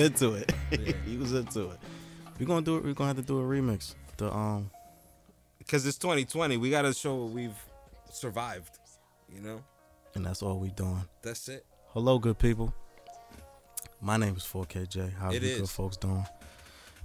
into 0.00 0.34
it. 0.34 0.52
he 1.06 1.16
was 1.16 1.32
into 1.32 1.70
it. 1.70 1.78
We're 2.38 2.46
gonna 2.46 2.62
do 2.62 2.76
it. 2.78 2.84
We're 2.84 2.94
gonna 2.94 3.08
have 3.08 3.16
to 3.16 3.22
do 3.22 3.38
a 3.38 3.42
remix. 3.42 3.94
The 4.16 4.32
um. 4.32 4.70
Because 5.58 5.86
it's 5.86 5.98
2020. 5.98 6.56
We 6.56 6.70
got 6.70 6.82
to 6.82 6.92
show 6.92 7.14
what 7.14 7.30
we've 7.32 7.56
survived. 8.10 8.78
You 9.32 9.40
know? 9.40 9.62
And 10.14 10.24
that's 10.26 10.42
all 10.42 10.58
we 10.58 10.70
doing. 10.70 11.04
That's 11.22 11.48
it. 11.48 11.64
Hello, 11.88 12.18
good 12.18 12.38
people. 12.38 12.74
My 14.00 14.16
name 14.16 14.34
is 14.36 14.42
4KJ. 14.42 15.16
How 15.18 15.28
are 15.28 15.34
you 15.34 15.40
good 15.40 15.68
folks 15.68 15.96
doing? 15.96 16.24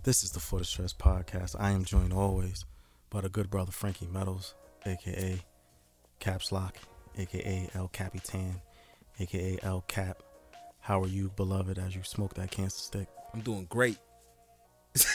This 0.04 0.24
is 0.24 0.32
the 0.32 0.40
For 0.40 0.60
the 0.60 0.66
Stress 0.66 0.94
podcast. 0.94 1.56
I 1.60 1.72
am 1.72 1.84
joined 1.84 2.14
always 2.14 2.64
by 3.10 3.22
the 3.22 3.30
good 3.30 3.50
brother 3.50 3.72
Frankie 3.72 4.08
Meadows, 4.08 4.56
aka 4.86 5.40
Caps 6.20 6.52
Lock, 6.52 6.78
aka 7.18 7.70
El 7.74 7.88
Capitan, 7.90 8.62
aka 9.20 9.60
El 9.62 9.82
Cap. 9.88 10.24
How 10.86 11.02
are 11.02 11.08
you, 11.08 11.32
beloved, 11.36 11.80
as 11.80 11.96
you 11.96 12.04
smoke 12.04 12.36
that 12.36 12.52
cancer 12.52 12.78
stick? 12.78 13.08
I'm 13.34 13.42
doing 13.42 13.66
great. 13.68 13.98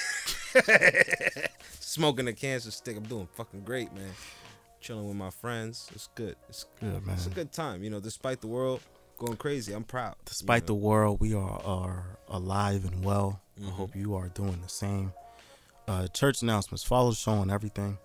Smoking 1.81 2.27
a 2.29 2.33
cancer 2.33 2.71
stick. 2.71 2.97
I'm 2.97 3.05
doing 3.05 3.29
fucking 3.37 3.63
great, 3.63 3.93
man. 3.95 4.11
Chilling 4.81 5.07
with 5.07 5.17
my 5.17 5.31
friends. 5.31 5.89
It's 5.95 6.09
good. 6.15 6.35
It's 6.49 6.65
Good 6.81 7.07
man. 7.07 7.15
It's 7.17 7.27
a 7.27 7.31
good 7.31 7.53
time. 7.53 7.85
You 7.85 7.91
know, 7.91 8.01
despite 8.01 8.41
the 8.41 8.47
world 8.49 8.81
going 9.19 9.37
crazy, 9.37 9.73
I'm 9.73 9.85
proud. 9.85 10.17
Despite 10.25 10.67
the 10.67 10.75
you 10.75 10.81
know? 10.81 10.87
world, 10.89 11.21
we 11.21 11.35
are, 11.35 11.61
are 11.65 12.19
alive 12.29 12.85
and 12.85 13.05
well. 13.05 13.41
I 13.59 13.65
Mhm. 13.67 13.71
hope 13.73 13.95
you 13.95 14.15
are 14.17 14.29
doing 14.29 14.61
the 14.63 14.69
same. 14.69 15.13
Uh, 15.87 16.09
church 16.09 16.43
announcements. 16.43 16.83
Follow 16.83 17.11
the 17.11 17.17
show 17.17 17.33
on 17.33 17.51
everything. 17.51 17.99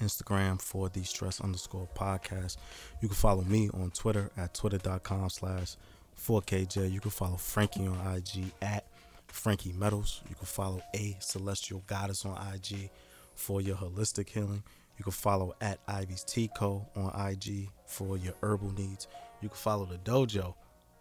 Instagram 0.00 0.60
for 0.60 0.88
the 0.88 1.04
stress 1.04 1.40
underscore 1.40 1.88
podcast. 1.94 2.56
You 3.00 3.08
can 3.08 3.16
follow 3.16 3.42
me 3.42 3.68
on 3.74 3.90
Twitter 3.92 4.30
at 4.36 4.54
twitter.com 4.54 5.28
slash 5.30 5.76
4KJ. 6.20 6.90
You 6.90 7.00
can 7.00 7.10
follow 7.10 7.36
Frankie 7.36 7.86
on 7.86 7.98
IG 8.16 8.52
at 8.60 8.86
Frankie 9.28 9.72
Metals. 9.72 10.22
You 10.28 10.34
can 10.34 10.46
follow 10.46 10.82
A 10.94 11.16
Celestial 11.20 11.82
Goddess 11.86 12.24
on 12.24 12.36
IG 12.54 12.90
for 13.34 13.60
your 13.60 13.76
holistic 13.76 14.28
healing. 14.28 14.62
You 14.98 15.04
can 15.04 15.12
follow 15.12 15.54
at 15.60 15.80
Ivy's 15.88 16.22
Tico 16.22 16.86
on 16.94 17.30
IG 17.30 17.68
for 17.86 18.16
your 18.16 18.34
herbal 18.42 18.72
needs. 18.72 19.08
You 19.40 19.48
can 19.48 19.56
follow 19.56 19.84
the 19.86 19.98
dojo 19.98 20.54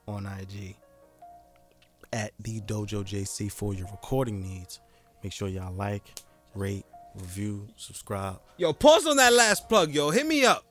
on 0.07 0.25
IG 0.25 0.75
at 2.13 2.31
the 2.39 2.61
dojo 2.61 3.03
JC 3.03 3.51
for 3.51 3.73
your 3.73 3.87
recording 3.87 4.41
needs. 4.41 4.79
Make 5.23 5.33
sure 5.33 5.47
y'all 5.47 5.73
like, 5.73 6.03
rate, 6.55 6.85
review, 7.15 7.67
subscribe. 7.75 8.39
Yo, 8.57 8.73
pause 8.73 9.05
on 9.05 9.17
that 9.17 9.33
last 9.33 9.69
plug, 9.69 9.93
yo. 9.93 10.09
Hit 10.09 10.25
me 10.25 10.45
up. 10.45 10.65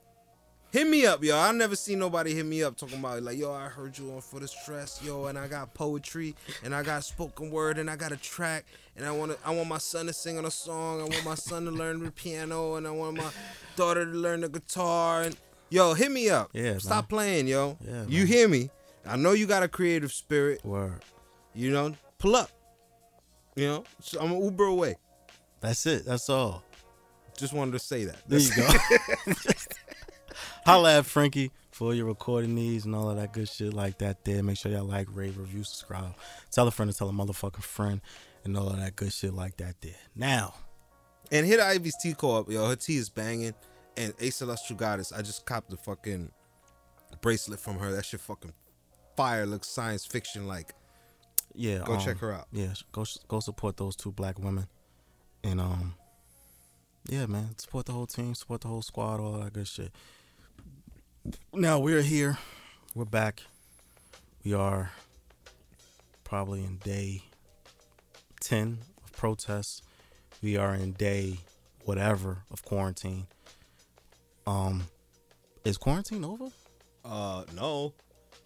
Hit 0.72 0.86
me 0.86 1.04
up, 1.04 1.24
yo. 1.24 1.36
I 1.36 1.50
never 1.50 1.74
seen 1.74 1.98
nobody 1.98 2.32
hit 2.32 2.46
me 2.46 2.62
up 2.62 2.76
talking 2.76 3.00
about 3.00 3.20
like, 3.24 3.36
yo, 3.36 3.52
I 3.52 3.64
heard 3.66 3.98
you 3.98 4.12
on 4.12 4.20
for 4.20 4.38
the 4.38 4.46
stress, 4.46 5.00
yo, 5.02 5.26
and 5.26 5.36
I 5.36 5.48
got 5.48 5.74
poetry 5.74 6.36
and 6.62 6.72
I 6.72 6.84
got 6.84 7.02
spoken 7.02 7.50
word 7.50 7.76
and 7.78 7.90
I 7.90 7.96
got 7.96 8.12
a 8.12 8.16
track 8.16 8.64
and 8.96 9.04
I 9.04 9.10
want 9.10 9.32
to, 9.32 9.38
I 9.44 9.50
want 9.50 9.68
my 9.68 9.78
son 9.78 10.06
to 10.06 10.12
sing 10.12 10.38
on 10.38 10.44
a 10.44 10.50
song. 10.50 11.00
I 11.00 11.04
want 11.04 11.24
my 11.24 11.34
son 11.34 11.64
to 11.64 11.72
learn 11.72 12.04
the 12.04 12.12
piano 12.12 12.76
and 12.76 12.86
I 12.86 12.92
want 12.92 13.16
my 13.16 13.30
daughter 13.74 14.04
to 14.04 14.10
learn 14.12 14.42
the 14.42 14.48
guitar 14.48 15.22
and 15.22 15.36
yo, 15.70 15.94
hit 15.94 16.12
me 16.12 16.30
up. 16.30 16.50
Yeah, 16.52 16.78
Stop 16.78 17.08
playing, 17.08 17.48
yo. 17.48 17.76
Yeah, 17.84 18.04
you 18.06 18.20
man. 18.20 18.26
hear 18.28 18.48
me? 18.48 18.70
I 19.04 19.16
know 19.16 19.32
you 19.32 19.46
got 19.46 19.64
a 19.64 19.68
creative 19.68 20.12
spirit. 20.12 20.64
Word. 20.64 21.00
You 21.52 21.72
know, 21.72 21.94
pull 22.18 22.36
up. 22.36 22.50
You 23.56 23.66
know, 23.66 23.84
so 24.00 24.20
I'm 24.20 24.30
an 24.30 24.40
Uber 24.44 24.66
away. 24.66 24.94
That's 25.60 25.84
it. 25.86 26.06
That's 26.06 26.30
all. 26.30 26.62
Just 27.36 27.52
wanted 27.52 27.72
to 27.72 27.80
say 27.80 28.04
that. 28.04 28.18
There 28.28 28.38
you 28.38 28.54
go. 28.54 29.32
Holla 30.64 30.98
at 30.98 31.06
Frankie 31.06 31.50
for 31.70 31.94
your 31.94 32.06
recording 32.06 32.54
needs 32.54 32.84
and 32.84 32.94
all 32.94 33.10
of 33.10 33.16
that 33.16 33.32
good 33.32 33.48
shit 33.48 33.72
like 33.72 33.98
that 33.98 34.24
there. 34.24 34.42
Make 34.42 34.56
sure 34.58 34.70
y'all 34.70 34.84
like, 34.84 35.08
rate, 35.12 35.34
review, 35.36 35.64
subscribe. 35.64 36.14
Tell 36.50 36.66
a 36.68 36.70
friend 36.70 36.90
to 36.90 36.96
tell 36.96 37.08
a 37.08 37.12
motherfucking 37.12 37.62
friend 37.62 38.00
and 38.44 38.56
all 38.56 38.68
of 38.68 38.76
that 38.78 38.96
good 38.96 39.12
shit 39.12 39.32
like 39.32 39.56
that 39.58 39.80
there. 39.80 39.94
Now, 40.14 40.54
And 41.32 41.46
hit 41.46 41.60
Ivy's 41.60 41.96
tea 42.02 42.14
co-op, 42.14 42.50
yo. 42.50 42.66
Her 42.68 42.76
tea 42.76 42.96
is 42.96 43.08
banging. 43.08 43.54
And 43.96 44.14
A 44.20 44.30
Celestial 44.30 44.76
Goddess, 44.76 45.12
I 45.12 45.22
just 45.22 45.44
copped 45.46 45.70
the 45.70 45.76
fucking 45.76 46.30
bracelet 47.20 47.60
from 47.60 47.78
her. 47.78 47.92
That 47.92 48.04
shit 48.04 48.20
fucking 48.20 48.52
fire. 49.16 49.46
Looks 49.46 49.68
science 49.68 50.06
fiction 50.06 50.46
like. 50.46 50.74
yeah. 51.54 51.82
Go 51.84 51.94
um, 51.94 52.00
check 52.00 52.18
her 52.18 52.32
out. 52.32 52.46
Yeah, 52.52 52.72
go 52.92 53.04
go 53.28 53.40
support 53.40 53.76
those 53.76 53.96
two 53.96 54.12
black 54.12 54.38
women. 54.38 54.66
And 55.42 55.60
um 55.60 55.94
yeah, 57.08 57.26
man, 57.26 57.56
support 57.58 57.86
the 57.86 57.92
whole 57.92 58.06
team, 58.06 58.34
support 58.34 58.60
the 58.60 58.68
whole 58.68 58.82
squad, 58.82 59.20
all 59.20 59.38
that 59.40 59.52
good 59.52 59.66
shit. 59.68 59.90
Now 61.52 61.78
we're 61.78 62.02
here. 62.02 62.38
We're 62.94 63.04
back. 63.04 63.42
We 64.44 64.54
are 64.54 64.90
probably 66.24 66.64
in 66.64 66.76
day 66.78 67.24
10 68.40 68.78
of 69.04 69.12
protests. 69.12 69.82
We 70.42 70.56
are 70.56 70.74
in 70.74 70.92
day 70.92 71.38
whatever 71.84 72.44
of 72.50 72.64
quarantine. 72.64 73.26
Um 74.46 74.84
is 75.64 75.76
quarantine 75.76 76.24
over? 76.24 76.46
Uh, 77.04 77.44
no. 77.54 77.92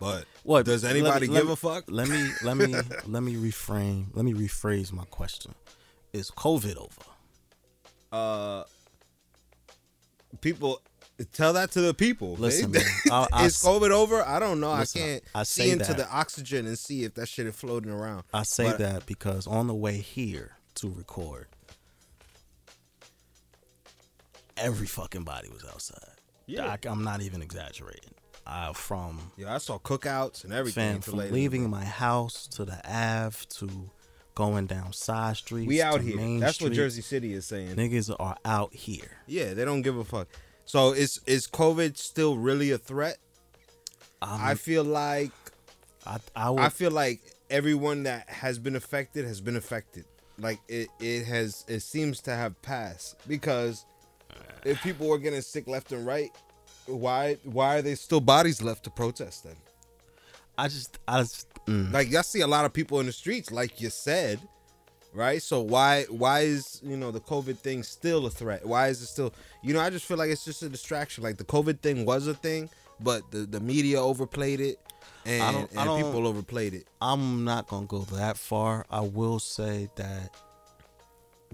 But 0.00 0.24
What 0.42 0.66
does 0.66 0.84
anybody 0.84 1.28
give 1.28 1.46
me- 1.46 1.52
a 1.52 1.56
fuck? 1.56 1.84
Let 1.88 2.08
me 2.08 2.28
let 2.42 2.56
me 2.56 2.74
let 3.06 3.22
me 3.22 3.36
reframe. 3.36 4.06
Let 4.14 4.24
me 4.24 4.32
rephrase 4.34 4.92
my 4.92 5.04
question. 5.04 5.54
Is 6.12 6.30
COVID 6.30 6.76
over? 6.76 7.02
Uh, 8.12 8.64
people 10.40 10.80
tell 11.32 11.52
that 11.54 11.70
to 11.72 11.80
the 11.80 11.94
people. 11.94 12.34
Listen, 12.36 12.72
man, 12.72 12.82
I- 13.10 13.28
I 13.32 13.44
is 13.47 13.56
COVID 13.56 13.91
over? 13.91 14.22
I 14.22 14.38
don't 14.38 14.60
know. 14.60 14.72
Listen, 14.75 15.00
I 15.02 15.04
can't 15.04 15.25
I 15.34 15.42
see 15.44 15.70
into 15.70 15.86
that. 15.86 15.97
the 15.97 16.08
oxygen 16.10 16.66
and 16.66 16.78
see 16.78 17.04
if 17.04 17.14
that 17.14 17.28
shit 17.28 17.47
is 17.47 17.54
floating 17.54 17.91
around. 17.91 18.25
I 18.32 18.42
say 18.42 18.64
But- 18.70 18.78
that 18.78 19.06
because 19.06 19.47
on 19.47 19.66
the 19.66 19.75
way 19.75 19.98
here 19.98 20.56
to 20.76 20.91
record, 20.91 21.47
every 24.56 24.86
fucking 24.86 25.25
body 25.25 25.48
was 25.48 25.64
outside. 25.64 25.98
Yeah. 26.47 26.66
I, 26.84 26.88
am 26.88 27.04
not 27.04 27.22
even 27.22 27.42
exaggerating. 27.42 28.10
Uh, 28.46 28.75
from 28.75 29.32
Yeah, 29.38 29.54
I 29.54 29.58
saw 29.58 29.78
cookouts 29.78 30.44
and 30.44 30.52
everything. 30.52 30.94
fam, 30.94 31.00
from 31.00 31.16
leaving 31.32 31.70
my 31.70 31.84
house 31.84 32.46
to 32.48 32.66
the 32.66 32.78
Ave 32.84 33.36
to 33.50 33.91
going 34.34 34.66
down 34.66 34.92
side 34.92 35.36
streets. 35.38 35.66
We 35.66 35.81
out 35.81 36.02
here. 36.02 36.16
Main 36.16 36.41
That's 36.41 36.60
what 36.60 36.72
Jersey 36.72 37.00
City 37.00 37.32
is 37.32 37.46
saying. 37.46 37.76
Niggas 37.76 38.14
are 38.19 38.36
out 38.44 38.75
here. 38.75 39.12
Yeah, 39.26 39.54
they 39.54 39.64
don't 39.64 39.81
give 39.81 39.96
a 39.96 40.04
fuck. 40.04 40.28
So 40.64 40.92
is 40.92 41.20
is 41.26 41.47
COVID 41.47 41.97
still 41.97 42.36
really 42.36 42.70
a 42.70 42.78
threat? 42.78 43.19
I'm, 44.22 44.41
I 44.42 44.54
feel 44.54 44.84
like 44.84 45.30
I, 46.06 46.19
I, 46.34 46.50
would, 46.50 46.60
I 46.60 46.69
feel 46.70 46.91
like 46.91 47.20
everyone 47.50 48.04
that 48.04 48.28
has 48.28 48.58
been 48.58 48.76
affected 48.76 49.26
has 49.26 49.41
been 49.41 49.56
affected. 49.56 50.04
Like 50.38 50.60
it 50.69 50.88
it 51.00 51.25
has 51.25 51.64
it 51.69 51.80
seems 51.80 52.20
to 52.22 52.34
have 52.34 52.60
passed 52.62 53.16
because 53.28 53.84
if 54.64 54.82
people 54.82 55.08
were 55.08 55.19
getting 55.19 55.43
sick 55.43 55.69
left 55.69 55.93
and 55.93 56.06
right, 56.06 56.31
why 56.87 57.37
why 57.44 57.78
are 57.78 57.82
there 57.82 57.96
still 57.96 58.20
bodies 58.20 58.62
left 58.62 58.84
to 58.84 58.90
protest 58.90 59.44
then? 59.44 59.56
I 60.56 60.69
just, 60.69 60.99
I 61.08 61.20
just, 61.20 61.49
mm. 61.66 61.93
Like 61.93 62.11
y'all 62.11 62.22
see 62.22 62.40
a 62.40 62.46
lot 62.46 62.64
of 62.64 62.72
people 62.72 63.00
in 63.00 63.06
the 63.06 63.12
streets, 63.12 63.50
like 63.50 63.81
you 63.81 63.90
said, 63.90 64.40
right? 65.14 65.40
So 65.43 65.61
why 65.61 66.05
why 66.11 66.40
is 66.40 66.81
you 66.84 66.96
know 66.96 67.11
the 67.11 67.20
COVID 67.20 67.58
thing 67.58 67.82
still 67.82 68.26
a 68.26 68.31
threat? 68.31 68.66
Why 68.66 68.88
is 68.88 69.00
it 69.00 69.06
still 69.06 69.32
you 69.62 69.72
know 69.72 69.81
I 69.81 69.88
just 69.90 70.05
feel 70.05 70.16
like 70.19 70.31
it's 70.31 70.44
just 70.44 70.62
a 70.62 70.69
distraction. 70.69 71.25
Like 71.25 71.37
the 71.38 71.44
COVID 71.44 71.81
thing 71.81 72.05
was 72.05 72.26
a 72.26 72.34
thing, 72.34 72.69
but 73.00 73.31
the 73.31 73.38
the 73.46 73.61
media 73.61 74.02
overplayed 74.02 74.61
it, 74.61 74.78
and, 75.25 75.43
I 75.43 75.52
don't- 75.52 75.76
I 75.78 75.84
don't- 75.84 76.02
people 76.02 76.26
overplayed 76.26 76.75
it. 76.75 76.87
I'm 77.00 77.44
not 77.44 77.69
gonna 77.69 77.87
go 77.87 78.00
that 78.12 78.37
far. 78.37 78.84
I 78.90 79.00
will 79.00 79.38
say 79.38 79.88
that 79.96 80.34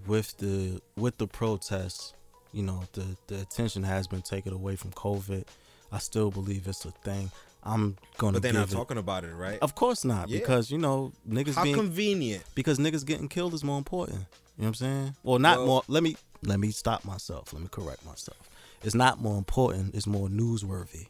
with 0.06 0.36
the 0.38 0.80
with 0.96 1.18
the 1.18 1.26
protests, 1.26 2.14
you 2.52 2.62
know, 2.62 2.82
the 2.92 3.04
the 3.26 3.40
attention 3.40 3.82
has 3.84 4.06
been 4.06 4.22
taken 4.22 4.52
away 4.52 4.76
from 4.76 4.90
COVID. 4.92 5.44
I 5.92 5.98
still 5.98 6.30
believe 6.30 6.66
it's 6.68 6.84
a 6.84 6.90
thing. 6.92 7.30
I'm 7.62 7.96
gonna. 8.18 8.34
But 8.34 8.42
they're 8.42 8.52
not 8.52 8.70
it- 8.70 8.74
talking 8.74 8.96
about 8.98 9.24
it, 9.24 9.34
right? 9.34 9.58
Of 9.60 9.74
course 9.74 10.04
not, 10.04 10.28
Yeah. 10.28 10.38
because 10.40 10.70
you 10.70 10.78
know 10.78 11.12
niggas 11.28 11.54
How 11.54 11.62
being 11.64 11.74
convenient. 11.76 12.44
because 12.54 12.78
niggas 12.78 13.04
getting 13.04 13.28
killed 13.28 13.52
is 13.54 13.62
more 13.64 13.78
important. 13.78 14.18
You 14.20 14.24
know 14.24 14.28
what 14.56 14.66
I'm 14.68 14.74
saying? 14.74 15.16
Well, 15.22 15.38
not 15.38 15.58
Well- 15.58 15.66
more. 15.66 15.82
Let 15.88 16.02
me 16.02 16.16
let 16.42 16.58
me 16.58 16.70
stop 16.70 17.04
myself. 17.04 17.52
Let 17.52 17.62
me 17.62 17.68
correct 17.70 18.04
myself. 18.06 18.38
It's 18.82 18.94
not 18.94 19.20
more 19.20 19.36
important. 19.36 19.94
It's 19.94 20.06
more 20.06 20.28
newsworthy. 20.28 21.08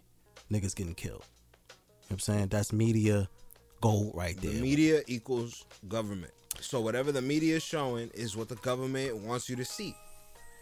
Niggas 0.50 0.74
getting 0.74 0.94
killed. 0.96 1.22
You 1.68 1.74
know 1.74 1.76
what 2.08 2.12
I'm 2.14 2.18
saying? 2.18 2.48
That's 2.48 2.72
media 2.72 3.28
gold 3.80 4.12
right 4.16 4.36
The 4.40 4.48
there. 4.48 4.60
media 4.60 5.02
equals 5.06 5.64
government. 5.88 6.32
So 6.60 6.80
whatever 6.80 7.12
the 7.12 7.22
media 7.22 7.56
is 7.56 7.62
showing 7.62 8.10
is 8.12 8.36
what 8.36 8.48
the 8.48 8.56
government 8.56 9.16
wants 9.18 9.48
you 9.48 9.54
to 9.56 9.64
see. 9.64 9.94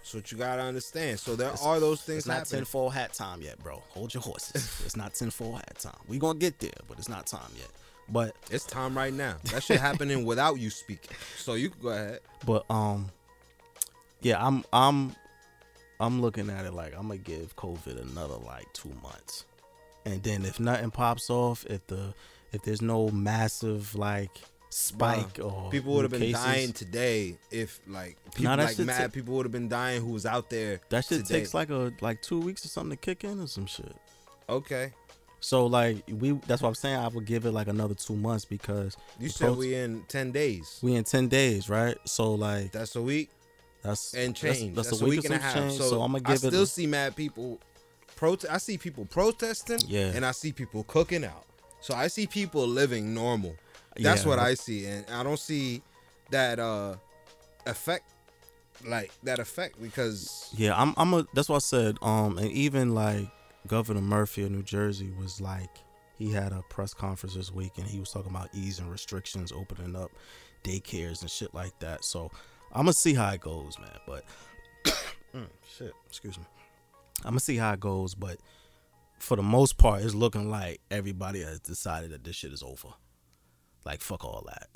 That's 0.08 0.14
what 0.14 0.32
you 0.32 0.38
gotta 0.38 0.62
understand. 0.62 1.20
So 1.20 1.37
there 1.37 1.52
are 1.62 1.81
those 1.81 2.00
things 2.00 2.20
It's 2.20 2.26
not 2.26 2.38
happening. 2.38 2.60
tinfoil 2.60 2.88
hat 2.88 3.12
time 3.12 3.43
yet, 3.43 3.62
bro. 3.62 3.82
Hold 3.90 4.14
your 4.14 4.22
horses. 4.22 4.81
it's 4.87 4.96
not 4.96 5.12
tinfoil 5.12 5.56
hat 5.56 5.78
time. 5.78 5.99
We 6.08 6.19
gonna 6.19 6.38
get 6.38 6.58
there, 6.60 6.70
but 6.88 6.99
it's 6.99 7.10
not 7.10 7.26
time 7.26 7.50
yet. 7.58 7.69
But 8.08 8.34
It's 8.50 8.64
time 8.64 8.96
right 8.96 9.12
now. 9.12 9.37
That 9.52 9.62
shit 9.62 9.78
happening 9.78 10.25
without 10.25 10.58
you 10.58 10.70
speaking. 10.70 11.14
So 11.37 11.55
you 11.55 11.69
can 11.69 11.82
go 11.82 11.88
ahead. 11.90 12.20
but 12.46 12.64
um, 12.70 13.10
yeah, 14.22 14.43
I'm 14.43 14.64
I'm 14.72 15.14
I'm 16.00 16.22
looking 16.22 16.49
at 16.49 16.64
it 16.64 16.72
like 16.72 16.94
I'm 16.96 17.08
gonna 17.08 17.19
give 17.19 17.54
COVID 17.56 18.00
another 18.00 18.37
like 18.37 18.72
two 18.72 18.94
months, 19.02 19.44
and 20.06 20.22
then 20.22 20.46
if 20.46 20.58
nothing 20.58 20.90
pops 20.90 21.28
off, 21.28 21.66
if 21.66 21.87
the 21.87 22.14
if 22.52 22.62
there's 22.62 22.81
no 22.81 23.11
massive 23.11 23.94
like 23.94 24.40
spike 24.70 25.38
or 25.43 25.70
people 25.70 25.94
would 25.94 26.03
have 26.03 26.11
been 26.11 26.20
cases, 26.20 26.43
dying 26.44 26.73
today 26.73 27.37
if 27.50 27.81
like 27.87 28.17
people 28.35 28.44
Nah, 28.56 28.62
like 28.62 28.79
mad 28.81 29.00
ta- 29.03 29.09
people 29.09 29.35
would 29.35 29.47
have 29.47 29.53
been 29.53 29.69
dying 29.69 30.03
who 30.03 30.12
was 30.12 30.26
out 30.26 30.50
there. 30.50 30.81
That 30.91 31.05
shit 31.05 31.25
today. 31.25 31.41
takes 31.41 31.55
like 31.55 31.70
a 31.70 31.93
like 32.00 32.20
two 32.23 32.41
weeks 32.41 32.65
or 32.65 32.69
something 32.69 32.91
to 32.91 32.97
kick 32.97 33.25
in 33.25 33.41
or 33.41 33.47
some 33.47 33.67
shit. 33.67 33.94
okay. 34.49 34.93
So 35.41 35.67
like 35.67 36.03
we 36.09 36.32
that's 36.49 36.61
what 36.62 36.69
I'm 36.69 36.75
saying. 36.75 36.97
I 36.97 37.06
would 37.09 37.25
give 37.25 37.47
it 37.47 37.53
like 37.53 37.69
another 37.69 37.94
two 37.94 38.17
months 38.17 38.44
because 38.44 38.97
You 39.20 39.29
said 39.29 39.56
we 39.56 39.75
in 39.75 40.03
ten 40.09 40.32
days. 40.32 40.81
we 40.82 40.97
in 40.97 41.05
ten 41.05 41.29
days, 41.29 41.69
right? 41.71 41.97
So 42.05 42.35
like 42.35 42.73
That's 42.73 42.97
a 42.97 43.03
week 43.03 43.31
that's 43.82 44.12
and 44.14 44.35
that's- 44.35 44.59
change. 44.59 44.75
That's, 44.75 44.91
That's, 44.91 45.00
a 45.00 45.06
week, 45.06 45.25
and 45.25 45.35
a 45.35 45.38
half. 45.38 45.55
change. 45.55 45.75
So, 45.79 45.88
So, 45.91 46.03
I'm 46.03 46.11
gonna 46.12 46.25
I 46.29 46.32
give 46.35 46.43
it. 46.43 46.47
I 46.47 46.50
still 46.50 46.62
a- 46.64 46.67
see 46.67 46.87
mad 46.88 47.14
people. 47.14 47.61
Prote- 48.19 48.50
I 48.50 48.59
see 48.59 48.76
people 48.76 49.05
protesting. 49.05 49.79
Yeah. 49.87 50.11
And 50.12 50.26
I 50.26 50.32
see 50.32 50.50
people 50.53 50.82
cooking 50.82 51.25
out. 51.25 51.44
So 51.81 51.94
I 51.94 52.09
see 52.09 52.26
people 52.26 52.67
living 52.67 53.14
normal. 53.14 53.55
That's 53.99 54.23
Yeah, 54.25 54.29
what 54.29 54.39
I 54.39 54.55
see, 54.55 54.87
and 54.87 55.05
I 55.11 55.23
don't 55.23 55.39
see 55.39 55.83
that 56.31 56.59
uh 56.59 56.95
effect 57.67 58.11
like 58.85 59.11
that 59.25 59.39
effect 59.39 59.81
because 59.83 60.53
Yeah, 60.56 60.81
I'm. 60.81 60.95
I'm 60.97 61.12
a. 61.15 61.27
That's 61.35 61.49
what 61.49 61.56
I 61.56 61.61
said. 61.61 61.99
Um, 62.03 62.39
and 62.39 62.50
even 62.53 62.95
like 62.95 63.29
Governor 63.67 64.00
Murphy 64.00 64.45
of 64.45 64.50
New 64.53 64.62
Jersey 64.62 65.11
was 65.19 65.41
like, 65.41 65.71
he 66.17 66.31
had 66.33 66.53
a 66.53 66.62
press 66.71 66.95
conference 66.95 67.35
this 67.35 67.53
week, 67.53 67.73
and 67.77 67.87
he 67.87 67.99
was 67.99 68.11
talking 68.11 68.31
about 68.31 68.49
easing 68.55 68.89
restrictions, 68.89 69.53
opening 69.53 69.97
up 69.97 70.11
daycares 70.65 71.23
and 71.23 71.31
shit 71.31 71.53
like 71.55 71.77
that. 71.81 72.05
So 72.05 72.31
I'm 72.73 72.83
gonna 72.83 72.93
see 72.93 73.15
how 73.15 73.31
it 73.31 73.41
goes, 73.41 73.79
man. 73.79 73.91
But 74.06 74.25
Mm, 75.35 75.47
shit, 75.77 75.93
excuse 76.06 76.39
me. 76.39 76.45
I'm 77.25 77.31
gonna 77.33 77.41
see 77.41 77.56
how 77.56 77.73
it 77.73 77.81
goes, 77.81 78.15
but 78.15 78.39
for 79.19 79.37
the 79.37 79.43
most 79.43 79.77
part, 79.77 80.03
it's 80.03 80.15
looking 80.15 80.50
like 80.50 80.81
everybody 80.91 81.43
has 81.43 81.59
decided 81.61 82.11
that 82.12 82.23
this 82.25 82.37
shit 82.37 82.53
is 82.53 82.62
over. 82.62 82.89
Like 83.88 84.02
fuck 84.02 84.23
all 84.23 84.44
that, 84.49 84.69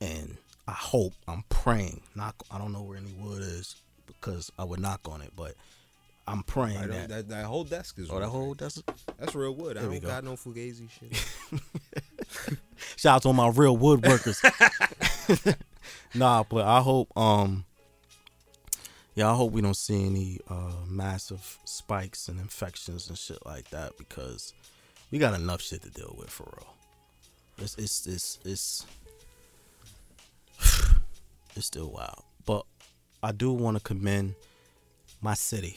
and 0.00 0.36
I 0.68 0.72
hope, 0.74 1.14
I'm 1.26 1.42
praying. 1.48 2.02
Knock. 2.14 2.36
I 2.52 2.58
don't 2.58 2.72
know 2.72 2.82
where 2.82 2.96
any 2.96 3.12
wood 3.18 3.42
is 3.42 3.74
because 4.06 4.52
I 4.56 4.62
would 4.62 4.78
knock 4.78 5.00
on 5.08 5.22
it, 5.22 5.32
but 5.34 5.54
I'm 6.28 6.44
praying 6.44 6.78
I 6.78 6.86
that. 6.86 7.08
that, 7.08 7.28
that 7.30 7.44
whole 7.46 7.64
desk 7.64 7.98
is 7.98 8.08
oh, 8.12 8.20
that 8.20 8.28
whole 8.28 8.54
that's 8.54 8.80
that's 9.18 9.34
real 9.34 9.56
wood. 9.56 9.76
I 9.76 9.80
There 9.80 9.90
we 9.90 9.96
don't 9.98 10.02
go. 10.02 10.08
got 10.08 10.22
no 10.22 10.32
fugazi 10.34 10.88
shit. 10.88 11.12
shout 12.96 13.16
out 13.16 13.22
to 13.22 13.28
all 13.28 13.34
my 13.34 13.48
real 13.48 13.76
woodworkers. 13.76 14.38
nah, 16.14 16.44
but 16.48 16.64
I 16.64 16.80
hope 16.80 17.10
um 17.18 17.64
yeah, 19.16 19.32
I 19.32 19.34
hope 19.34 19.50
we 19.50 19.62
don't 19.62 19.76
see 19.76 20.06
any 20.06 20.38
uh 20.48 20.84
massive 20.86 21.58
spikes 21.64 22.28
and 22.28 22.38
infections 22.38 23.08
and 23.08 23.18
shit 23.18 23.44
like 23.44 23.70
that 23.70 23.98
because 23.98 24.52
we 25.10 25.18
got 25.18 25.34
enough 25.34 25.60
shit 25.60 25.82
to 25.82 25.90
deal 25.90 26.14
with 26.16 26.30
for 26.30 26.44
real. 26.56 26.68
It's 27.58 27.76
it's 27.76 28.06
it's 28.06 28.38
it's 28.44 28.86
it's 31.56 31.66
still 31.66 31.90
wild. 31.90 32.22
But 32.44 32.64
I 33.22 33.32
do 33.32 33.52
want 33.52 33.76
to 33.76 33.82
commend 33.82 34.34
my 35.20 35.34
city, 35.34 35.76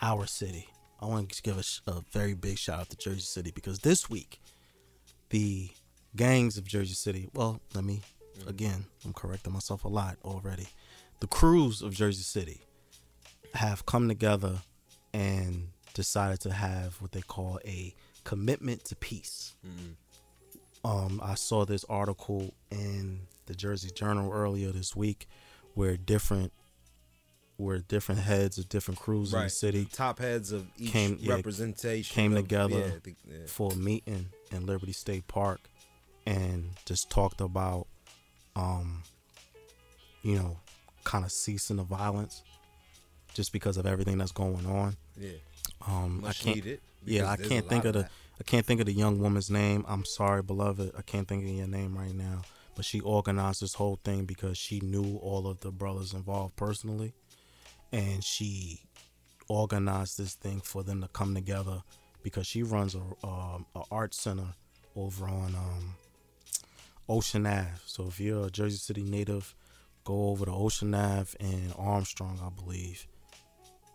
our 0.00 0.26
city. 0.26 0.68
I 1.00 1.06
want 1.06 1.30
to 1.30 1.42
give 1.42 1.56
a, 1.56 1.90
a 1.90 2.04
very 2.12 2.34
big 2.34 2.58
shout 2.58 2.80
out 2.80 2.90
to 2.90 2.96
Jersey 2.96 3.20
City 3.20 3.50
because 3.54 3.80
this 3.80 4.10
week 4.10 4.40
the 5.30 5.70
gangs 6.14 6.58
of 6.58 6.64
Jersey 6.64 6.94
City. 6.94 7.28
Well, 7.34 7.60
let 7.74 7.84
me 7.84 8.02
mm-hmm. 8.38 8.48
again, 8.48 8.84
I'm 9.04 9.12
correcting 9.12 9.52
myself 9.52 9.84
a 9.84 9.88
lot 9.88 10.18
already. 10.24 10.68
The 11.20 11.26
crews 11.26 11.82
of 11.82 11.94
Jersey 11.94 12.22
City 12.22 12.62
have 13.54 13.86
come 13.86 14.08
together 14.08 14.58
and 15.12 15.68
decided 15.94 16.40
to 16.40 16.52
have 16.52 17.00
what 17.00 17.12
they 17.12 17.20
call 17.20 17.58
a 17.64 17.94
commitment 18.24 18.84
to 18.86 18.96
peace. 18.96 19.54
Mm-hmm. 19.66 19.92
Um, 20.84 21.20
I 21.22 21.34
saw 21.34 21.64
this 21.64 21.84
article 21.88 22.54
in 22.70 23.20
the 23.46 23.54
Jersey 23.54 23.90
Journal 23.90 24.32
earlier 24.32 24.70
this 24.72 24.96
week 24.96 25.28
where 25.74 25.96
different 25.96 26.52
where 27.56 27.78
different 27.80 28.22
heads 28.22 28.56
of 28.56 28.70
different 28.70 28.98
crews 28.98 29.34
in 29.34 29.42
the 29.42 29.50
city 29.50 29.86
top 29.92 30.18
heads 30.18 30.50
of 30.50 30.66
each 30.78 30.92
Came- 30.92 31.18
yeah, 31.20 31.34
representation 31.34 32.14
came 32.14 32.32
of- 32.32 32.38
together 32.44 32.78
yeah, 32.78 32.90
the- 33.02 33.14
yeah. 33.30 33.36
for 33.46 33.72
a 33.72 33.76
meeting 33.76 34.30
in 34.50 34.64
Liberty 34.64 34.92
State 34.92 35.28
Park 35.28 35.60
and 36.24 36.70
just 36.86 37.10
talked 37.10 37.42
about 37.42 37.86
um 38.56 39.02
you 40.22 40.36
know 40.36 40.56
kind 41.04 41.24
of 41.26 41.30
ceasing 41.32 41.76
the 41.76 41.82
violence 41.82 42.42
just 43.34 43.52
because 43.52 43.76
of 43.76 43.84
everything 43.86 44.16
that's 44.16 44.32
going 44.32 44.64
on. 44.66 44.96
yeah. 45.18 45.32
Um 45.86 46.22
Much 46.22 46.46
I 46.46 46.52
can't 46.54 46.80
yeah, 47.04 47.28
I 47.30 47.36
can't 47.36 47.68
think 47.68 47.84
of 47.84 47.92
the 47.92 48.02
that. 48.02 48.10
I 48.40 48.42
can't 48.42 48.64
think 48.64 48.80
of 48.80 48.86
the 48.86 48.92
young 48.92 49.18
woman's 49.18 49.50
name. 49.50 49.84
I'm 49.86 50.06
sorry, 50.06 50.42
beloved. 50.42 50.92
I 50.96 51.02
can't 51.02 51.28
think 51.28 51.44
of 51.44 51.50
your 51.50 51.66
name 51.66 51.96
right 51.96 52.14
now. 52.14 52.40
But 52.74 52.86
she 52.86 53.00
organized 53.00 53.60
this 53.60 53.74
whole 53.74 54.00
thing 54.02 54.24
because 54.24 54.56
she 54.56 54.80
knew 54.80 55.18
all 55.18 55.46
of 55.46 55.60
the 55.60 55.70
brothers 55.70 56.14
involved 56.14 56.56
personally, 56.56 57.12
and 57.92 58.24
she 58.24 58.80
organized 59.48 60.16
this 60.16 60.34
thing 60.34 60.62
for 60.62 60.82
them 60.82 61.02
to 61.02 61.08
come 61.08 61.34
together 61.34 61.82
because 62.22 62.46
she 62.46 62.62
runs 62.62 62.94
a 62.94 63.26
um, 63.26 63.66
a 63.74 63.82
art 63.90 64.14
center 64.14 64.54
over 64.96 65.26
on 65.26 65.54
um, 65.54 65.94
Ocean 67.10 67.46
Ave. 67.46 67.68
So 67.84 68.06
if 68.06 68.18
you're 68.18 68.46
a 68.46 68.50
Jersey 68.50 68.78
City 68.78 69.02
native, 69.02 69.54
go 70.04 70.30
over 70.30 70.46
to 70.46 70.52
Ocean 70.52 70.94
Ave 70.94 71.36
and 71.40 71.74
Armstrong, 71.76 72.40
I 72.42 72.48
believe 72.48 73.06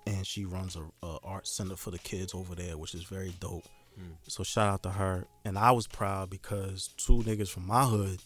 and 0.08 0.26
she 0.26 0.46
runs 0.46 0.76
a, 0.76 1.06
a 1.06 1.18
art 1.24 1.48
center 1.48 1.76
for 1.76 1.92
the 1.92 1.98
kids 2.00 2.34
over 2.36 2.54
there, 2.54 2.78
which 2.78 2.94
is 2.94 3.04
very 3.04 3.34
dope. 3.40 3.66
Mm. 4.00 4.16
So 4.28 4.44
shout 4.44 4.68
out 4.68 4.84
to 4.84 4.90
her. 4.90 5.26
And 5.44 5.58
I 5.58 5.72
was 5.72 5.88
proud 5.88 6.30
because 6.30 6.90
two 6.98 7.20
niggas 7.20 7.50
from 7.50 7.68
my 7.68 7.86
hood, 7.86 8.20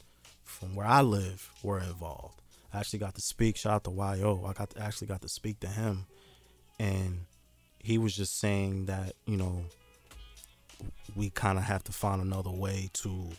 from 0.44 0.76
where 0.76 0.88
I 0.88 1.02
live, 1.02 1.52
were 1.64 1.80
involved. 1.80 2.42
I 2.74 2.80
actually 2.80 3.00
got 3.00 3.16
to 3.16 3.22
speak. 3.22 3.58
Shout 3.58 3.74
out 3.74 3.84
to 3.86 3.92
Yo. 3.92 4.46
I 4.48 4.54
got 4.54 4.70
to, 4.72 4.82
actually 4.82 5.08
got 5.08 5.22
to 5.22 5.30
speak 5.30 5.60
to 5.62 5.68
him, 5.68 6.06
and 6.80 7.26
he 7.80 7.98
was 7.98 8.16
just 8.16 8.40
saying 8.40 8.86
that 8.86 9.14
you 9.26 9.38
know 9.38 9.64
we 11.16 11.30
kind 11.32 11.58
of 11.58 11.64
have 11.64 11.84
to 11.86 11.92
find 11.92 12.22
another 12.22 12.52
way 12.52 12.90
to 12.94 13.30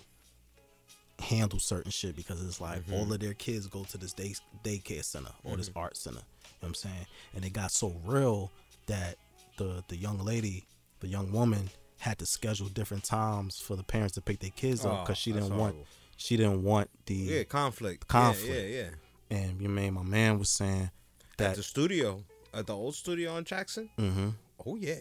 handle 1.21 1.59
certain 1.59 1.91
shit 1.91 2.17
because 2.17 2.45
it's 2.45 2.61
like 2.61 2.81
mm-hmm. 2.81 2.95
all 2.95 3.13
of 3.13 3.21
their 3.21 3.35
kids 3.35 3.67
go 3.67 3.85
to 3.85 3.99
this 3.99 4.13
day 4.13 4.35
daycare 4.65 5.05
center 5.05 5.31
or 5.45 5.57
this 5.57 5.69
mm-hmm. 5.69 5.79
art 5.79 5.97
center. 5.97 6.17
You 6.17 6.23
know 6.23 6.57
what 6.61 6.69
I'm 6.69 6.75
saying? 6.75 7.07
And 7.37 7.45
it 7.45 7.53
got 7.53 7.71
so 7.71 7.95
real 8.05 8.51
that 8.87 9.17
the 9.59 9.85
the 9.89 9.97
young 9.97 10.19
lady, 10.19 10.65
the 11.01 11.09
young 11.09 11.31
woman, 11.31 11.71
had 12.01 12.19
to 12.19 12.27
schedule 12.27 12.67
different 12.69 13.05
times 13.05 13.59
for 13.59 13.77
the 13.77 13.83
parents 13.83 14.15
to 14.15 14.21
pick 14.23 14.41
their 14.41 14.51
kids 14.51 14.85
up 14.85 14.93
Oh, 15.01 15.03
because 15.05 15.19
she 15.19 15.33
didn't 15.33 15.51
want 15.57 15.75
horrible. 15.75 15.87
she 16.17 16.37
didn't 16.37 16.63
want 16.63 16.91
the 17.07 17.15
Yeah, 17.15 17.43
conflict. 17.45 18.09
Conflict. 18.09 18.51
Yeah, 18.51 18.83
yeah, 18.83 18.89
yeah. 19.31 19.39
and 19.39 19.61
you 19.63 19.69
mean 19.69 19.95
my 19.95 20.03
man 20.03 20.39
was 20.39 20.51
saying 20.51 20.91
At 21.33 21.39
that 21.39 21.57
the 21.57 21.63
studio, 21.63 22.25
at 22.53 22.67
the 22.67 22.75
old 22.77 22.95
studio 22.95 23.33
on 23.35 23.45
Jackson. 23.45 23.89
hmm 23.99 24.31
Oh 24.67 24.77
yeah. 24.77 24.97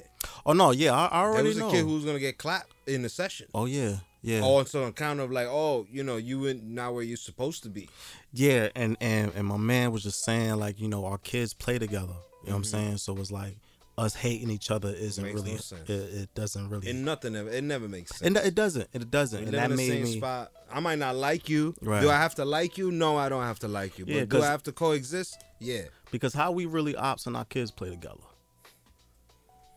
oh 0.46 0.54
no 0.54 0.72
yeah 0.72 0.94
I, 0.96 1.06
I 1.08 1.10
There 1.10 1.32
already 1.32 1.48
was 1.50 1.58
a 1.58 1.70
kid 1.70 1.84
who 1.86 1.94
was 1.96 2.06
gonna 2.06 2.20
get 2.20 2.38
clapped 2.38 2.72
in 2.88 3.02
the 3.02 3.10
session. 3.10 3.48
oh 3.54 3.66
yeah 3.66 3.98
yeah 4.22 4.42
Oh, 4.44 4.62
so 4.66 4.84
on 4.84 4.90
account 4.90 5.20
of 5.22 5.32
like, 5.32 5.48
oh, 5.50 5.86
you 5.90 6.04
know, 6.04 6.18
you 6.18 6.46
in 6.48 6.76
not 6.76 6.94
where 6.94 7.04
you're 7.04 7.16
supposed 7.18 7.64
to 7.64 7.70
be. 7.70 7.90
Yeah, 8.34 8.68
and 8.76 8.98
and 9.02 9.32
and 9.36 9.48
my 9.48 9.56
man 9.58 9.92
was 9.94 10.04
just 10.04 10.24
saying 10.26 10.56
like 10.58 10.80
you 10.80 10.88
know 10.90 11.06
our 11.06 11.18
kids 11.18 11.54
play 11.54 11.80
together. 11.80 12.16
You 12.44 12.50
know 12.50 12.56
what 12.56 12.56
I'm 12.56 12.62
Mhm. 12.64 12.66
saying? 12.66 12.98
So 12.98 13.16
it's 13.18 13.32
like 13.32 13.58
us 14.00 14.16
hating 14.16 14.50
each 14.50 14.72
other 14.72 14.90
isn't 14.90 15.24
Makes 15.24 15.36
really 15.42 15.52
no 15.52 15.58
sense. 15.58 15.90
it, 15.90 15.92
it 16.22 16.34
doesn't 16.34 16.70
really 16.70 16.90
And 16.90 17.04
nothing 17.06 17.36
ever 17.36 17.50
it 17.50 17.64
never 17.64 17.88
makes 17.88 18.12
sense. 18.12 18.22
and 18.22 18.38
it 18.38 18.56
doesn't 18.56 18.88
And 18.94 19.04
it 19.04 19.12
doesn't 19.12 19.40
We 19.40 19.46
and 19.46 19.52
live 19.54 19.62
that 19.62 19.72
in 19.72 19.78
the 19.78 19.78
made 19.78 19.90
same 19.90 20.04
me 20.04 20.18
spot. 20.18 20.52
I 20.72 20.80
might 20.80 21.00
not 21.00 21.16
like 21.16 21.50
you. 21.50 21.76
Right. 21.82 22.02
Do 22.02 22.10
I 22.10 22.18
have 22.18 22.36
to 22.36 22.46
like 22.46 22.78
you? 22.78 22.92
No, 22.92 23.18
I 23.18 23.28
don't 23.30 23.44
have 23.44 23.60
to 23.60 23.68
like 23.68 24.00
you. 24.00 24.06
But 24.06 24.14
Yeah, 24.14 24.22
do 24.22 24.28
'cause- 24.28 24.44
I 24.44 24.52
have 24.52 24.64
to 24.64 24.72
coexist? 24.72 25.38
Yeah. 25.60 25.84
because 26.12 26.34
how 26.34 26.52
we 26.52 26.66
really 26.66 26.96
ops 26.96 27.28
and 27.28 27.36
our 27.38 27.46
kids 27.46 27.70
play 27.72 27.90
together. 27.90 28.24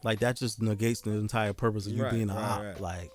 Like 0.05 0.21
that 0.21 0.37
just 0.37 0.61
negates 0.61 1.01
the 1.03 1.11
entire 1.13 1.53
purpose 1.53 1.87
of 1.87 1.93
you 1.93 2.03
Right, 2.03 2.13
being 2.13 2.31
an 2.31 2.37
right, 2.37 2.45
op. 2.51 2.63
right. 2.63 2.81
Like 2.81 3.11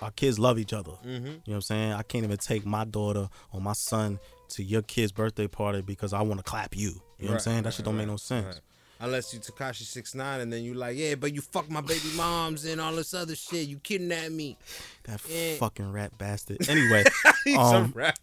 our 0.00 0.10
kids 0.12 0.38
love 0.38 0.58
each 0.58 0.72
other. 0.72 0.92
Mm-hmm. 1.04 1.26
You 1.26 1.32
know 1.32 1.40
what 1.44 1.54
I'm 1.54 1.60
saying? 1.62 1.92
I 1.92 2.02
can't 2.02 2.24
even 2.24 2.36
take 2.38 2.64
my 2.64 2.84
daughter 2.84 3.28
or 3.52 3.60
my 3.60 3.72
son 3.72 4.18
to 4.50 4.62
your 4.62 4.82
kid's 4.82 5.12
birthday 5.12 5.46
party 5.48 5.80
because 5.82 6.12
I 6.12 6.22
want 6.22 6.38
to 6.38 6.44
clap 6.44 6.76
you. 6.76 7.02
You 7.18 7.24
know 7.26 7.30
what 7.30 7.34
I'm 7.34 7.40
saying? 7.40 7.62
That 7.64 7.74
shit 7.74 7.84
don't 7.84 7.96
make 7.96 8.06
no 8.06 8.16
sense. 8.16 8.60
Unless 9.00 9.32
you 9.32 9.38
Tekashi 9.40 9.82
six 9.84 10.14
nine 10.14 10.40
and 10.40 10.52
then 10.52 10.64
you 10.64 10.74
like, 10.74 10.96
yeah, 10.96 11.14
but 11.14 11.32
you 11.34 11.40
fuck 11.40 11.70
my 11.70 11.80
baby 11.80 12.08
moms 12.16 12.64
and 12.64 12.80
all 12.80 12.92
this 12.94 13.14
other 13.14 13.36
shit. 13.36 13.68
You 13.68 13.78
kidnapped 13.78 14.32
me. 14.32 14.56
That 15.04 15.20
Yeah. 15.28 15.56
fucking 15.56 15.92
rat 15.92 16.16
bastard. 16.18 16.58
Anyway, 16.68 17.04
He's 17.44 17.56
Um, 17.58 17.84
a 17.84 17.98
rap. 17.98 18.18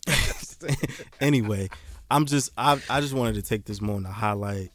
anyway, 1.22 1.70
I'm 2.12 2.26
just 2.26 2.52
I 2.58 2.80
I 2.90 3.02
just 3.02 3.14
wanted 3.14 3.36
to 3.36 3.42
take 3.42 3.66
this 3.66 3.82
moment 3.82 4.06
to 4.08 4.12
highlight 4.12 4.72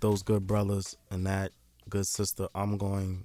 those 0.00 0.22
good 0.22 0.46
brothers 0.46 0.96
and 1.10 1.26
that 1.26 1.52
good 1.88 2.06
sister. 2.06 2.48
I'm 2.54 2.76
going. 2.76 3.24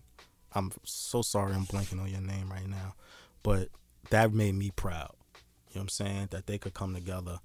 I'm 0.53 0.71
so 0.83 1.21
sorry. 1.21 1.53
I'm 1.53 1.65
blanking 1.65 2.01
on 2.01 2.09
your 2.09 2.21
name 2.21 2.49
right 2.49 2.67
now, 2.67 2.95
but 3.43 3.67
that 4.09 4.33
made 4.33 4.55
me 4.55 4.71
proud. 4.75 5.11
You 5.69 5.75
know 5.75 5.79
what 5.79 5.81
I'm 5.81 5.89
saying? 5.89 6.27
That 6.31 6.47
they 6.47 6.57
could 6.57 6.73
come 6.73 6.93
together 6.95 7.39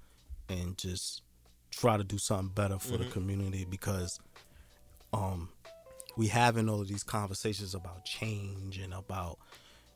and 0.49 0.77
just 0.77 1.21
try 1.69 1.97
to 1.97 2.03
do 2.03 2.17
something 2.17 2.47
better 2.55 2.79
for 2.79 2.97
the 2.97 3.05
community 3.05 3.65
because 3.65 4.19
um 5.13 5.49
we 6.15 6.27
having 6.27 6.69
all 6.69 6.81
of 6.81 6.87
these 6.87 7.03
conversations 7.03 7.73
about 7.73 8.05
change 8.05 8.77
and 8.77 8.93
about 8.93 9.39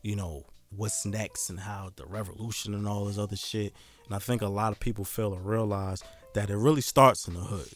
you 0.01 0.15
know 0.15 0.45
what's 0.75 1.05
next 1.05 1.49
and 1.49 1.59
how 1.59 1.91
the 1.95 2.05
revolution 2.05 2.73
and 2.73 2.87
all 2.87 3.05
this 3.05 3.17
other 3.17 3.35
shit. 3.35 3.73
And 4.05 4.15
i 4.15 4.19
think 4.19 4.41
a 4.41 4.47
lot 4.47 4.71
of 4.71 4.79
people 4.79 5.05
fail 5.05 5.33
to 5.33 5.39
realize 5.39 6.03
that 6.33 6.49
it 6.49 6.57
really 6.57 6.81
starts 6.81 7.27
in 7.27 7.33
the 7.33 7.39
hood. 7.39 7.69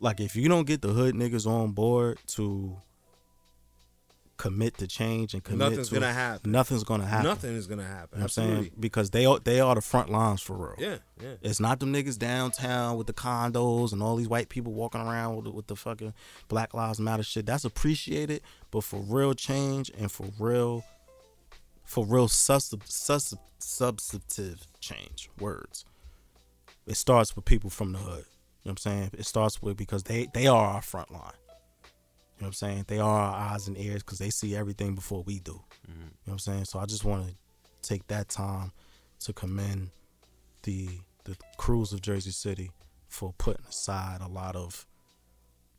Like 0.00 0.20
if 0.20 0.36
you 0.36 0.48
don't 0.48 0.66
get 0.66 0.82
the 0.82 0.88
hood 0.88 1.14
niggas 1.14 1.46
on 1.46 1.72
board 1.72 2.18
to 2.28 2.76
commit 4.36 4.76
to 4.78 4.86
change 4.86 5.32
and 5.34 5.42
commit 5.42 5.70
Nothing's 5.70 5.88
to 5.88 5.94
gonna 5.94 6.12
happen. 6.12 6.50
nothing's 6.52 6.84
gonna 6.84 7.06
happen 7.06 7.24
Nothing 7.28 7.54
is 7.54 7.66
gonna 7.66 7.84
happen. 7.84 8.08
you 8.12 8.18
know 8.18 8.24
what 8.24 8.38
i'm 8.38 8.60
saying 8.64 8.70
because 8.78 9.10
they 9.10 9.24
are 9.26 9.38
they 9.38 9.60
are 9.60 9.74
the 9.74 9.80
front 9.80 10.10
lines 10.10 10.42
for 10.42 10.56
real 10.56 10.74
Yeah, 10.78 10.98
yeah. 11.22 11.34
it's 11.42 11.58
not 11.60 11.80
them 11.80 11.92
niggas 11.92 12.18
downtown 12.18 12.96
with 12.96 13.06
the 13.06 13.12
condos 13.12 13.92
and 13.92 14.02
all 14.02 14.16
these 14.16 14.28
white 14.28 14.48
people 14.48 14.72
walking 14.72 15.00
around 15.00 15.36
with, 15.36 15.44
the- 15.46 15.50
with 15.52 15.66
the 15.68 15.76
fucking 15.76 16.12
Black 16.48 16.74
Lives 16.74 17.00
Matter 17.00 17.22
shit. 17.22 17.46
That's 17.46 17.64
appreciated, 17.64 18.42
but 18.70 18.84
for 18.84 19.00
real 19.00 19.32
change 19.34 19.90
and 19.98 20.10
for 20.12 20.26
real, 20.38 20.84
for 21.84 22.04
real 22.04 22.28
sus- 22.28 22.74
sus- 22.84 23.34
substantive 23.58 24.66
change, 24.80 25.30
words. 25.38 25.84
It 26.86 26.96
starts 26.96 27.34
with 27.34 27.44
people 27.44 27.70
from 27.70 27.92
the 27.92 27.98
hood. 27.98 28.24
You 28.62 28.70
know 28.70 28.72
what 28.72 28.72
I'm 28.72 28.76
saying? 28.78 29.10
It 29.18 29.26
starts 29.26 29.62
with 29.62 29.76
because 29.76 30.02
they 30.04 30.28
they 30.34 30.46
are 30.46 30.66
our 30.74 30.82
front 30.82 31.10
line. 31.12 31.32
You 32.36 32.42
know 32.42 32.48
what 32.48 32.48
I'm 32.48 32.52
saying? 32.52 32.84
They 32.88 32.98
are 32.98 33.18
our 33.20 33.52
eyes 33.52 33.66
and 33.66 33.78
ears 33.78 34.02
because 34.02 34.18
they 34.18 34.28
see 34.28 34.54
everything 34.54 34.94
before 34.94 35.22
we 35.22 35.38
do. 35.38 35.62
Mm-hmm. 35.90 36.00
You 36.00 36.04
know 36.04 36.10
what 36.24 36.32
I'm 36.32 36.38
saying? 36.38 36.64
So 36.66 36.78
I 36.78 36.84
just 36.84 37.04
want 37.04 37.28
to 37.28 37.34
take 37.80 38.06
that 38.08 38.28
time 38.28 38.72
to 39.20 39.32
commend 39.32 39.90
the 40.62 40.88
the 41.24 41.36
crews 41.56 41.92
of 41.92 42.02
Jersey 42.02 42.30
City 42.30 42.70
for 43.08 43.32
putting 43.38 43.64
aside 43.66 44.20
a 44.20 44.28
lot 44.28 44.54
of 44.54 44.86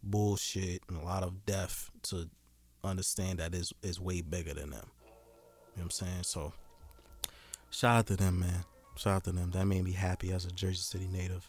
bullshit 0.02 0.82
and 0.90 0.98
a 0.98 1.06
lot 1.06 1.24
of 1.24 1.46
death 1.46 1.90
to 2.04 2.30
understand 2.84 3.40
that 3.40 3.54
is 3.54 3.72
is 3.84 4.00
way 4.00 4.22
bigger 4.22 4.54
than 4.56 4.72
them. 4.72 4.90
You 5.04 5.12
know 5.12 5.14
what 5.76 5.84
I'm 5.84 5.90
saying? 5.92 6.24
So 6.24 6.54
shout 7.70 7.98
out 7.98 8.08
to 8.08 8.16
them, 8.16 8.40
man. 8.40 8.66
Shout 8.96 9.18
out 9.18 9.24
to 9.26 9.32
them. 9.32 9.52
That 9.52 9.66
made 9.66 9.84
me 9.84 9.92
happy 9.92 10.32
as 10.32 10.46
a 10.46 10.52
Jersey 10.52 10.82
City 10.82 11.08
native, 11.12 11.48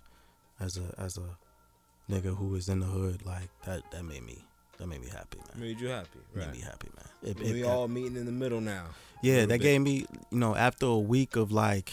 as 0.60 0.76
a 0.76 0.94
as 0.98 1.16
a 1.16 1.38
nigga 2.12 2.36
who 2.36 2.54
is 2.56 2.68
in 2.68 2.80
the 2.80 2.86
hood. 2.86 3.24
Like 3.24 3.48
that 3.64 3.90
that 3.92 4.04
made 4.04 4.24
me 4.24 4.44
that 4.78 4.86
made 4.86 5.00
me 5.00 5.08
happy, 5.08 5.38
man. 5.38 5.60
Made 5.60 5.80
you 5.80 5.88
happy, 5.88 6.18
Right. 6.34 6.46
Made 6.46 6.56
me 6.56 6.60
happy, 6.62 6.88
man. 6.96 7.30
It- 7.30 7.38
we 7.38 7.62
it- 7.62 7.66
all 7.66 7.88
meeting 7.88 8.16
in 8.16 8.26
the 8.26 8.32
middle 8.32 8.60
now. 8.60 8.86
yeah, 9.22 9.40
that 9.40 9.48
bit. 9.48 9.60
gave 9.60 9.80
me, 9.80 10.06
you 10.30 10.38
know, 10.38 10.54
after 10.54 10.86
a 10.86 10.98
week 10.98 11.36
of 11.36 11.50
like 11.52 11.92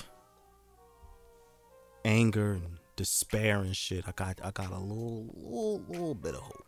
anger 2.03 2.53
and 2.53 2.77
despair 2.95 3.59
and 3.59 3.75
shit, 3.75 4.07
I 4.07 4.11
got 4.11 4.39
I 4.43 4.51
got 4.51 4.71
a 4.71 4.77
little 4.79 5.25
little, 5.35 5.81
little 5.89 6.15
bit 6.15 6.35
of 6.35 6.41
hope. 6.41 6.65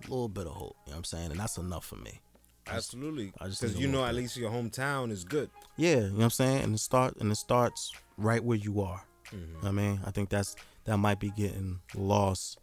A 0.00 0.10
little 0.10 0.28
bit 0.28 0.46
of 0.46 0.52
hope. 0.54 0.76
You 0.86 0.90
know 0.90 0.96
what 0.96 0.98
I'm 0.98 1.04
saying? 1.04 1.30
And 1.30 1.40
that's 1.40 1.56
enough 1.58 1.84
for 1.86 1.96
me. 1.96 2.20
Absolutely, 2.66 3.32
I 3.40 3.48
just 3.48 3.60
because 3.60 3.76
you 3.78 3.88
know 3.88 4.04
at 4.04 4.14
least 4.14 4.36
your 4.36 4.50
hometown 4.50 5.10
is 5.10 5.24
good. 5.24 5.50
Yeah, 5.76 5.96
you 5.96 6.00
know 6.10 6.16
what 6.18 6.24
I'm 6.24 6.30
saying? 6.30 6.62
And 6.62 6.74
it 6.74 6.78
start 6.78 7.16
and 7.18 7.30
it 7.32 7.36
starts 7.36 7.92
right 8.16 8.42
where 8.42 8.58
you 8.58 8.80
are. 8.82 9.04
Mm-hmm. 9.32 9.66
I 9.66 9.70
mean, 9.72 10.00
I 10.04 10.10
think 10.10 10.28
that's 10.28 10.54
that 10.84 10.96
might 10.98 11.18
be 11.18 11.30
getting 11.30 11.80
lost 11.94 12.58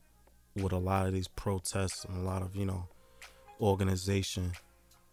with 0.55 0.71
a 0.73 0.77
lot 0.77 1.07
of 1.07 1.13
these 1.13 1.27
protests 1.27 2.05
and 2.05 2.17
a 2.17 2.21
lot 2.21 2.41
of, 2.41 2.55
you 2.55 2.65
know, 2.65 2.87
organization, 3.61 4.51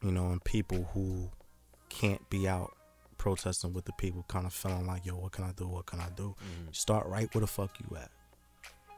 you 0.02 0.10
know, 0.10 0.30
and 0.30 0.42
people 0.44 0.88
who 0.94 1.30
can't 1.88 2.28
be 2.30 2.48
out 2.48 2.72
protesting 3.18 3.72
with 3.72 3.84
the 3.84 3.92
people 3.92 4.24
kind 4.28 4.46
of 4.46 4.52
feeling 4.52 4.86
like, 4.86 5.04
yo, 5.06 5.14
what 5.14 5.32
can 5.32 5.44
I 5.44 5.52
do? 5.52 5.66
What 5.66 5.86
can 5.86 6.00
I 6.00 6.08
do? 6.16 6.34
Mm-hmm. 6.38 6.68
Start 6.72 7.06
right 7.06 7.32
where 7.34 7.40
the 7.40 7.46
fuck 7.46 7.70
you 7.80 7.96
at. 7.96 8.10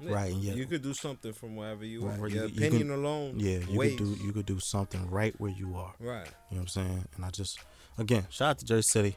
Yeah. 0.01 0.13
Right, 0.15 0.33
and 0.33 0.43
yeah. 0.43 0.55
You 0.55 0.67
could 0.67 0.83
do 0.83 0.95
something 0.95 1.33
from 1.33 1.57
wherever 1.57 1.85
you 1.85 2.03
Right, 2.07 2.21
are. 2.21 2.29
you- 2.29 2.37
Your 2.37 2.47
you 2.47 2.67
opinion 2.67 2.89
can- 2.89 2.91
alone. 2.99 3.35
Yeah, 3.41 3.59
you 3.59 3.79
weighs. 3.79 3.97
could 3.99 4.05
do 4.19 4.25
you 4.25 4.33
could 4.33 4.47
do 4.47 4.61
something 4.61 5.11
right 5.11 5.35
where 5.41 5.51
you 5.51 5.75
are. 5.77 5.95
Right. 5.99 6.27
You 6.51 6.57
know 6.57 6.59
what 6.59 6.59
I'm 6.61 6.69
saying? 6.69 7.05
And 7.17 7.25
I 7.25 7.31
just 7.31 7.59
again, 7.97 8.27
shout 8.31 8.51
out 8.51 8.59
to 8.61 8.65
Jersey 8.65 8.83
City. 8.89 9.17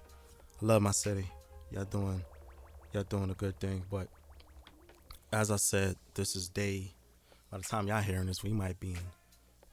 I 0.61 0.65
love 0.65 0.81
my 0.81 0.89
city. 0.91 1.29
Y'all 1.71 1.85
doing 1.85 2.23
y'all 2.93 3.03
doing 3.03 3.29
a 3.29 3.35
good 3.35 3.59
thing. 3.59 3.83
But 3.91 4.07
as 5.31 5.51
I 5.51 5.57
said, 5.57 5.97
this 6.15 6.35
is 6.35 6.49
day 6.49 6.93
by 7.51 7.57
the 7.57 7.63
time 7.63 7.87
y'all 7.87 8.01
hearing 8.01 8.27
this, 8.27 8.43
we 8.43 8.53
might 8.53 8.79
be 8.79 8.91
in 8.91 8.99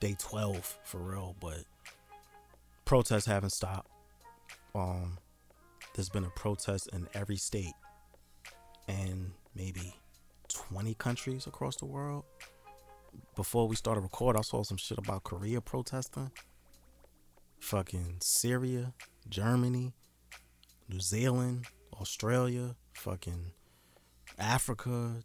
day 0.01 0.17
twelve 0.19 0.79
for 0.85 0.99
real, 0.99 1.37
but 1.41 1.65
protests 2.85 3.27
haven't 3.27 3.51
stopped. 3.51 3.91
Um 4.75 5.19
there's 5.95 6.09
been 6.09 6.25
a 6.25 6.31
protest 6.31 6.89
in 6.93 7.09
every 7.15 7.37
state 7.37 7.75
and 8.87 9.33
maybe 9.55 9.95
20 10.49 10.95
countries 10.95 11.47
across 11.47 11.77
the 11.77 11.87
world. 11.87 12.25
Before 13.35 13.67
we 13.67 13.75
started 13.75 14.03
record, 14.03 14.37
I 14.37 14.43
saw 14.43 14.63
some 14.63 14.77
shit 14.77 14.99
about 14.99 15.25
Korea 15.25 15.61
protesting 15.61 16.31
fucking 17.61 18.17
Syria, 18.21 18.95
Germany, 19.29 19.93
New 20.89 21.01
Zealand, 21.01 21.67
Australia, 22.01 22.77
fucking 22.95 23.53
Africa, 24.39 25.17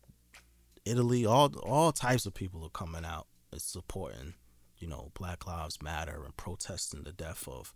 Italy, 0.86 1.25
all 1.25 1.54
all 1.60 1.92
types 1.92 2.25
of 2.25 2.34
people 2.34 2.63
are 2.63 2.70
coming 2.70 3.06
out 3.06 3.28
and 3.52 3.62
supporting, 3.62 4.34
you 4.78 4.88
know, 4.88 5.12
Black 5.13 5.48
Lives 5.48 5.82
Matter 5.82 6.24
and 6.24 6.36
protesting 6.36 7.04
the 7.04 7.12
death 7.13 7.48
of 7.48 7.74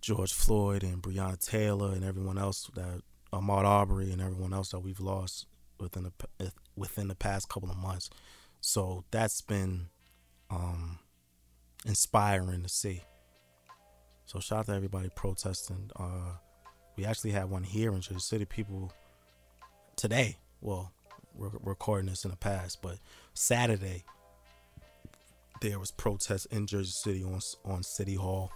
George 0.00 0.32
Floyd 0.32 0.82
and 0.82 1.02
Breonna 1.02 1.38
Taylor 1.44 1.92
and 1.92 2.04
everyone 2.04 2.38
else 2.38 2.70
that 2.74 3.02
Ahmaud 3.32 3.64
Arbery 3.64 4.12
and 4.12 4.20
everyone 4.22 4.52
else 4.52 4.70
that 4.70 4.80
we've 4.80 5.00
lost 5.00 5.46
within 5.78 6.04
the 6.38 6.52
within 6.76 7.08
the 7.08 7.14
past 7.14 7.48
couple 7.48 7.70
of 7.70 7.76
months. 7.76 8.10
So 8.60 9.04
that's 9.10 9.40
been 9.40 9.88
um, 10.50 10.98
inspiring 11.84 12.62
to 12.62 12.68
see. 12.68 13.02
So 14.26 14.40
shout 14.40 14.60
out 14.60 14.66
to 14.66 14.72
everybody 14.72 15.10
protesting. 15.14 15.90
Uh, 15.96 16.36
we 16.96 17.04
actually 17.04 17.32
had 17.32 17.50
one 17.50 17.64
here 17.64 17.94
in 17.94 18.00
Jersey 18.00 18.20
City. 18.20 18.44
People 18.44 18.92
today, 19.96 20.38
well, 20.60 20.92
we're 21.36 21.50
recording 21.62 22.10
this 22.10 22.24
in 22.24 22.30
the 22.30 22.36
past, 22.36 22.80
but 22.82 22.98
Saturday 23.34 24.04
there 25.60 25.78
was 25.78 25.90
protests 25.90 26.46
in 26.46 26.66
Jersey 26.66 26.90
City 26.90 27.24
on 27.24 27.40
on 27.64 27.82
City 27.82 28.14
Hall. 28.14 28.52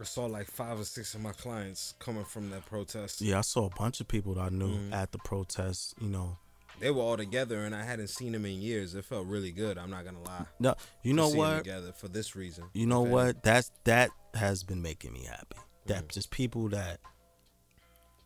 I 0.00 0.04
saw 0.04 0.26
like 0.26 0.46
five 0.46 0.78
or 0.78 0.84
six 0.84 1.14
of 1.14 1.20
my 1.20 1.32
clients 1.32 1.94
coming 1.98 2.24
from 2.24 2.50
that 2.50 2.64
protest. 2.66 3.20
Yeah, 3.20 3.38
I 3.38 3.42
saw 3.42 3.66
a 3.66 3.70
bunch 3.70 4.00
of 4.00 4.06
people 4.08 4.34
that 4.34 4.40
I 4.42 4.48
knew 4.48 4.78
Mhm. 4.78 4.92
at 4.92 5.10
the 5.12 5.18
protest. 5.18 5.94
You 6.00 6.08
know, 6.08 6.38
They 6.78 6.90
were 6.90 7.02
all 7.02 7.16
together, 7.16 7.64
and 7.64 7.74
I 7.74 7.82
hadn't 7.84 8.06
seen 8.08 8.32
them 8.32 8.46
in 8.46 8.62
years. 8.62 8.94
It 8.94 9.04
felt 9.04 9.26
really 9.26 9.50
good. 9.52 9.76
I'm 9.76 9.90
not 9.90 10.04
gonna 10.04 10.22
lie. 10.22 10.46
no, 10.58 10.74
you 11.02 11.12
know 11.12 11.28
what? 11.28 11.58
Together 11.58 11.92
for 11.92 12.08
this 12.08 12.34
reason. 12.36 12.64
You 12.72 12.86
know 12.86 13.02
what? 13.02 13.42
That's 13.42 13.70
that 13.84 14.10
has 14.34 14.62
been 14.62 14.80
making 14.80 15.12
me 15.12 15.24
happy. 15.24 15.56
That 15.86 16.04
Mm. 16.06 16.12
just 16.14 16.30
people 16.30 16.68
that 16.70 17.00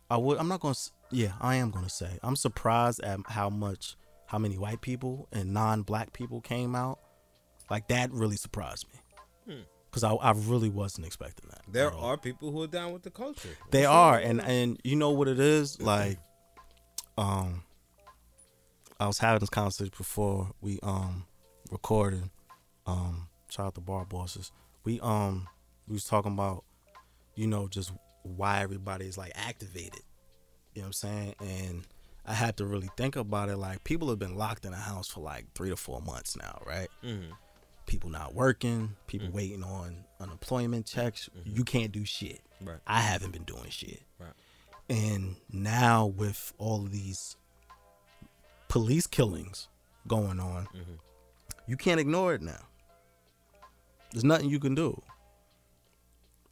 I 0.09 0.17
would. 0.17 0.37
I'm 0.37 0.47
not 0.47 0.59
gonna. 0.59 0.75
Yeah, 1.11 1.33
I 1.41 1.55
am 1.55 1.71
gonna 1.71 1.89
say. 1.89 2.19
I'm 2.23 2.35
surprised 2.35 3.01
at 3.01 3.19
how 3.27 3.49
much, 3.49 3.95
how 4.27 4.37
many 4.37 4.57
white 4.57 4.81
people 4.81 5.27
and 5.31 5.53
non-black 5.53 6.13
people 6.13 6.41
came 6.41 6.75
out. 6.75 6.99
Like 7.69 7.87
that 7.87 8.11
really 8.11 8.37
surprised 8.37 8.85
me. 8.93 8.99
Hmm. 9.53 9.61
Cause 9.91 10.03
I, 10.03 10.11
I 10.11 10.31
really 10.31 10.67
wasn't 10.67 11.07
expecting 11.07 11.49
that. 11.49 11.61
There 11.71 11.93
are 11.93 12.17
people 12.17 12.51
who 12.51 12.61
are 12.63 12.67
down 12.67 12.91
with 12.91 13.03
the 13.03 13.11
culture. 13.11 13.47
They 13.71 13.81
That's 13.83 13.91
are, 13.91 14.19
and 14.19 14.41
and 14.41 14.79
you 14.83 14.97
know 14.97 15.11
what 15.11 15.27
it 15.27 15.39
is 15.39 15.81
like. 15.81 16.19
Um, 17.17 17.63
I 18.99 19.07
was 19.07 19.19
having 19.19 19.39
this 19.39 19.49
conversation 19.49 19.93
before 19.97 20.51
we 20.61 20.79
um 20.83 21.25
recorded. 21.71 22.29
Um, 22.85 23.29
shout 23.49 23.67
out 23.67 23.75
to 23.75 23.81
bar 23.81 24.05
bosses. 24.05 24.51
We 24.83 24.99
um 24.99 25.47
we 25.87 25.93
was 25.93 26.03
talking 26.03 26.33
about, 26.33 26.65
you 27.35 27.47
know, 27.47 27.67
just 27.67 27.91
why 28.25 28.61
everybody 28.61 29.05
is 29.05 29.17
like 29.17 29.31
activated. 29.35 30.01
You 30.73 30.81
know 30.81 30.87
what 30.87 30.87
I'm 30.87 30.93
saying? 30.93 31.35
And 31.39 31.87
I 32.25 32.33
had 32.33 32.57
to 32.57 32.65
really 32.65 32.89
think 32.97 33.15
about 33.15 33.49
it. 33.49 33.57
Like 33.57 33.83
people 33.83 34.09
have 34.09 34.19
been 34.19 34.35
locked 34.35 34.65
in 34.65 34.73
a 34.73 34.77
house 34.77 35.07
for 35.07 35.21
like 35.21 35.45
three 35.55 35.69
to 35.69 35.77
four 35.77 36.01
months 36.01 36.35
now, 36.35 36.61
right? 36.65 36.89
Mhm. 37.03 37.31
People 37.85 38.09
not 38.09 38.33
working, 38.33 38.95
people 39.07 39.27
mm-hmm. 39.27 39.37
waiting 39.37 39.63
on 39.63 40.05
unemployment 40.19 40.85
checks. 40.85 41.29
Mm-hmm. 41.37 41.55
You 41.55 41.63
can't 41.63 41.91
do 41.91 42.03
shit. 42.03 42.41
Right. 42.61 42.79
I 42.87 43.01
haven't 43.01 43.31
been 43.31 43.43
doing 43.43 43.69
shit. 43.69 44.01
Right. 44.19 44.33
And 44.89 45.35
now 45.51 46.07
with 46.07 46.53
all 46.57 46.83
of 46.83 46.91
these 46.91 47.35
police 48.69 49.07
killings 49.07 49.67
going 50.07 50.39
on, 50.39 50.65
mm-hmm. 50.65 50.95
You 51.67 51.77
can't 51.77 51.99
ignore 51.99 52.33
it 52.35 52.41
now. 52.41 52.67
There's 54.11 54.23
nothing 54.23 54.49
you 54.49 54.59
can 54.59 54.75
do. 54.75 55.01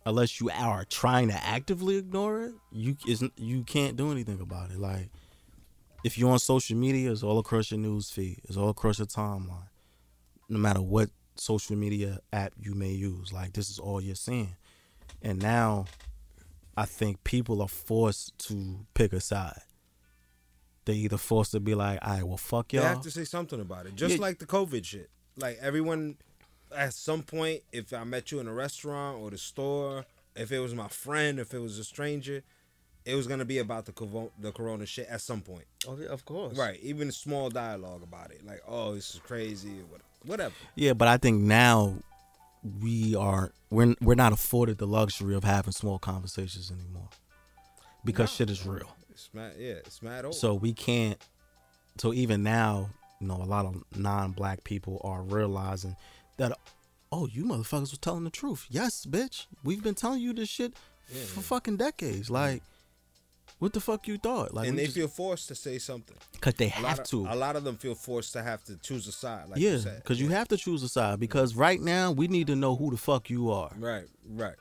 Unless 0.05 0.41
you 0.41 0.49
are 0.49 0.83
trying 0.85 1.29
to 1.29 1.35
actively 1.45 1.95
ignore 1.97 2.41
it, 2.43 2.53
you 2.71 2.97
isn't 3.07 3.33
you 3.37 3.63
can't 3.63 3.95
do 3.95 4.11
anything 4.11 4.41
about 4.41 4.71
it. 4.71 4.77
Like 4.79 5.09
if 6.03 6.17
you're 6.17 6.29
on 6.31 6.39
social 6.39 6.75
media, 6.75 7.11
it's 7.11 7.23
all 7.23 7.39
across 7.39 7.71
your 7.71 7.79
news 7.79 8.09
feed, 8.11 8.41
it's 8.43 8.57
all 8.57 8.69
across 8.69 8.99
your 8.99 9.07
timeline. 9.07 9.69
No 10.49 10.59
matter 10.59 10.81
what 10.81 11.09
social 11.35 11.75
media 11.77 12.19
app 12.33 12.53
you 12.59 12.73
may 12.75 12.91
use, 12.91 13.31
like 13.31 13.53
this 13.53 13.69
is 13.69 13.79
all 13.79 14.01
you're 14.01 14.15
seeing. 14.15 14.55
And 15.21 15.41
now 15.41 15.85
I 16.75 16.85
think 16.85 17.23
people 17.23 17.61
are 17.61 17.67
forced 17.69 18.37
to 18.49 18.85
pick 18.93 19.13
a 19.13 19.21
side. 19.21 19.61
They 20.85 20.95
either 20.95 21.17
forced 21.17 21.51
to 21.51 21.61
be 21.61 21.75
like, 21.75 21.99
all 22.01 22.11
right, 22.13 22.23
well 22.27 22.35
fuck 22.37 22.73
y'all. 22.73 22.81
They 22.83 22.89
have 22.89 23.01
to 23.03 23.11
say 23.11 23.23
something 23.23 23.61
about 23.61 23.85
it. 23.85 23.95
Just 23.95 24.15
Yeah. 24.15 24.21
like 24.21 24.39
the 24.39 24.45
COVID 24.45 24.83
shit. 24.83 25.09
Like 25.37 25.57
everyone 25.61 26.17
at 26.75 26.93
some 26.93 27.23
point, 27.23 27.61
if 27.71 27.93
I 27.93 28.03
met 28.03 28.31
you 28.31 28.39
in 28.39 28.47
a 28.47 28.53
restaurant 28.53 29.19
or 29.21 29.29
the 29.31 29.37
store, 29.37 30.05
if 30.35 30.51
it 30.51 30.59
was 30.59 30.73
my 30.73 30.87
friend, 30.87 31.39
if 31.39 31.53
it 31.53 31.59
was 31.59 31.77
a 31.79 31.83
stranger, 31.83 32.43
it 33.05 33.15
was 33.15 33.27
gonna 33.27 33.45
be 33.45 33.57
about 33.59 33.85
the 33.85 33.91
covo- 33.91 34.31
the 34.39 34.51
corona 34.51 34.85
shit 34.85 35.07
at 35.07 35.21
some 35.21 35.41
point. 35.41 35.65
Oh, 35.87 35.91
okay, 35.93 36.07
of 36.07 36.23
course. 36.25 36.57
Right. 36.57 36.79
Even 36.81 37.09
a 37.09 37.11
small 37.11 37.49
dialogue 37.49 38.01
about 38.03 38.31
it. 38.31 38.45
Like, 38.45 38.61
oh, 38.67 38.95
this 38.95 39.13
is 39.13 39.19
crazy 39.19 39.79
or 39.79 39.99
whatever. 40.25 40.53
Yeah, 40.75 40.93
but 40.93 41.07
I 41.07 41.17
think 41.17 41.41
now 41.41 41.95
we 42.81 43.13
are 43.15 43.51
we're 43.69 43.93
we're 44.01 44.15
not 44.15 44.31
afforded 44.31 44.77
the 44.77 44.87
luxury 44.87 45.35
of 45.35 45.43
having 45.43 45.73
small 45.73 45.99
conversations 45.99 46.71
anymore 46.71 47.09
because 48.05 48.29
No. 48.31 48.35
shit 48.35 48.49
is 48.49 48.65
real. 48.65 48.95
It's 49.11 49.29
mad 49.33 49.53
yeah, 49.59 49.73
it's 49.73 50.01
mad 50.01 50.23
old. 50.25 50.35
So 50.35 50.53
we 50.53 50.73
can't. 50.73 51.19
So 51.97 52.13
even 52.13 52.41
now, 52.41 52.89
you 53.19 53.27
know, 53.27 53.35
a 53.35 53.43
lot 53.45 53.65
of 53.65 53.83
non-black 53.95 54.63
people 54.63 54.99
are 55.03 55.21
realizing 55.21 55.95
that, 56.37 56.57
oh, 57.11 57.27
you 57.27 57.45
motherfuckers 57.45 57.91
was 57.91 57.97
telling 57.99 58.23
the 58.23 58.29
truth. 58.29 58.65
Yes, 58.69 59.05
bitch, 59.05 59.45
we've 59.63 59.83
been 59.83 59.95
telling 59.95 60.21
you 60.21 60.33
this 60.33 60.49
shit 60.49 60.73
Yeah, 61.09 61.21
for 61.25 61.39
yeah. 61.39 61.43
fucking 61.43 61.77
decades. 61.77 62.29
Like, 62.29 62.61
what 63.59 63.71
the 63.73 63.79
fuck 63.79 64.07
you 64.07 64.17
thought? 64.17 64.53
Like, 64.53 64.67
and 64.67 64.77
they 64.77 64.85
just- 64.85 64.95
feel 64.97 65.07
forced 65.07 65.47
to 65.49 65.55
say 65.55 65.77
something. 65.79 66.17
cause 66.41 66.53
they 66.55 66.65
A 66.67 66.69
have 66.69 66.99
of, 66.99 67.05
to. 67.09 67.27
A 67.29 67.35
lot 67.35 67.55
of 67.55 67.63
them 67.63 67.77
feel 67.77 67.95
forced 67.95 68.33
to 68.33 68.43
have 68.43 68.63
to 68.65 68.75
choose 68.77 69.07
a 69.07 69.11
side. 69.11 69.47
Like 69.49 69.59
yeah, 69.59 69.71
you 69.71 69.79
said. 69.79 69.97
because 69.97 70.19
you 70.19 70.29
have 70.29 70.47
to 70.49 70.57
choose 70.57 70.83
a 70.83 70.89
side. 70.89 71.19
Because 71.19 71.55
right 71.55 71.79
now, 71.79 72.11
we 72.11 72.27
need 72.27 72.47
to 72.47 72.55
know 72.55 72.75
who 72.75 72.91
the 72.91 72.97
fuck 72.97 73.29
you 73.29 73.51
are. 73.51 73.71
Right, 73.77 74.05
right. 74.27 74.55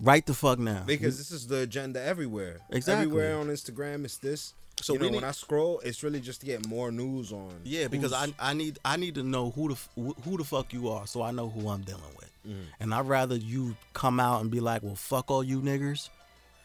Right 0.00 0.24
the 0.26 0.34
fuck 0.34 0.58
now. 0.58 0.84
Because 0.86 1.16
this 1.18 1.30
is 1.30 1.46
the 1.46 1.60
agenda 1.60 2.02
everywhere. 2.02 2.60
Exactly. 2.70 3.04
Everywhere 3.06 3.38
on 3.38 3.48
Instagram 3.48 4.04
is 4.04 4.18
this. 4.18 4.54
So 4.80 4.92
you 4.92 4.98
know, 4.98 5.06
need- 5.06 5.14
when 5.16 5.24
I 5.24 5.30
scroll, 5.32 5.80
it's 5.80 6.02
really 6.02 6.20
just 6.20 6.40
to 6.40 6.46
get 6.46 6.66
more 6.66 6.92
news 6.92 7.32
on. 7.32 7.60
Yeah, 7.64 7.88
because 7.88 8.12
I 8.12 8.32
I 8.38 8.52
need 8.54 8.78
I 8.84 8.96
need 8.96 9.14
to 9.16 9.22
know 9.22 9.50
who 9.50 9.74
the 9.74 10.12
who 10.22 10.36
the 10.36 10.44
fuck 10.44 10.72
you 10.72 10.88
are, 10.90 11.06
so 11.06 11.22
I 11.22 11.30
know 11.30 11.48
who 11.48 11.68
I'm 11.68 11.82
dealing 11.82 12.02
with. 12.16 12.30
Mm. 12.46 12.64
And 12.80 12.94
I'd 12.94 13.06
rather 13.08 13.36
you 13.36 13.76
come 13.94 14.20
out 14.20 14.42
and 14.42 14.50
be 14.50 14.60
like, 14.60 14.82
"Well, 14.82 14.94
fuck 14.94 15.30
all 15.30 15.42
you 15.42 15.60
niggers," 15.62 16.10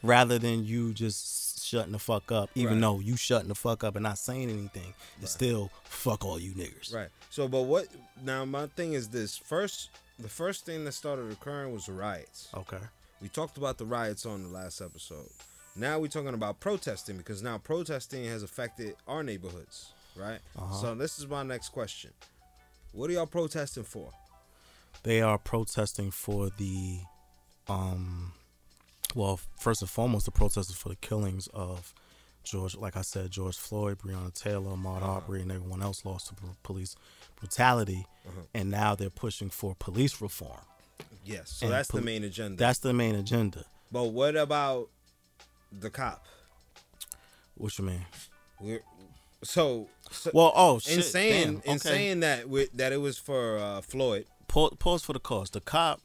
rather 0.04 0.38
than 0.40 0.66
you 0.66 0.94
just 0.94 1.64
shutting 1.64 1.94
the 1.94 2.00
fuck 2.00 2.32
up. 2.34 2.50
Even 2.56 2.74
Right. 2.76 2.82
though 2.82 3.00
you 3.00 3.16
shutting 3.16 3.48
the 3.48 3.56
fuck 3.56 3.84
up 3.84 3.96
and 3.96 4.04
not 4.04 4.18
saying 4.18 4.50
anything, 4.50 4.94
it's 5.22 5.32
still 5.32 5.72
fuck 5.86 6.26
all 6.26 6.38
you 6.40 6.52
niggers. 6.54 6.94
right. 6.94 7.10
So, 7.30 7.48
but 7.48 7.62
what 7.62 7.88
now? 8.24 8.44
My 8.46 8.68
thing 8.68 8.92
is 8.94 9.08
this: 9.10 9.38
first, 9.38 9.90
the 10.20 10.28
first 10.30 10.66
thing 10.66 10.84
that 10.86 10.92
started 10.92 11.32
occurring 11.32 11.74
was 11.74 11.86
the 11.86 11.94
riots. 11.94 12.50
Okay. 12.54 12.78
We 13.22 13.30
talked 13.30 13.56
about 13.58 13.78
the 13.78 13.86
riots 13.86 14.26
on 14.26 14.44
the 14.44 14.50
last 14.50 14.82
episode. 14.82 15.30
Now 15.76 16.00
we're 16.00 16.08
talking 16.08 16.34
about 16.34 16.60
protesting 16.60 17.18
because 17.18 17.42
now 17.42 17.58
protesting 17.58 18.26
has 18.26 18.44
affected 18.44 18.96
our 19.08 19.24
neighborhoods, 19.24 19.94
right? 20.16 20.40
Uh-huh. 20.58 20.74
So 20.76 20.96
this 20.96 21.18
is 21.20 21.28
my 21.28 21.44
next 21.44 21.70
question: 21.70 22.12
What 22.92 23.10
are 23.10 23.14
y'all 23.14 23.26
protesting 23.26 23.84
for? 23.84 24.12
They 25.04 25.22
are 25.22 25.38
protesting 25.38 26.12
for 26.12 26.50
the, 26.58 27.00
um, 27.68 28.34
well, 29.16 29.40
first 29.60 29.82
and 29.82 29.90
foremost, 29.90 30.26
the 30.26 30.32
protesters 30.32 30.76
for 30.76 30.90
the 30.90 30.96
killings 30.98 31.48
of 31.54 31.94
George, 32.44 32.76
like 32.76 32.96
I 32.98 33.02
said, 33.02 33.32
George 33.32 33.58
Floyd, 33.58 33.98
Breonna 34.00 34.32
Taylor, 34.34 34.72
Ahmaud 34.72 34.98
Uh-huh. 34.98 35.12
Arbery, 35.14 35.42
and 35.42 35.52
everyone 35.52 35.82
else 35.82 36.06
lost 36.06 36.28
to 36.28 36.36
police 36.64 36.96
brutality, 37.40 38.06
Uh-huh. 38.28 38.42
and 38.54 38.70
now 38.70 38.94
they're 38.94 39.10
pushing 39.10 39.50
for 39.50 39.74
police 39.76 40.22
reform. 40.22 40.60
Yes. 41.26 41.52
So 41.52 41.66
And 41.68 41.74
that's 41.74 41.90
the 41.90 42.02
main 42.02 42.24
agenda. 42.24 42.58
That's 42.58 42.80
the 42.80 42.94
main 42.94 43.16
agenda. 43.16 43.66
but 43.92 44.06
what 44.06 44.36
about 44.36 44.90
the 45.72 45.90
cop? 45.90 46.26
What 47.56 47.78
you 47.78 47.86
mean? 47.86 48.06
We're, 48.60 48.82
so, 49.44 49.88
so 50.12 50.32
Well, 50.34 50.52
oh 50.56 50.80
shit! 50.80 50.98
in 50.98 51.04
saying 51.04 51.44
damn, 51.44 51.62
in 51.64 51.78
okay. 51.78 51.78
saying 51.78 52.20
that 52.22 52.50
we, 52.50 52.68
that 52.74 52.92
it 52.92 52.98
was 52.98 53.18
for 53.18 53.58
uh, 53.58 53.82
Floyd. 53.82 54.26
pause, 54.48 54.74
pause 54.80 55.04
for 55.04 55.14
the 55.14 55.20
cause. 55.20 55.50
The 55.50 55.62
cop, 55.62 56.00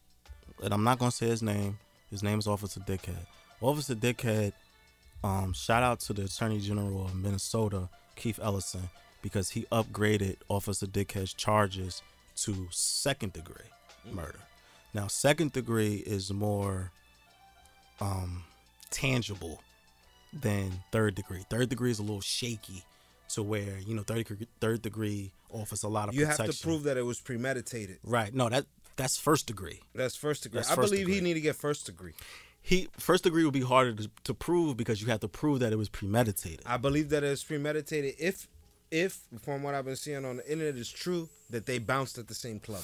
and 0.63 0.73
I'm 0.73 0.85
not 0.85 0.99
gonna 0.99 1.11
say 1.11 1.27
his 1.29 1.43
name. 1.43 1.79
His 2.11 2.23
name 2.23 2.39
is 2.39 2.47
Officer 2.47 2.81
Dickhead. 2.81 3.27
Officer 3.61 3.95
Dickhead. 3.95 4.53
Um, 5.25 5.53
shout 5.55 5.83
out 5.83 6.01
to 6.01 6.13
the 6.13 6.25
Attorney 6.25 6.61
General 6.61 7.07
of 7.07 7.15
Minnesota, 7.17 7.89
Keith 8.15 8.39
Ellison, 8.41 8.89
because 9.23 9.51
he 9.51 9.63
upgraded 9.73 10.37
Officer 10.49 10.87
Dickhead's 10.87 11.35
charges 11.35 12.03
to 12.37 12.69
second 12.71 13.33
degree 13.33 13.71
murder. 14.13 14.39
Now, 14.95 15.09
second 15.09 15.53
degree 15.53 15.97
is 15.97 16.33
more 16.33 16.93
um, 18.01 18.45
tangible 18.91 19.63
than 20.33 20.83
third 20.93 21.15
degree. 21.15 21.45
Third 21.49 21.69
degree 21.69 21.91
is 21.91 21.99
a 21.99 22.03
little 22.03 22.21
shaky, 22.21 22.85
to 23.31 23.43
where 23.43 23.79
you 23.79 23.95
know 23.95 24.03
third 24.03 24.19
degree, 24.27 24.47
third 24.61 24.83
degree 24.83 25.33
offers 25.51 25.83
a 25.83 25.89
lot 25.89 26.09
of 26.09 26.15
You 26.15 26.27
have 26.27 26.37
protection. 26.37 26.55
to 26.61 26.63
prove 26.67 26.83
that 26.85 26.97
it 26.97 27.03
was 27.03 27.21
premeditated. 27.21 27.99
Right. 28.05 28.35
No, 28.35 28.49
that 28.49 28.67
that's 28.97 29.19
first 29.19 29.47
degree. 29.47 29.81
That's 29.95 30.17
first 30.17 30.43
degree. 30.43 30.59
That's 30.59 30.71
I 30.71 30.75
first 30.75 30.93
believe 30.93 31.07
he 31.09 31.21
need 31.21 31.35
to 31.35 31.41
get 31.41 31.57
first 31.57 31.87
degree. 31.87 32.13
He 32.61 32.89
first 32.99 33.25
degree 33.25 33.45
would 33.45 33.55
be 33.55 33.61
harder 33.61 33.95
to, 33.95 34.11
to 34.25 34.35
prove 34.35 34.77
because 34.77 35.01
you 35.01 35.09
have 35.09 35.21
to 35.21 35.29
prove 35.29 35.61
that 35.61 35.73
it 35.73 35.77
was 35.77 35.89
premeditated. 35.89 36.63
I 36.67 36.77
believe 36.79 37.11
that 37.11 37.23
it's 37.23 37.45
premeditated. 37.45 38.15
If 38.19 38.49
if 38.91 39.21
from 39.43 39.63
what 39.63 39.75
I've 39.75 39.85
been 39.85 39.97
seeing 39.97 40.25
on 40.25 40.39
the 40.39 40.51
internet 40.51 40.77
is 40.77 40.91
true 40.91 41.29
that 41.51 41.67
they 41.67 41.79
bounced 41.79 42.19
at 42.19 42.29
the 42.29 42.35
same 42.35 42.59
club. 42.59 42.83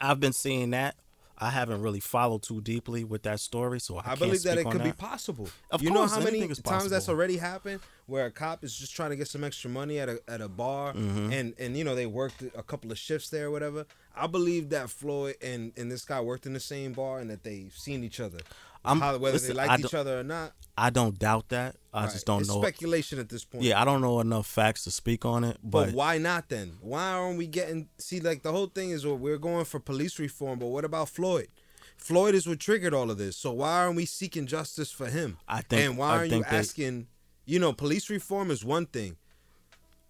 I've 0.00 0.20
been 0.20 0.32
seeing 0.32 0.70
that. 0.70 0.96
I 1.42 1.50
haven't 1.50 1.82
really 1.82 1.98
followed 1.98 2.42
too 2.42 2.60
deeply 2.60 3.02
with 3.02 3.24
that 3.24 3.40
story, 3.40 3.80
so 3.80 3.96
I, 3.98 4.12
I, 4.12 4.14
believe 4.14 4.44
that 4.44 4.58
it 4.58 4.70
could 4.70 4.84
be 4.84 4.92
possible. 4.92 5.48
Of 5.72 5.82
you 5.82 5.90
course, 5.90 6.12
know 6.12 6.18
how 6.18 6.24
many 6.24 6.46
times 6.46 6.90
that's 6.90 7.08
already 7.08 7.36
happened 7.36 7.80
where 8.06 8.26
a 8.26 8.30
cop 8.30 8.62
is 8.62 8.76
just 8.76 8.94
trying 8.94 9.10
to 9.10 9.16
get 9.16 9.26
some 9.26 9.42
extra 9.42 9.68
money 9.68 9.98
at 9.98 10.08
a 10.08 10.20
at 10.28 10.40
a 10.40 10.48
bar 10.48 10.92
Mm-hmm. 10.92 11.32
and 11.32 11.54
and 11.58 11.76
you 11.76 11.84
know 11.84 11.94
they 11.94 12.06
worked 12.06 12.42
a 12.42 12.62
couple 12.62 12.92
of 12.92 12.98
shifts 12.98 13.28
there 13.30 13.46
or 13.46 13.50
whatever. 13.50 13.86
I 14.14 14.26
believe 14.26 14.68
that 14.70 14.88
Floyd 14.90 15.36
and 15.42 15.72
and 15.76 15.90
this 15.90 16.04
guy 16.04 16.20
worked 16.20 16.46
in 16.46 16.52
the 16.52 16.60
same 16.60 16.92
bar 16.92 17.18
and 17.18 17.28
that 17.30 17.42
they've 17.42 17.74
seen 17.74 18.04
each 18.04 18.20
other. 18.20 18.38
I'm- 18.84 19.00
How, 19.00 19.16
whether 19.18 19.34
listen, 19.34 19.56
they 19.56 19.62
I 19.62 19.76
each 19.76 19.82
don't- 19.82 19.94
other 19.94 20.20
or 20.20 20.22
not. 20.24 20.52
I 20.76 20.90
don't 20.90 21.18
doubt 21.18 21.50
that. 21.50 21.76
I 21.92 22.04
Right. 22.04 22.12
just 22.12 22.24
don't 22.26 22.40
it's 22.40 22.48
know. 22.48 22.60
speculation 22.62 23.18
at 23.18 23.28
this 23.28 23.44
point. 23.44 23.62
Yeah, 23.64 23.80
I 23.80 23.84
don't 23.84 24.00
know 24.00 24.20
enough 24.20 24.46
facts 24.46 24.84
to 24.84 24.90
speak 24.90 25.24
on 25.26 25.44
it, 25.44 25.58
But, 25.62 25.86
but, 25.86 25.94
why 25.94 26.18
not 26.18 26.48
then? 26.48 26.78
Why 26.80 27.10
aren't 27.12 27.36
we 27.38 27.46
getting 27.46 27.88
see 27.98 28.20
like 28.20 28.42
the 28.42 28.50
whole 28.52 28.66
thing 28.66 28.90
is 28.90 29.04
well, 29.04 29.16
we're 29.18 29.36
going 29.38 29.66
for 29.66 29.78
police 29.78 30.18
reform, 30.18 30.58
but 30.58 30.66
what 30.68 30.84
about 30.84 31.10
Floyd? 31.10 31.48
Floyd 31.98 32.34
is 32.34 32.46
what 32.48 32.58
triggered 32.58 32.94
all 32.94 33.10
of 33.10 33.18
this. 33.18 33.36
So 33.36 33.52
why 33.52 33.70
aren't 33.84 33.96
we 33.96 34.06
seeking 34.06 34.46
justice 34.46 34.90
for 34.90 35.08
him? 35.08 35.36
I 35.46 35.60
think- 35.60 35.82
and 35.82 35.98
why 35.98 36.08
aren't 36.16 36.32
you 36.32 36.42
they- 36.42 36.48
asking? 36.56 37.06
You 37.44 37.58
know, 37.58 37.72
police 37.72 38.08
reform 38.08 38.50
is 38.50 38.64
one 38.64 38.86
thing, 38.86 39.16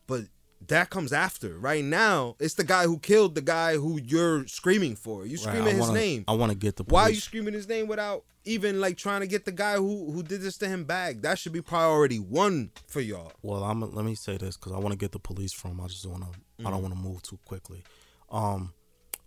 but 0.06 0.26
that 0.68 0.90
comes 0.90 1.12
after. 1.12 1.58
Right 1.58 1.84
now, 1.84 2.36
it's 2.38 2.54
the 2.54 2.64
guy 2.64 2.84
who 2.84 2.98
killed 2.98 3.34
the 3.34 3.40
guy 3.42 3.74
who 3.76 4.00
you're 4.02 4.46
screaming 4.46 4.96
for. 4.96 5.26
You 5.26 5.36
screaming 5.36 5.68
I 5.68 5.72
his 5.72 5.80
wanna- 5.80 5.92
name. 5.98 6.24
I 6.28 6.32
want 6.32 6.52
to 6.52 6.58
get 6.58 6.76
the 6.76 6.84
Why 6.84 7.04
are 7.04 7.10
you 7.10 7.20
screaming 7.20 7.54
his 7.54 7.68
name 7.68 7.88
without 7.88 8.24
even 8.44 8.80
like 8.80 8.96
trying 8.96 9.20
to 9.20 9.26
get 9.26 9.44
the 9.44 9.52
guy 9.52 9.76
who 9.76 10.10
who 10.12 10.22
did 10.22 10.40
this 10.42 10.58
to 10.58 10.68
him 10.68 10.84
back? 10.84 11.22
That 11.22 11.38
should 11.38 11.52
be 11.52 11.62
priority 11.62 12.18
one 12.18 12.70
for 12.88 13.00
y'all. 13.00 13.32
Well, 13.42 13.64
I'm 13.64 13.80
let 13.80 14.04
me 14.04 14.14
say 14.14 14.36
this 14.36 14.56
because 14.56 14.72
I 14.72 14.78
want 14.78 14.92
to 14.92 14.98
get 14.98 15.12
the 15.12 15.18
police 15.20 15.52
from. 15.52 15.80
I 15.80 15.86
just 15.86 16.06
want 16.06 16.22
to. 16.24 16.30
I 16.60 16.68
Mm. 16.68 16.70
don't 16.72 16.82
want 16.82 16.94
to 16.94 17.00
move 17.00 17.22
too 17.22 17.38
quickly. 17.44 17.82
Um, 18.30 18.72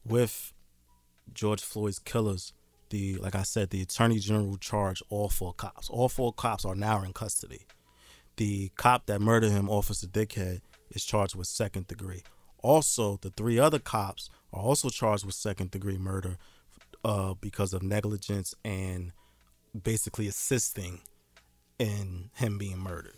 with 0.06 0.54
George 1.34 1.62
Floyd's 1.62 2.00
killers, 2.00 2.54
the 2.90 3.16
like 3.18 3.36
I 3.36 3.44
said, 3.44 3.70
the 3.72 3.82
Attorney 3.82 4.20
General 4.20 4.58
charged 4.58 5.04
all 5.10 5.30
four 5.30 5.54
cops. 5.54 5.90
All 5.90 6.10
four 6.10 6.32
cops 6.34 6.66
are 6.66 6.76
now 6.76 7.02
in 7.04 7.14
custody. 7.14 7.66
The 8.38 8.70
cop 8.76 9.06
that 9.06 9.22
murdered 9.22 9.52
him, 9.52 9.70
Officer 9.70 10.08
Dickhead, 10.08 10.60
is 10.96 11.06
charged 11.06 11.36
with 11.36 11.48
second 11.48 11.88
degree. 11.88 12.24
Also, 12.64 13.20
the 13.22 13.30
three 13.30 13.60
other 13.60 13.78
cops 13.78 14.30
are 14.52 14.62
also 14.62 14.90
charged 14.90 15.26
with 15.26 15.36
second 15.36 15.70
degree 15.70 15.98
murder 16.00 16.38
uh, 17.04 17.36
because 17.40 17.74
of 17.74 17.84
negligence 17.84 18.56
and 18.64 19.12
basically 19.84 20.28
assisting 20.28 21.02
in 21.78 22.32
him 22.36 22.58
being 22.58 22.80
murdered. 22.80 23.14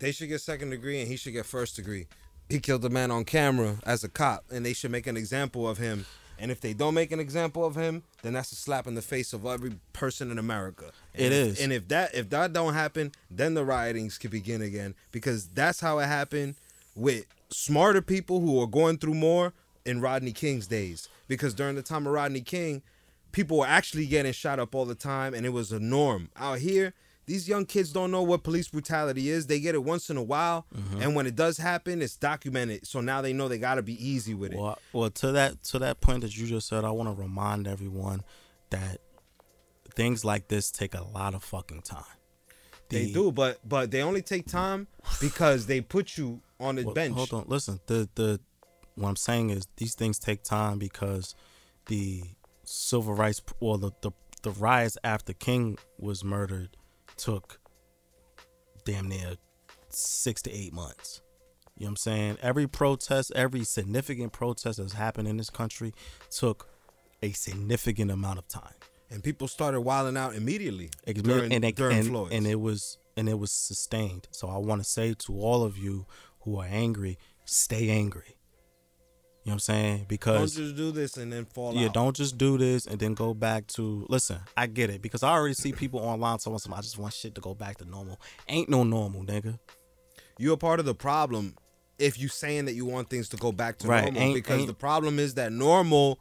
They 0.00 0.12
should 0.12 0.28
get 0.28 0.40
second 0.40 0.70
degree 0.70 1.00
and 1.00 1.08
he 1.08 1.16
should 1.16 1.32
get 1.32 1.46
first 1.46 1.76
degree. 1.76 2.08
He 2.50 2.58
killed 2.58 2.84
a 2.84 2.90
man 2.90 3.10
on 3.10 3.24
camera 3.24 3.76
as 3.86 4.04
a 4.04 4.08
cop, 4.08 4.44
and 4.52 4.66
they 4.66 4.74
should 4.74 4.90
make 4.90 5.06
an 5.06 5.16
example 5.16 5.66
of 5.66 5.78
him. 5.78 6.04
And 6.38 6.50
if 6.50 6.60
they 6.60 6.74
don't 6.74 6.92
make 6.92 7.10
an 7.12 7.20
example 7.20 7.64
of 7.64 7.74
him, 7.76 8.02
then 8.22 8.34
that's 8.34 8.52
a 8.52 8.56
slap 8.56 8.86
in 8.86 8.96
the 8.96 9.00
face 9.02 9.32
of 9.32 9.46
every 9.46 9.76
person 9.94 10.30
in 10.30 10.38
America. 10.38 10.90
And 11.14 11.32
It 11.32 11.32
if- 11.32 11.62
And 11.62 11.72
if 11.72 11.88
that 11.88 12.14
if 12.14 12.28
that 12.30 12.52
don't 12.52 12.74
happen, 12.74 13.12
then 13.30 13.54
the 13.54 13.64
riotings 13.64 14.18
could 14.18 14.32
begin 14.32 14.60
again 14.60 14.94
because 15.12 15.46
that's 15.48 15.80
how 15.80 16.00
it 16.00 16.06
happened 16.06 16.56
with 16.94 17.26
smarter 17.50 18.02
people 18.02 18.40
who 18.40 18.60
are 18.60 18.66
going 18.66 18.98
through 18.98 19.14
more 19.14 19.52
in 19.84 20.00
Rodney 20.00 20.32
King's 20.32 20.66
days 20.66 21.08
because 21.28 21.54
during 21.54 21.74
the 21.76 21.82
time 21.82 22.06
of 22.06 22.12
Rodney 22.12 22.40
King, 22.40 22.82
people 23.32 23.58
were 23.58 23.66
actually 23.66 24.06
getting 24.06 24.32
shot 24.32 24.58
up 24.58 24.74
all 24.74 24.84
the 24.84 24.94
time 24.94 25.34
and 25.34 25.44
it 25.44 25.50
was 25.50 25.72
a 25.72 25.78
norm. 25.80 26.30
Out 26.36 26.58
here, 26.58 26.94
these 27.26 27.48
young 27.48 27.64
kids 27.64 27.90
don't 27.92 28.10
know 28.10 28.22
what 28.22 28.42
police 28.42 28.68
brutality 28.68 29.30
is. 29.30 29.46
They 29.46 29.58
get 29.58 29.74
it 29.74 29.82
once 29.82 30.10
in 30.10 30.16
a 30.18 30.22
while, 30.22 30.66
Mm-hmm. 30.76 31.00
and 31.02 31.14
when 31.16 31.26
it 31.26 31.34
does 31.34 31.56
happen, 31.56 32.02
it's 32.02 32.16
documented. 32.16 32.86
So 32.86 33.00
now 33.00 33.22
they 33.22 33.32
know 33.32 33.48
they 33.48 33.56
got 33.58 33.76
to 33.76 33.82
be 33.82 33.94
easy 34.06 34.34
with 34.34 34.52
it. 34.52 34.58
Well, 34.58 34.78
well, 34.92 35.10
to 35.10 35.32
that 35.32 35.62
to 35.64 35.78
that 35.78 36.00
point 36.02 36.20
that 36.20 36.36
you 36.36 36.46
just 36.46 36.68
said, 36.68 36.84
I 36.84 36.90
want 36.90 37.08
to 37.14 37.20
remind 37.22 37.66
everyone 37.66 38.22
that 38.70 38.98
things 39.94 40.24
like 40.24 40.48
this 40.48 40.70
take 40.70 40.94
a 40.94 41.02
lot 41.02 41.34
of 41.34 41.42
fucking 41.42 41.82
time. 41.82 42.04
They 42.90 43.06
The- 43.06 43.12
do, 43.14 43.32
but 43.32 43.66
but 43.66 43.90
they 43.90 44.02
only 44.02 44.22
take 44.22 44.46
time 44.46 44.86
because 45.20 45.66
they 45.66 45.80
put 45.80 46.18
you 46.18 46.40
on 46.60 46.76
the 46.76 46.84
Well, 46.84 46.94
bench. 46.94 47.14
Hold 47.14 47.32
on, 47.32 47.44
listen. 47.48 47.80
The 47.86 48.08
the 48.14 48.40
what 48.96 49.08
I'm 49.08 49.16
saying 49.16 49.50
is 49.50 49.66
these 49.76 49.94
things 49.94 50.18
take 50.18 50.42
time 50.44 50.78
because 50.78 51.34
the 51.86 52.22
civil 52.64 53.14
rights 53.14 53.42
or 53.60 53.78
the 53.78 53.90
the, 54.02 54.10
the 54.42 54.50
riots 54.52 54.96
after 55.04 55.32
King 55.32 55.78
was 55.98 56.22
murdered 56.24 56.76
took 57.16 57.58
damn 58.84 59.08
near 59.08 59.34
six 59.88 60.42
to 60.42 60.52
eight 60.52 60.72
months. 60.72 61.20
You 61.76 61.84
know 61.84 61.86
what 61.86 61.90
I'm 61.90 61.96
saying? 61.96 62.38
Every 62.42 62.66
protest, 62.68 63.32
every 63.34 63.64
significant 63.64 64.32
protest 64.32 64.78
that's 64.78 64.92
happened 64.92 65.26
in 65.26 65.36
this 65.38 65.50
country 65.50 65.92
took 66.30 66.68
a 67.22 67.32
significant 67.32 68.10
amount 68.10 68.38
of 68.38 68.46
time. 68.48 68.74
and 69.10 69.22
people 69.22 69.48
started 69.48 69.80
wilding 69.80 70.16
out 70.16 70.34
immediately 70.34 70.90
during, 71.22 71.52
and, 71.52 71.64
it- 71.64 71.76
during 71.76 71.98
and, 71.98 72.06
Floyd. 72.08 72.32
and 72.32 72.46
it 72.46 72.60
was 72.60 72.98
and 73.16 73.28
it 73.28 73.38
was 73.38 73.52
sustained. 73.52 74.26
So 74.32 74.48
I 74.48 74.58
want 74.58 74.82
to 74.82 74.88
say 74.88 75.14
to 75.14 75.38
all 75.38 75.62
of 75.62 75.76
you 75.78 76.06
who 76.44 76.58
are 76.58 76.66
angry, 76.68 77.18
stay 77.44 77.90
angry. 77.90 78.36
You 79.44 79.50
know 79.50 79.52
what 79.52 79.52
I'm 79.56 79.58
saying? 79.60 80.06
Because 80.08 80.54
don't 80.56 80.64
just 80.64 80.76
do 80.76 80.90
this 80.90 81.16
and 81.18 81.30
then 81.30 81.44
fall 81.44 81.74
yeah, 81.74 81.88
out. 81.88 81.94
don't 81.94 82.16
just 82.16 82.38
do 82.38 82.56
this 82.56 82.86
and 82.86 82.98
then 82.98 83.12
go 83.12 83.34
back 83.34 83.66
to 83.68 84.06
listen. 84.08 84.38
I 84.56 84.66
get 84.66 84.88
it 84.88 85.02
because 85.02 85.22
I 85.22 85.32
already 85.32 85.52
see 85.54 85.72
people 85.72 86.00
online 86.00 86.38
some 86.38 86.54
I 86.72 86.80
just 86.80 86.96
want 86.98 87.12
shit 87.12 87.34
to 87.34 87.42
go 87.42 87.54
back 87.54 87.76
to 87.78 87.84
normal. 87.84 88.18
Ain't 88.48 88.70
no 88.70 88.84
normal, 88.84 89.22
nigga. 89.22 89.58
You're 90.38 90.54
a 90.54 90.56
part 90.58 90.80
of 90.80 90.86
the 90.86 90.94
problem 90.94 91.56
if 91.98 92.18
you 92.18 92.28
saying 92.28 92.64
that 92.64 92.72
you 92.74 92.86
want 92.86 93.10
things 93.10 93.28
to 93.28 93.36
go 93.36 93.52
back 93.52 93.78
to 93.78 93.86
Right, 93.88 94.04
normal. 94.04 94.22
ain't- 94.22 94.34
because 94.34 94.60
ain't- 94.60 94.66
the 94.66 94.74
problem 94.74 95.18
is 95.18 95.34
that 95.34 95.52
normal 95.52 96.18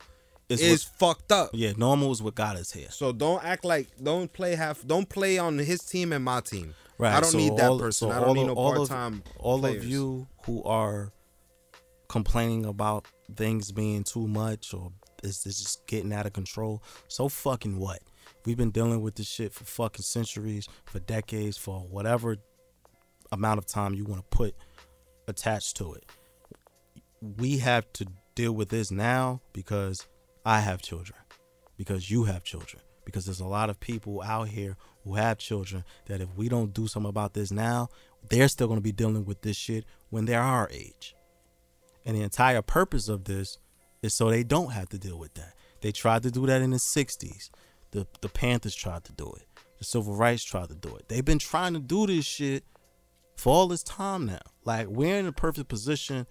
It's 0.61 0.83
is 0.83 0.83
fucked 0.83 1.31
up. 1.31 1.49
Yeah, 1.53 1.73
normal 1.77 2.11
is 2.11 2.21
what 2.21 2.35
got 2.35 2.55
us 2.55 2.71
here. 2.71 2.89
So 2.89 3.11
don't 3.11 3.43
act 3.43 3.63
like 3.65 3.87
don't 4.01 4.31
play 4.31 4.55
half. 4.55 4.85
Don't 4.85 5.07
play 5.07 5.37
on 5.37 5.57
his 5.57 5.81
team 5.81 6.13
and 6.13 6.23
my 6.23 6.41
team. 6.41 6.73
Right. 6.97 7.13
I 7.13 7.19
don't 7.21 7.31
so 7.31 7.37
need 7.37 7.57
that 7.57 7.69
all- 7.69 7.79
person. 7.79 8.09
so 8.09 8.15
I 8.15 8.19
don't 8.19 8.35
need 8.35 8.47
no 8.47 8.53
all 8.53 8.75
part 8.75 8.87
time. 8.87 9.23
All 9.39 9.59
players. 9.59 9.83
of 9.83 9.89
you 9.89 10.27
who 10.45 10.63
are 10.63 11.11
complaining 12.07 12.65
about 12.65 13.07
things 13.35 13.71
being 13.71 14.03
too 14.03 14.27
much 14.27 14.73
or 14.73 14.91
is 15.23 15.43
this 15.43 15.61
just 15.61 15.87
getting 15.87 16.13
out 16.13 16.25
of 16.25 16.33
control, 16.33 16.83
so 17.07 17.29
fucking 17.29 17.79
what? 17.79 17.99
We've 18.45 18.57
been 18.57 18.71
dealing 18.71 19.01
with 19.01 19.15
this 19.15 19.27
shit 19.27 19.53
for 19.53 19.63
fucking 19.63 20.03
centuries, 20.03 20.67
for 20.85 20.99
decades, 20.99 21.57
for 21.57 21.79
whatever 21.79 22.37
amount 23.31 23.57
of 23.57 23.65
time 23.65 23.93
you 23.93 24.03
want 24.03 24.19
to 24.21 24.37
put 24.37 24.53
attached 25.27 25.77
to 25.77 25.93
it. 25.93 26.05
We 27.21 27.57
have 27.59 27.91
to 27.93 28.05
deal 28.35 28.51
with 28.51 28.67
this 28.69 28.91
now 28.91 29.41
because 29.53 30.05
I 30.45 30.59
have 30.59 30.81
children, 30.81 31.19
because 31.77 32.11
you 32.11 32.25
have 32.25 32.43
children, 32.43 32.81
because 33.05 33.25
there's 33.25 33.39
a 33.39 33.45
lot 33.45 33.69
of 33.69 33.79
people 33.79 34.21
out 34.21 34.49
here 34.49 34.75
who 35.03 35.15
have 35.15 35.37
children 35.37 35.83
that 36.07 36.21
if 36.21 36.29
we 36.35 36.49
don't 36.49 36.73
do 36.73 36.87
something 36.87 37.09
about 37.09 37.33
this 37.33 37.51
now, 37.51 37.89
they're 38.29 38.47
still 38.47 38.67
going 38.67 38.79
to 38.79 38.83
be 38.83 38.91
dealing 38.91 39.25
with 39.25 39.41
this 39.41 39.57
shit 39.57 39.85
when 40.09 40.25
they're 40.25 40.41
our 40.41 40.69
age. 40.71 41.15
And 42.05 42.17
the 42.17 42.21
entire 42.21 42.61
purpose 42.61 43.07
of 43.07 43.25
this 43.25 43.57
is 44.01 44.13
so 44.13 44.29
they 44.29 44.43
don't 44.43 44.71
have 44.71 44.89
to 44.89 44.97
deal 44.97 45.17
with 45.17 45.33
that. 45.35 45.53
They 45.81 45.91
tried 45.91 46.23
to 46.23 46.31
do 46.31 46.45
that 46.45 46.61
in 46.61 46.71
the 46.71 46.77
60s. 46.77 47.49
The 47.91 48.07
the 48.21 48.29
Panthers 48.29 48.75
tried 48.75 49.03
to 49.05 49.13
do 49.13 49.31
it. 49.37 49.47
The 49.77 49.85
civil 49.85 50.15
rights 50.15 50.43
tried 50.43 50.69
to 50.69 50.75
do 50.75 50.95
it. 50.95 51.07
They've 51.09 51.23
been 51.23 51.39
trying 51.39 51.73
to 51.73 51.79
do 51.79 52.07
this 52.07 52.25
shit 52.25 52.63
for 53.37 53.53
all 53.53 53.67
this 53.67 53.83
time 53.83 54.25
now. 54.25 54.39
Like 54.65 54.87
we're 54.87 55.17
in 55.17 55.25
a 55.25 55.31
perfect 55.31 55.69
position. 55.69 56.25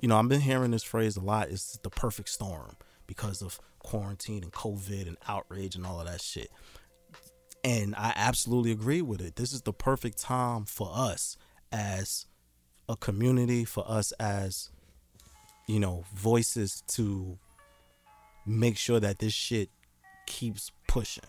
You 0.00 0.08
know, 0.08 0.18
I've 0.18 0.28
been 0.28 0.40
hearing 0.40 0.72
this 0.72 0.82
phrase 0.82 1.16
a 1.16 1.20
lot. 1.20 1.48
It's 1.48 1.78
the 1.78 1.90
perfect 1.90 2.28
storm 2.28 2.76
because 3.06 3.42
of 3.42 3.60
quarantine 3.78 4.42
and 4.42 4.52
COVID 4.52 5.06
and 5.06 5.16
outrage 5.28 5.76
and 5.76 5.86
all 5.86 6.00
of 6.00 6.06
that 6.06 6.20
shit. 6.20 6.50
And 7.64 7.94
I 7.96 8.12
absolutely 8.14 8.70
agree 8.70 9.02
with 9.02 9.20
it. 9.20 9.36
This 9.36 9.52
is 9.52 9.62
the 9.62 9.72
perfect 9.72 10.18
time 10.18 10.64
for 10.64 10.90
us 10.92 11.36
as 11.72 12.26
a 12.88 12.96
community, 12.96 13.64
for 13.64 13.84
us 13.88 14.12
as, 14.12 14.70
you 15.66 15.80
know, 15.80 16.04
voices 16.14 16.82
to 16.88 17.38
make 18.46 18.76
sure 18.76 19.00
that 19.00 19.18
this 19.18 19.32
shit 19.32 19.70
keeps 20.26 20.70
pushing. 20.86 21.24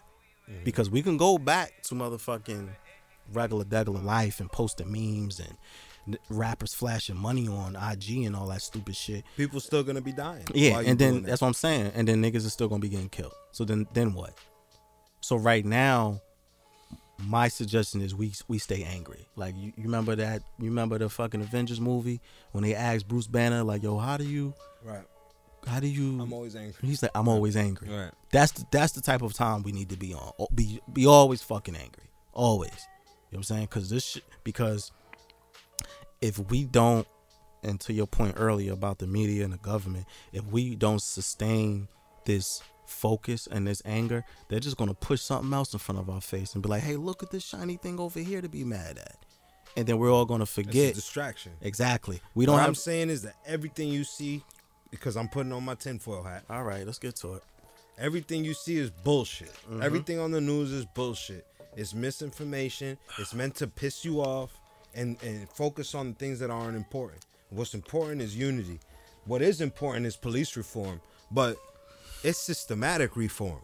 Mm-hmm. 0.49 0.63
Because 0.63 0.89
we 0.89 1.01
can 1.01 1.17
go 1.17 1.37
back 1.37 1.81
to 1.83 1.95
motherfucking 1.95 2.69
regular 3.33 3.65
degular 3.65 4.03
life 4.03 4.39
and 4.39 4.51
posting 4.51 4.91
memes 4.91 5.39
and 5.39 5.57
rappers 6.29 6.73
flashing 6.73 7.17
money 7.17 7.47
on 7.47 7.75
IG 7.75 8.25
and 8.25 8.35
all 8.35 8.47
that 8.47 8.61
stupid 8.61 8.95
shit. 8.95 9.23
People 9.35 9.59
still 9.59 9.83
gonna 9.83 10.01
be 10.01 10.11
dying. 10.11 10.45
Yeah, 10.53 10.79
and 10.79 10.97
then 10.97 11.15
that. 11.21 11.29
that's 11.29 11.41
what 11.41 11.47
I'm 11.47 11.53
saying. 11.53 11.91
And 11.95 12.07
then 12.07 12.21
niggas 12.21 12.45
are 12.45 12.49
still 12.49 12.67
gonna 12.67 12.81
be 12.81 12.89
getting 12.89 13.09
killed. 13.09 13.33
So 13.51 13.65
then 13.65 13.87
then 13.93 14.13
what? 14.13 14.33
So 15.21 15.35
right 15.35 15.65
now, 15.65 16.21
my 17.19 17.47
suggestion 17.47 18.01
is 18.01 18.13
we 18.13 18.33
we 18.47 18.57
stay 18.57 18.83
angry. 18.83 19.27
Like 19.35 19.55
you, 19.57 19.73
you 19.75 19.83
remember 19.83 20.15
that 20.15 20.43
you 20.59 20.65
remember 20.65 20.97
the 20.97 21.09
fucking 21.09 21.41
Avengers 21.41 21.81
movie 21.81 22.21
when 22.51 22.63
they 22.63 22.75
asked 22.75 23.07
Bruce 23.07 23.27
Banner 23.27 23.63
like, 23.63 23.83
"Yo, 23.83 23.97
how 23.97 24.17
do 24.17 24.23
you 24.23 24.53
right. 24.83 25.03
how 25.65 25.79
do 25.79 25.87
you?" 25.87 26.21
I'm 26.21 26.33
always 26.33 26.55
angry. 26.55 26.75
He's 26.81 27.01
like, 27.01 27.11
"I'm 27.15 27.27
always 27.27 27.57
angry." 27.57 27.89
Right. 27.89 28.11
That's 28.31 28.51
the, 28.51 28.65
that's 28.71 28.93
the 28.93 29.01
type 29.01 29.21
of 29.21 29.33
time 29.33 29.63
we 29.63 29.71
need 29.71 29.89
to 29.89 29.97
be 29.97 30.13
on. 30.13 30.31
Be 30.53 30.79
be 30.93 31.05
always 31.05 31.41
fucking 31.41 31.75
angry. 31.75 32.03
Always. 32.33 32.87
You 33.31 33.35
know 33.35 33.37
what 33.37 33.37
I'm 33.37 33.43
saying? 33.43 33.65
Because 33.65 33.89
this 33.89 34.05
shit, 34.05 34.23
because 34.43 34.91
if 36.21 36.37
we 36.49 36.63
don't, 36.65 37.07
and 37.63 37.79
to 37.81 37.93
your 37.93 38.07
point 38.07 38.35
earlier 38.37 38.73
about 38.73 38.99
the 38.99 39.07
media 39.07 39.43
and 39.43 39.53
the 39.53 39.57
government, 39.57 40.05
if 40.33 40.43
we 40.45 40.75
don't 40.75 41.01
sustain 41.01 41.87
this 42.25 42.61
focus 42.85 43.47
and 43.51 43.67
this 43.67 43.81
anger, 43.85 44.23
they're 44.47 44.59
just 44.59 44.77
gonna 44.77 44.93
push 44.93 45.21
something 45.21 45.51
else 45.53 45.73
in 45.73 45.79
front 45.79 45.99
of 45.99 46.09
our 46.09 46.21
face 46.21 46.53
and 46.53 46.63
be 46.63 46.69
like, 46.69 46.83
"Hey, 46.83 46.95
look 46.95 47.21
at 47.23 47.31
this 47.31 47.43
shiny 47.43 47.75
thing 47.77 47.99
over 47.99 48.19
here 48.19 48.41
to 48.41 48.47
be 48.49 48.63
mad 48.63 48.97
at," 48.97 49.17
and 49.75 49.85
then 49.87 49.97
we're 49.97 50.11
all 50.11 50.25
gonna 50.25 50.43
It's 50.43 50.51
a 50.57 50.63
forget 50.63 50.95
distraction. 50.95 51.53
exactly. 51.61 52.21
We 52.35 52.45
don't 52.45 52.53
what 52.53 52.59
have. 52.61 52.69
I'm 52.69 52.75
saying 52.75 53.09
is 53.09 53.23
that 53.23 53.35
everything 53.45 53.89
you 53.89 54.03
see, 54.05 54.43
because 54.91 55.17
I'm 55.17 55.27
putting 55.27 55.51
on 55.51 55.65
my 55.65 55.75
tinfoil 55.75 56.23
hat, 56.23 56.45
all 56.49 56.63
right, 56.63 56.85
let's 56.85 56.99
get 56.99 57.15
to 57.17 57.33
it. 57.35 57.43
everything 57.99 58.45
you 58.45 58.53
see 58.53 58.77
is 58.77 58.91
bullshit. 58.91 59.51
Mm-hmm. 59.69 59.81
Everything 59.81 60.19
on 60.19 60.29
the 60.31 60.39
news 60.39 60.71
is 60.71 60.85
bullshit. 60.85 61.47
It's 61.75 61.93
misinformation. 61.95 62.97
It's 63.17 63.33
meant 63.33 63.55
to 63.55 63.67
piss 63.67 64.05
you 64.05 64.21
off 64.21 64.51
and, 64.97 65.15
and 65.23 65.47
focus 65.49 65.95
on 65.95 66.09
the 66.09 66.15
things 66.15 66.39
that 66.39 66.49
aren't 66.49 66.75
important. 66.75 67.21
What's 67.49 67.73
important 67.73 68.21
is 68.21 68.35
unity. 68.35 68.79
What 69.25 69.41
is 69.41 69.61
important 69.61 70.05
is 70.05 70.17
police 70.17 70.57
reform, 70.57 70.99
but 71.31 71.55
it's 72.23 72.39
systematic 72.39 73.15
reform. 73.15 73.59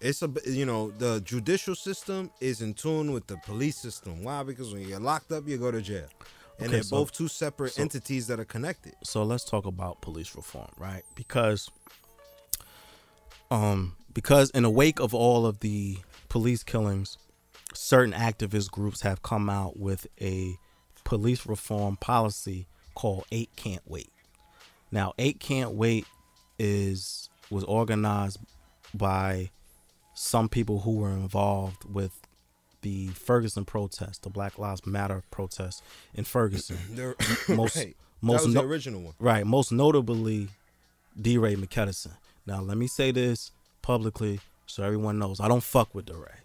It's 0.00 0.22
a 0.22 0.30
you 0.46 0.64
know 0.66 0.90
the 0.92 1.20
judicial 1.20 1.74
system 1.74 2.30
is 2.40 2.62
in 2.62 2.74
tune 2.74 3.12
with 3.12 3.26
the 3.26 3.36
police 3.46 3.76
system. 3.76 4.24
Why? 4.24 4.42
Because 4.42 4.72
when 4.72 4.82
you're 4.88 4.98
locked 5.00 5.30
up, 5.32 5.46
you 5.46 5.56
go 5.58 5.70
to 5.70 5.82
jail, 5.82 6.08
and 6.58 6.66
Okay, 6.68 6.72
they're 6.72 6.82
so- 6.82 6.96
both 6.96 7.12
two 7.12 7.28
separate 7.28 7.72
so- 7.74 7.82
entities 7.82 8.26
that 8.28 8.40
are 8.40 8.46
connected. 8.46 8.94
so 9.04 9.22
let's 9.22 9.44
talk 9.44 9.66
about 9.66 10.00
police 10.00 10.34
reform, 10.34 10.70
right? 10.78 11.04
Because 11.14 11.70
um 13.50 13.96
because 14.14 14.50
in 14.50 14.62
the 14.62 14.70
wake 14.70 15.00
of 15.00 15.14
all 15.14 15.46
of 15.46 15.60
the 15.60 15.98
police 16.28 16.62
killings, 16.62 17.18
certain 17.74 18.12
activist 18.14 18.70
groups 18.70 19.02
have 19.02 19.22
come 19.22 19.48
out 19.48 19.78
with 19.78 20.06
a 20.20 20.56
police 21.04 21.46
reform 21.46 21.96
policy 21.96 22.66
called 22.94 23.24
8 23.32 23.50
Can't 23.56 23.82
Wait. 23.86 24.10
Now, 24.90 25.12
8 25.18 25.40
Can't 25.40 25.72
Wait 25.72 26.06
is 26.58 27.28
was 27.50 27.64
organized 27.64 28.38
by 28.94 29.50
some 30.14 30.48
people 30.48 30.80
who 30.80 30.96
were 30.96 31.10
involved 31.10 31.84
with 31.84 32.12
the 32.82 33.08
Ferguson 33.08 33.64
protest, 33.64 34.22
the 34.22 34.30
Black 34.30 34.58
Lives 34.58 34.86
Matter 34.86 35.22
protest 35.30 35.82
in 36.14 36.24
Ferguson. 36.24 36.78
Most- 37.48 37.76
right. 37.76 37.96
most 38.22 38.42
that 38.42 38.46
was 38.46 38.54
no- 38.54 38.60
the 38.62 38.66
original 38.68 39.00
one. 39.00 39.14
Right. 39.18 39.46
Most 39.46 39.72
notably, 39.72 40.48
DeRay 41.20 41.56
Mckesson. 41.56 42.12
Now, 42.46 42.60
let 42.60 42.76
me 42.76 42.86
say 42.86 43.10
this 43.10 43.52
publicly 43.82 44.40
so 44.66 44.82
everyone 44.84 45.18
knows 45.18 45.40
I 45.40 45.48
don't 45.48 45.62
fuck 45.62 45.94
with 45.94 46.06
DeRay 46.06 46.38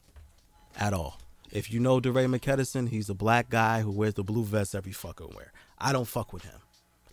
at 0.77 0.93
all. 0.93 1.19
If 1.51 1.71
you 1.71 1.79
know 1.79 1.99
DeRay 1.99 2.25
Mckesson, 2.25 2.89
he's 2.89 3.09
a 3.09 3.13
black 3.13 3.49
guy 3.49 3.81
who 3.81 3.91
wears 3.91 4.15
the 4.15 4.23
blue 4.23 4.43
vest 4.43 4.75
every 4.75 4.91
fucking 4.91 5.31
wear. 5.35 5.53
I 5.77 5.93
don't 5.93 6.07
fuck 6.07 6.33
with 6.33 6.43
him 6.43 6.59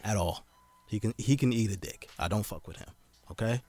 at 0.03 0.17
all. 0.17 0.45
He 0.89 1.01
can 1.01 1.15
he 1.17 1.37
can 1.37 1.53
eat 1.53 1.71
a 1.71 1.77
dick. 1.77 2.09
I 2.19 2.29
don't 2.29 2.45
fuck 2.45 2.67
with 2.67 2.77
him. 2.79 2.89
Okay. 3.31 3.63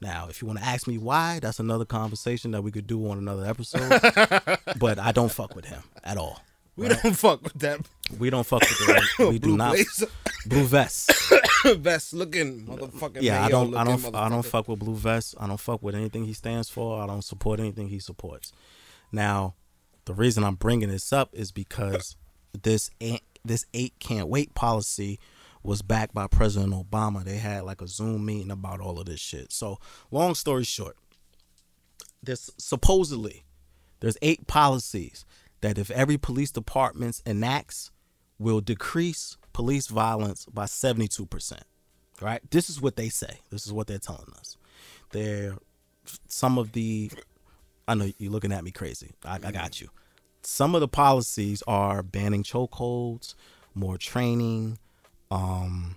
Now, 0.00 0.28
if 0.28 0.42
you 0.42 0.46
want 0.46 0.58
to 0.58 0.64
ask 0.64 0.86
me 0.86 0.98
why, 0.98 1.38
that's 1.40 1.60
another 1.60 1.84
conversation 1.84 2.50
that 2.50 2.62
we 2.62 2.70
could 2.70 2.86
do 2.86 3.08
on 3.08 3.18
another 3.18 3.46
episode. 3.46 3.88
but 4.78 4.98
I 4.98 5.12
don't 5.12 5.32
fuck 5.32 5.54
with 5.54 5.64
him 5.64 5.82
at 6.02 6.16
all. 6.16 6.40
We 6.76 6.88
right? 6.88 7.02
don't 7.02 7.14
fuck 7.14 7.42
with 7.42 7.54
that. 7.54 7.80
We 8.18 8.30
don't 8.30 8.46
fuck 8.46 8.60
with 8.60 8.68
the. 8.70 9.02
We 9.30 9.38
do 9.38 9.56
not. 9.56 9.72
blazer. 9.74 10.06
Blue 10.46 10.64
vest. 10.64 11.12
vest 11.76 12.12
looking 12.12 12.66
motherfucking. 12.66 13.22
Yeah, 13.22 13.44
I 13.44 13.48
don't. 13.48 13.74
I 13.74 13.84
don't. 13.84 14.14
I 14.14 14.28
don't 14.28 14.44
fuck 14.44 14.68
with 14.68 14.80
blue 14.80 14.96
vest. 14.96 15.36
I 15.38 15.46
don't 15.46 15.60
fuck 15.60 15.82
with 15.82 15.94
anything 15.94 16.24
he 16.24 16.32
stands 16.32 16.68
for. 16.68 17.00
I 17.02 17.06
don't 17.06 17.22
support 17.22 17.60
anything 17.60 17.88
he 17.88 18.00
supports. 18.00 18.52
Now, 19.14 19.54
the 20.04 20.12
reason 20.12 20.44
I'm 20.44 20.56
bringing 20.56 20.88
this 20.88 21.12
up 21.12 21.30
is 21.32 21.52
because 21.52 22.16
this 22.62 22.90
this 23.44 23.64
eight 23.72 23.94
can't 23.98 24.28
wait 24.28 24.54
policy 24.54 25.18
was 25.62 25.82
backed 25.82 26.14
by 26.14 26.26
President 26.26 26.72
Obama. 26.72 27.24
They 27.24 27.38
had 27.38 27.64
like 27.64 27.80
a 27.80 27.86
Zoom 27.88 28.26
meeting 28.26 28.50
about 28.50 28.80
all 28.80 28.98
of 28.98 29.06
this 29.06 29.20
shit. 29.20 29.52
So, 29.52 29.78
long 30.10 30.34
story 30.34 30.64
short, 30.64 30.96
there's 32.22 32.50
supposedly 32.58 33.44
there's 34.00 34.18
eight 34.20 34.46
policies 34.46 35.24
that 35.60 35.78
if 35.78 35.90
every 35.92 36.18
police 36.18 36.50
department 36.50 37.22
enacts 37.24 37.90
will 38.38 38.60
decrease 38.60 39.36
police 39.52 39.86
violence 39.86 40.44
by 40.46 40.64
72%. 40.64 41.60
Right? 42.20 42.42
This 42.50 42.68
is 42.68 42.80
what 42.80 42.96
they 42.96 43.08
say. 43.08 43.40
This 43.50 43.66
is 43.66 43.72
what 43.72 43.86
they're 43.86 43.98
telling 43.98 44.32
us. 44.38 44.56
They're 45.12 45.56
some 46.28 46.58
of 46.58 46.72
the 46.72 47.10
I 47.86 47.94
know 47.94 48.10
you're 48.18 48.32
looking 48.32 48.52
at 48.52 48.64
me 48.64 48.70
crazy. 48.70 49.12
I, 49.24 49.34
I 49.44 49.50
got 49.52 49.80
you. 49.80 49.88
Some 50.42 50.74
of 50.74 50.80
the 50.80 50.88
policies 50.88 51.62
are 51.66 52.02
banning 52.02 52.42
chokeholds, 52.42 53.34
more 53.74 53.98
training, 53.98 54.78
um 55.30 55.96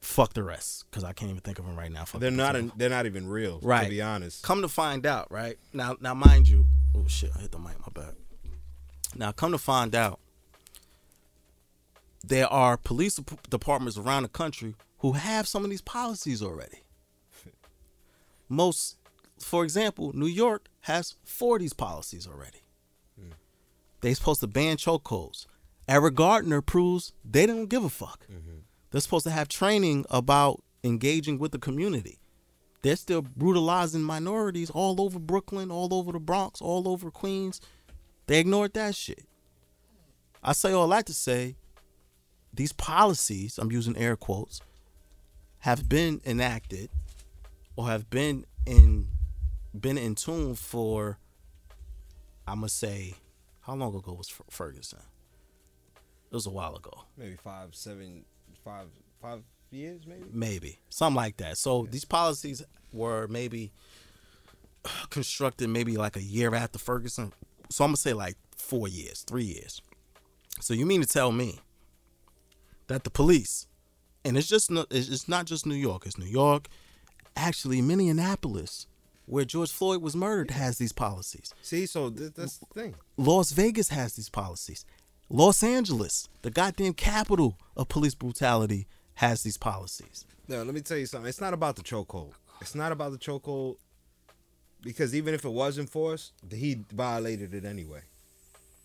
fuck 0.00 0.34
the 0.34 0.42
rest 0.44 0.88
cuz 0.92 1.02
I 1.02 1.12
can't 1.12 1.30
even 1.30 1.40
think 1.40 1.58
of 1.58 1.66
them 1.66 1.76
right 1.76 1.90
now. 1.90 2.04
Fuck 2.04 2.20
They're 2.20 2.30
the 2.30 2.36
not. 2.36 2.54
rest. 2.54 2.78
They're 2.78 2.90
not 2.90 3.06
even 3.06 3.26
real. 3.26 3.58
Right. 3.62 3.84
To 3.84 3.90
be 3.90 4.00
honest. 4.02 4.42
Come 4.44 4.62
to 4.62 4.68
find 4.68 5.04
out, 5.04 5.30
right? 5.32 5.58
Now 5.72 5.96
now 6.00 6.14
mind 6.14 6.48
you, 6.48 6.66
oh 6.94 7.06
shit, 7.08 7.30
I 7.36 7.40
hit 7.40 7.52
the 7.52 7.58
mic, 7.58 7.78
my 7.80 7.88
bad. 7.92 8.14
Now 9.16 9.32
come 9.32 9.50
to 9.52 9.58
find 9.58 9.94
out 9.94 10.20
there 12.22 12.46
are 12.52 12.76
police 12.76 13.20
departments 13.48 13.96
around 13.96 14.22
the 14.24 14.28
country 14.28 14.74
who 14.98 15.12
have 15.12 15.46
some 15.48 15.64
of 15.64 15.70
these 15.70 15.80
policies 15.82 16.42
already. 16.42 16.82
Most 18.48 18.96
for 19.40 19.64
example, 19.64 20.12
New 20.14 20.26
York 20.26 20.68
has 20.82 21.16
40s 21.26 21.76
policies 21.76 22.26
already. 22.26 22.62
They're 24.00 24.14
supposed 24.14 24.40
to 24.40 24.46
ban 24.46 24.76
chokeholds. 24.76 25.46
Eric 25.88 26.14
Gardner 26.14 26.60
proves 26.60 27.12
they 27.24 27.46
don't 27.46 27.66
give 27.66 27.84
a 27.84 27.88
fuck. 27.88 28.26
They're 28.90 29.00
supposed 29.00 29.24
to 29.24 29.30
have 29.30 29.48
training 29.48 30.04
about 30.10 30.62
engaging 30.84 31.38
with 31.38 31.52
the 31.52 31.58
community. 31.58 32.18
They're 32.82 32.96
still 32.96 33.22
brutalizing 33.22 34.02
minorities 34.02 34.70
all 34.70 35.00
over 35.00 35.18
Brooklyn, 35.18 35.70
all 35.70 35.92
over 35.92 36.12
the 36.12 36.20
Bronx, 36.20 36.60
all 36.60 36.88
over 36.88 37.10
Queens. 37.10 37.60
They 38.26 38.38
ignored 38.40 38.74
that 38.74 38.94
shit. 38.94 39.24
I 40.42 40.52
say 40.52 40.72
all 40.72 40.88
that 40.88 41.06
to 41.06 41.14
say 41.14 41.56
these 42.52 42.72
policies, 42.72 43.58
I'm 43.58 43.72
using 43.72 43.96
air 43.96 44.16
quotes, 44.16 44.60
have 45.60 45.88
been 45.88 46.20
enacted 46.24 46.90
or 47.74 47.88
have 47.88 48.08
been 48.08 48.44
in 48.66 49.08
been 49.80 49.98
in 49.98 50.14
tune 50.14 50.54
for 50.54 51.18
I'm 52.46 52.56
gonna 52.56 52.68
say 52.68 53.14
how 53.60 53.74
long 53.74 53.94
ago 53.94 54.12
was 54.12 54.28
Ferguson? 54.50 55.00
It 56.30 56.34
was 56.34 56.46
a 56.46 56.50
while 56.50 56.74
ago. 56.76 57.04
Maybe 57.16 57.36
five, 57.36 57.74
seven, 57.74 58.24
five, 58.64 58.86
five 59.20 59.42
years, 59.70 60.06
maybe. 60.06 60.24
maybe 60.32 60.78
something 60.88 61.16
like 61.16 61.36
that 61.38 61.58
so 61.58 61.86
these 61.90 62.04
policies 62.04 62.62
were 62.92 63.26
maybe 63.26 63.72
constructed 65.10 65.68
maybe 65.68 65.96
like 65.96 66.14
a 66.16 66.22
year 66.22 66.54
after 66.54 66.78
ferguson 66.78 67.32
so 67.68 67.82
i'm 67.84 67.88
gonna 67.88 67.96
say 67.96 68.12
like 68.12 68.36
four 68.56 68.86
years 68.86 69.22
three 69.26 69.44
years 69.44 69.82
so 70.60 70.72
you 70.72 70.86
mean 70.86 71.00
to 71.00 71.06
tell 71.06 71.32
me 71.32 71.58
that 72.86 73.02
the 73.02 73.10
police 73.10 73.66
and 74.24 74.38
it's 74.38 74.46
just 74.46 74.70
it's 74.90 75.08
it's 75.08 75.28
not 75.28 75.46
just 75.46 75.66
new 75.66 75.74
york 75.74 76.06
it's 76.06 76.16
new 76.16 76.24
york 76.24 76.68
actually 77.34 77.82
minneapolis 77.82 78.86
where 79.26 79.44
george 79.44 79.70
floyd 79.70 80.00
was 80.00 80.16
murdered 80.16 80.50
has 80.50 80.78
these 80.78 80.92
policies 80.92 81.52
See, 81.62 81.86
so 81.86 82.10
th- 82.10 82.32
that's 82.34 82.58
the 82.58 82.66
thing. 82.66 82.94
Las 83.16 83.52
Vegas 83.52 83.88
has 83.88 84.14
these 84.14 84.28
policies. 84.28 84.84
Los 85.28 85.62
Angeles, 85.62 86.28
the 86.42 86.50
goddamn 86.50 86.92
capital 86.94 87.58
of 87.76 87.88
police 87.88 88.14
brutality, 88.14 88.86
has 89.14 89.42
these 89.42 89.56
policies. 89.56 90.24
No, 90.46 90.62
let 90.62 90.72
me 90.74 90.80
tell 90.80 90.96
you 90.96 91.06
something. 91.06 91.28
It's 91.28 91.40
not 91.40 91.52
about 91.52 91.74
the 91.74 91.82
chokehold. 91.82 92.34
It's 92.60 92.74
not 92.76 92.92
about 92.92 93.10
the 93.10 93.18
chokehold 93.18 93.76
because 94.82 95.14
even 95.16 95.34
if 95.34 95.44
it 95.44 95.50
was 95.50 95.78
enforced, 95.78 96.32
he 96.48 96.78
violated 96.92 97.54
it 97.54 97.64
anyway. 97.64 98.02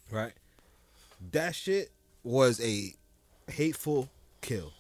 Right? 0.10 0.34
That 1.32 1.54
shit 1.54 1.92
was 2.24 2.60
a 2.62 2.96
hateful 3.52 4.10
kill. 4.42 4.74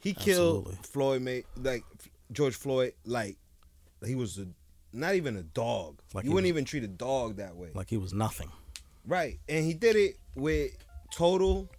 He 0.00 0.12
killed 0.12 0.66
Absolutely. 0.66 0.88
Floyd, 1.22 1.44
like 1.62 1.84
George 2.32 2.56
Floyd, 2.56 2.94
like 3.04 3.36
he 4.04 4.16
was 4.16 4.38
a, 4.38 4.46
not 4.92 5.14
even 5.14 5.36
a 5.36 5.42
dog. 5.42 6.00
Like 6.14 6.24
you 6.24 6.30
wouldn't 6.30 6.44
was- 6.44 6.48
even 6.50 6.64
treat 6.64 6.84
a 6.84 6.88
dog 6.88 7.36
that 7.36 7.56
way. 7.56 7.70
Like 7.74 7.90
he 7.90 7.96
was 7.96 8.12
nothing. 8.12 8.50
Right. 9.06 9.38
And 9.48 9.64
he 9.64 9.74
did 9.74 9.96
it 9.96 10.16
with 10.34 10.72
total 11.12 11.70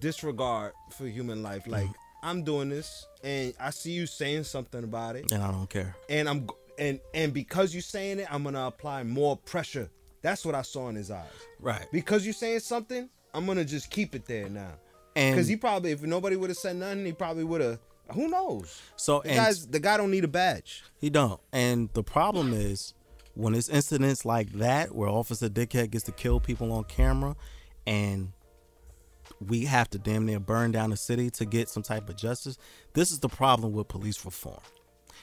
disregard 0.00 0.72
for 0.90 1.06
human 1.06 1.42
life. 1.42 1.66
Like, 1.66 1.84
mm-hmm. 1.84 1.92
I'm 2.22 2.42
doing 2.42 2.68
this 2.68 3.06
and 3.22 3.52
I 3.60 3.70
see 3.70 3.92
you 3.92 4.06
saying 4.06 4.44
something 4.44 4.84
about 4.84 5.16
it. 5.16 5.30
And 5.32 5.42
I 5.42 5.50
don't 5.50 5.68
care. 5.68 5.96
And 6.08 6.28
I'm 6.28 6.48
and 6.78 7.00
and 7.14 7.32
because 7.34 7.74
you're 7.74 7.82
saying 7.82 8.20
it, 8.20 8.32
I'm 8.32 8.44
gonna 8.44 8.66
apply 8.66 9.02
more 9.02 9.36
pressure. 9.36 9.90
That's 10.22 10.44
what 10.44 10.54
I 10.54 10.62
saw 10.62 10.88
in 10.88 10.94
his 10.94 11.10
eyes. 11.10 11.26
Right. 11.58 11.86
Because 11.92 12.24
you're 12.24 12.32
saying 12.32 12.60
something, 12.60 13.08
I'm 13.34 13.46
gonna 13.46 13.64
just 13.64 13.90
keep 13.90 14.14
it 14.14 14.24
there 14.26 14.48
now. 14.48 14.74
And 15.14 15.34
Because 15.34 15.48
he 15.48 15.56
probably, 15.56 15.90
if 15.92 16.02
nobody 16.02 16.36
would 16.36 16.50
have 16.50 16.56
said 16.56 16.76
nothing, 16.76 17.04
he 17.04 17.12
probably 17.12 17.44
would 17.44 17.60
have. 17.60 17.78
Who 18.12 18.28
knows? 18.28 18.80
so 18.96 19.20
The 19.20 19.28
and 19.30 19.36
guy's 19.36 19.66
the 19.66 19.80
guy 19.80 19.96
don't 19.96 20.10
need 20.10 20.24
a 20.24 20.28
badge. 20.28 20.82
he 20.98 21.10
don't. 21.10 21.40
And 21.52 21.88
the 21.94 22.02
problem 22.02 22.52
is 22.52 22.94
when 23.34 23.54
it's 23.54 23.68
incidents 23.68 24.24
like 24.24 24.52
that 24.52 24.94
where 24.94 25.08
Officer 25.08 25.48
Dickhead 25.48 25.90
gets 25.90 26.04
to 26.04 26.12
kill 26.12 26.38
people 26.40 26.70
on 26.72 26.84
camera 26.84 27.34
and 27.86 28.32
we 29.40 29.64
have 29.64 29.88
to 29.90 29.98
damn 29.98 30.26
near 30.26 30.38
burn 30.38 30.70
down 30.72 30.90
the 30.90 30.96
city 30.96 31.30
to 31.30 31.44
get 31.44 31.68
some 31.68 31.82
type 31.82 32.08
of 32.08 32.16
justice. 32.16 32.58
This 32.92 33.10
is 33.10 33.20
the 33.20 33.28
problem 33.28 33.72
with 33.72 33.88
police 33.88 34.24
reform. 34.24 34.60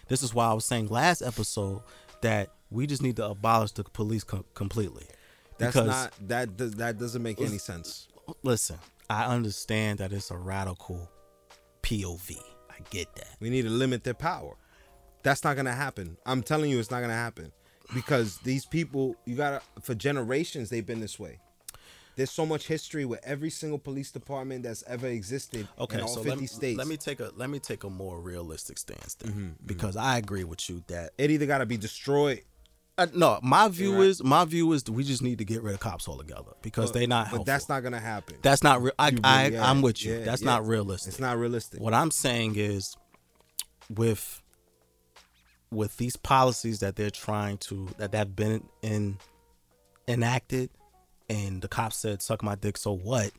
This 0.08 0.24
is 0.24 0.34
why 0.34 0.48
I 0.48 0.54
was 0.54 0.66
saying 0.66 0.88
last 0.88 1.22
episode 1.22 1.82
that 2.22 2.50
we 2.72 2.88
just 2.88 3.02
need 3.02 3.16
to 3.18 3.26
abolish 3.28 3.72
the 3.74 3.84
police 3.84 4.24
com- 4.24 4.46
completely. 4.56 5.06
That's 5.58 5.74
Because- 5.76 5.88
not 5.90 6.14
that. 6.28 6.58
Does, 6.58 6.72
that 6.76 6.98
doesn't 6.98 7.22
make 7.22 7.40
any 7.40 7.58
sense. 7.60 8.08
listen, 8.44 8.80
I 9.10 9.26
understand 9.26 10.00
that 10.00 10.12
it's 10.12 10.32
a 10.32 10.38
radical 10.38 11.10
POV. 11.84 12.38
I 12.80 12.84
get 12.90 13.14
that. 13.16 13.36
We 13.40 13.50
need 13.50 13.64
to 13.64 13.70
limit 13.70 14.04
their 14.04 14.14
power. 14.14 14.56
That's 15.24 15.44
not 15.44 15.56
gonna 15.56 15.74
happen. 15.74 16.18
I'm 16.26 16.42
telling 16.44 16.72
you, 16.72 16.80
it's 16.80 16.92
not 16.92 17.02
gonna 17.02 17.14
happen 17.14 17.52
because 17.94 18.38
these 18.44 18.66
people, 18.66 19.16
you 19.26 19.36
gotta 19.36 19.62
for 19.82 19.94
generations 19.96 20.70
they've 20.70 20.86
been 20.86 21.02
this 21.02 21.20
way. 21.20 21.40
There's 22.16 22.32
so 22.32 22.46
much 22.46 22.68
history 22.68 23.06
with 23.06 23.22
every 23.24 23.50
single 23.50 23.80
police 23.80 24.12
department 24.12 24.64
that's 24.64 24.84
ever 24.88 25.08
existed 25.08 25.66
Okay, 25.80 25.98
in 25.98 26.02
all 26.04 26.08
so 26.10 26.16
50 26.22 26.30
let 26.30 26.40
me, 26.42 26.48
states. 26.48 26.78
let 26.78 26.88
me 26.88 26.98
take 26.98 27.20
a 27.22 27.32
let 27.38 27.50
me 27.50 27.60
take 27.60 27.84
a 27.86 27.90
more 27.90 28.20
realistic 28.20 28.78
stance 28.78 29.16
then, 29.16 29.32
Mm-hmm, 29.32 29.48
because 29.66 29.96
I 29.96 30.18
agree 30.18 30.44
with 30.44 30.70
you 30.70 30.84
that 30.88 31.12
it 31.18 31.32
either 31.32 31.46
gotta 31.46 31.66
be 31.66 31.78
destroyed, 31.78 32.42
uh, 33.00 33.08
no, 33.14 33.40
my 33.42 33.68
view 33.70 33.96
Right. 33.96 34.06
is 34.08 34.24
my 34.24 34.46
view 34.46 34.72
is 34.74 34.84
we 34.90 35.04
just 35.04 35.22
need 35.22 35.38
to 35.40 35.46
get 35.46 35.62
rid 35.64 35.74
of 35.74 35.80
cops 35.80 36.08
altogether 36.08 36.52
because 36.62 36.92
they're 36.92 37.08
not. 37.08 37.26
but 37.26 37.30
Helpful. 37.30 37.44
that's 37.46 37.70
not 37.70 37.82
gonna 37.84 38.00
happen. 38.00 38.38
that's 38.42 38.64
not 38.64 38.82
real. 38.82 38.94
I, 39.00 39.16
I 39.24 39.46
really- 39.46 39.58
I'm 39.60 39.82
with 39.82 40.04
you. 40.04 40.14
yeah, 40.20 40.26
that's 40.26 40.42
yeah. 40.42 40.52
not 40.52 40.68
realistic. 40.68 41.12
It's 41.14 41.20
not 41.20 41.38
realistic. 41.38 41.80
What 41.82 41.94
I'm 41.94 42.12
saying 42.12 42.56
is, 42.58 42.96
with 43.90 44.42
with 45.72 45.98
these 45.98 46.16
policies 46.16 46.80
that 46.80 46.96
they're 46.96 47.10
trying 47.12 47.58
to 47.58 47.90
that 47.98 48.14
have 48.14 48.36
been 48.36 48.64
in 48.82 49.18
enacted, 50.08 50.70
and 51.30 51.62
the 51.62 51.68
cops 51.68 51.98
said, 51.98 52.22
"Suck 52.22 52.42
my 52.44 52.56
dick." 52.56 52.78
So 52.78 52.92
what? 52.92 53.32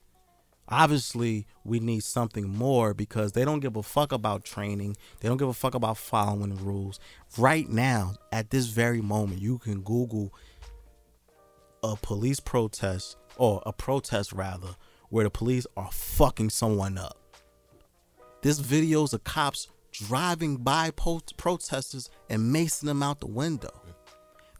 Obviously, 0.70 1.46
we 1.64 1.80
need 1.80 2.04
something 2.04 2.48
more 2.48 2.94
because 2.94 3.32
they 3.32 3.44
don't 3.44 3.60
give 3.60 3.76
a 3.76 3.82
fuck 3.82 4.12
about 4.12 4.44
training. 4.44 4.96
They 5.20 5.28
don't 5.28 5.36
give 5.36 5.48
a 5.48 5.54
fuck 5.54 5.74
about 5.74 5.98
following 5.98 6.54
the 6.54 6.62
rules. 6.62 7.00
Right 7.36 7.68
now, 7.68 8.14
at 8.30 8.50
this 8.50 8.66
very 8.66 9.00
moment, 9.00 9.40
you 9.40 9.58
can 9.58 9.80
Google 9.80 10.32
a 11.82 11.96
police 11.96 12.40
protest 12.40 13.16
or 13.36 13.62
a 13.66 13.72
protest 13.72 14.32
rather 14.32 14.76
where 15.08 15.24
the 15.24 15.30
police 15.30 15.66
are 15.76 15.90
fucking 15.90 16.50
someone 16.50 16.98
up. 16.98 17.16
This 18.42 18.60
videos 18.60 19.12
of 19.12 19.24
cops 19.24 19.68
driving 19.92 20.56
by 20.56 20.92
po- 20.92 21.20
protesters 21.36 22.10
and 22.28 22.54
macing 22.54 22.86
them 22.86 23.02
out 23.02 23.20
the 23.20 23.26
window. 23.26 23.70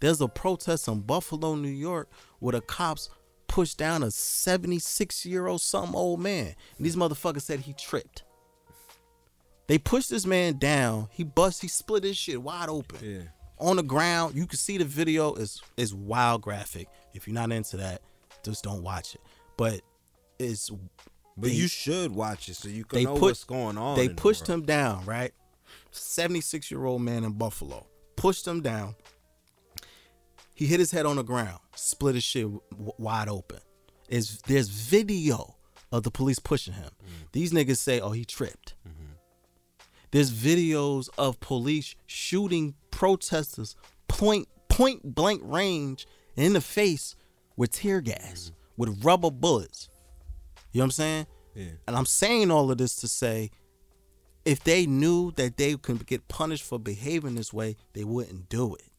There's 0.00 0.20
a 0.20 0.28
protest 0.28 0.88
in 0.88 1.00
Buffalo, 1.00 1.54
New 1.54 1.68
York, 1.68 2.10
where 2.40 2.52
the 2.52 2.62
cops 2.62 3.10
pushed 3.50 3.78
down 3.78 4.02
a 4.04 4.10
76 4.12 5.26
year 5.26 5.48
old 5.48 5.60
some 5.60 5.94
old 5.96 6.20
man. 6.20 6.54
And 6.76 6.86
these 6.86 6.94
motherfuckers 6.96 7.42
said 7.42 7.60
he 7.60 7.72
tripped. 7.72 8.22
They 9.66 9.76
pushed 9.78 10.10
this 10.10 10.24
man 10.24 10.58
down. 10.58 11.08
He 11.10 11.24
bust. 11.24 11.60
He 11.62 11.68
split 11.68 12.04
his 12.04 12.16
shit 12.16 12.40
wide 12.42 12.68
open 12.68 12.98
Yeah. 13.02 13.22
on 13.58 13.76
the 13.76 13.82
ground. 13.82 14.34
You 14.36 14.46
can 14.46 14.58
see 14.58 14.78
the 14.78 14.84
video 14.84 15.34
is 15.34 15.60
is 15.76 15.92
wild 15.94 16.42
graphic. 16.42 16.88
If 17.12 17.26
you're 17.26 17.34
not 17.34 17.52
into 17.52 17.76
that, 17.78 18.02
just 18.44 18.62
don't 18.64 18.82
watch 18.82 19.14
it. 19.14 19.20
But 19.56 19.80
it's 20.38 20.70
But 20.70 21.48
they- 21.48 21.52
you 21.54 21.68
should 21.68 22.12
watch 22.12 22.48
it 22.48 22.54
so 22.54 22.68
you 22.68 22.84
can 22.84 23.02
know 23.02 23.14
put- 23.14 23.22
what's 23.22 23.44
going 23.44 23.78
on. 23.78 23.96
they 23.96 24.04
in 24.06 24.08
the 24.10 24.14
pushed 24.14 24.46
him 24.46 24.62
down, 24.64 25.04
right? 25.06 25.32
76 25.90 26.70
year 26.70 26.84
old 26.84 27.02
man 27.02 27.24
in 27.24 27.32
Buffalo 27.32 27.86
pushed 28.16 28.46
him 28.46 28.60
down. 28.60 28.94
He 30.60 30.66
hit 30.66 30.78
his 30.78 30.90
head 30.90 31.06
on 31.06 31.16
the 31.16 31.22
ground, 31.22 31.58
split 31.74 32.16
his 32.16 32.22
shit 32.22 32.42
w- 32.42 32.92
wide 32.98 33.30
open. 33.30 33.60
Is 34.10 34.42
there's 34.42 34.68
video 34.68 35.56
of 35.90 36.02
the 36.02 36.10
police 36.10 36.38
pushing 36.38 36.74
him. 36.74 36.90
Mm-hmm. 37.02 37.24
These 37.32 37.52
niggas 37.54 37.78
say, 37.78 37.98
"Oh, 37.98 38.10
he 38.10 38.26
tripped." 38.26 38.74
Mm-hmm. 38.86 39.12
There's 40.10 40.30
videos 40.30 41.08
of 41.16 41.40
police 41.40 41.94
shooting 42.04 42.74
protesters 42.90 43.74
point 44.06 44.48
point 44.68 45.14
blank 45.14 45.40
range 45.42 46.06
in 46.36 46.52
the 46.52 46.60
face 46.60 47.16
with 47.56 47.72
tear 47.72 48.02
gas, 48.02 48.50
mm-hmm. 48.50 48.54
with 48.76 49.02
rubber 49.02 49.30
bullets. 49.30 49.88
You 50.72 50.80
know 50.80 50.82
what 50.82 50.84
I'm 50.84 50.90
saying? 50.90 51.26
Yeah. 51.54 51.70
And 51.88 51.96
I'm 51.96 52.04
saying 52.04 52.50
all 52.50 52.70
of 52.70 52.76
this 52.76 52.96
to 52.96 53.08
say 53.08 53.50
if 54.44 54.62
they 54.62 54.84
knew 54.84 55.30
that 55.36 55.56
they 55.56 55.76
could 55.76 56.06
get 56.06 56.28
punished 56.28 56.64
for 56.64 56.78
behaving 56.78 57.36
this 57.36 57.50
way, 57.50 57.76
they 57.94 58.04
wouldn't 58.04 58.50
do 58.50 58.74
it. 58.74 58.89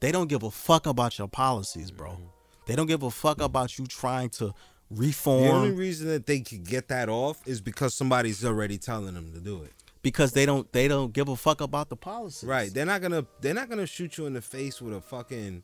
They 0.00 0.12
don't 0.12 0.28
give 0.28 0.42
a 0.42 0.50
fuck 0.50 0.86
about 0.86 1.18
your 1.18 1.28
policies, 1.28 1.90
bro. 1.90 2.10
Mm-hmm. 2.10 2.22
They 2.66 2.76
don't 2.76 2.86
give 2.86 3.02
a 3.02 3.10
fuck 3.10 3.38
mm-hmm. 3.38 3.44
about 3.44 3.78
you 3.78 3.86
trying 3.86 4.30
to 4.30 4.54
reform. 4.90 5.42
The 5.44 5.50
only 5.50 5.70
reason 5.72 6.08
that 6.08 6.26
they 6.26 6.40
could 6.40 6.64
get 6.64 6.88
that 6.88 7.08
off 7.08 7.40
is 7.46 7.60
because 7.60 7.94
somebody's 7.94 8.44
already 8.44 8.78
telling 8.78 9.14
them 9.14 9.32
to 9.32 9.40
do 9.40 9.62
it. 9.62 9.72
because 10.02 10.32
they 10.32 10.46
don't 10.46 10.70
they 10.72 10.88
don't 10.88 11.12
give 11.12 11.28
a 11.28 11.36
fuck 11.36 11.60
about 11.60 11.88
the 11.88 11.96
policies. 11.96 12.48
Right. 12.48 12.72
They're 12.72 12.86
not 12.86 13.02
gonna 13.02 13.26
they're 13.40 13.54
not 13.54 13.68
gonna 13.68 13.86
shoot 13.86 14.18
you 14.18 14.26
in 14.26 14.34
the 14.34 14.42
face 14.42 14.80
with 14.80 14.94
a 14.94 15.00
fucking, 15.00 15.62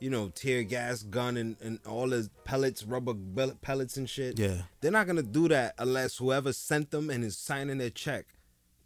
you 0.00 0.10
know, 0.10 0.28
tear 0.28 0.62
gas 0.62 1.02
gun 1.02 1.36
and, 1.36 1.56
and 1.60 1.78
all 1.86 2.08
the 2.08 2.28
pellets, 2.44 2.84
rubber 2.84 3.14
pellets 3.62 3.96
and 3.96 4.08
shit. 4.08 4.38
Yeah. 4.38 4.62
They're 4.80 4.90
not 4.90 5.06
gonna 5.06 5.22
do 5.22 5.48
that 5.48 5.74
unless 5.78 6.16
whoever 6.16 6.52
sent 6.52 6.90
them 6.90 7.10
and 7.10 7.24
is 7.24 7.36
signing 7.36 7.78
their 7.78 7.90
check 7.90 8.26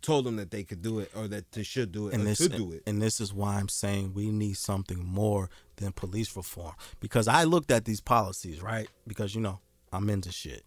told 0.02 0.24
them 0.24 0.36
that 0.36 0.50
they 0.50 0.62
could 0.64 0.82
do 0.82 0.98
it 0.98 1.10
or 1.14 1.28
that 1.28 1.52
they 1.52 1.62
should 1.62 1.92
do 1.92 2.08
it 2.08 2.14
and 2.14 2.22
or 2.22 2.26
this 2.26 2.38
do 2.38 2.72
it. 2.72 2.82
and 2.86 3.00
this 3.00 3.20
is 3.20 3.32
why 3.32 3.56
I'm 3.56 3.68
saying 3.68 4.14
we 4.14 4.30
need 4.30 4.56
something 4.56 5.04
more 5.04 5.48
than 5.76 5.92
police 5.92 6.36
reform. 6.36 6.74
Because 7.00 7.28
I 7.28 7.44
looked 7.44 7.70
at 7.70 7.84
these 7.84 8.00
policies 8.00 8.62
right? 8.62 8.88
Because 9.06 9.34
you 9.34 9.40
know 9.40 9.60
I'm 9.92 10.08
into 10.10 10.32
shit. 10.32 10.64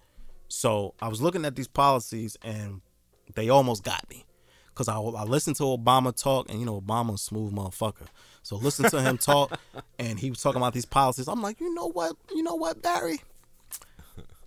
So 0.48 0.94
I 1.02 1.08
was 1.08 1.22
looking 1.22 1.46
at 1.46 1.56
these 1.56 1.68
policies 1.68 2.38
and 2.44 2.82
they 3.36 3.50
almost 3.50 3.84
got 3.84 4.08
me. 4.10 4.26
Because 4.68 4.88
I, 4.88 4.98
I 4.98 5.24
listened 5.24 5.56
to 5.58 5.64
Obama 5.64 6.16
talk 6.16 6.50
and 6.50 6.60
you 6.60 6.66
know 6.66 6.80
Obama's 6.82 7.22
a 7.22 7.24
smooth 7.24 7.54
motherfucker. 7.54 8.08
So 8.42 8.56
listen 8.58 8.90
to 8.90 9.02
him 9.02 9.18
talk 9.18 9.60
and 10.00 10.20
he 10.20 10.30
was 10.30 10.42
talking 10.42 10.62
about 10.62 10.74
these 10.74 10.86
policies. 10.86 11.28
I'm 11.28 11.42
like 11.42 11.60
you 11.60 11.74
know 11.74 11.90
what? 11.90 12.16
You 12.34 12.44
know 12.44 12.56
what 12.56 12.82
Barry? 12.82 13.22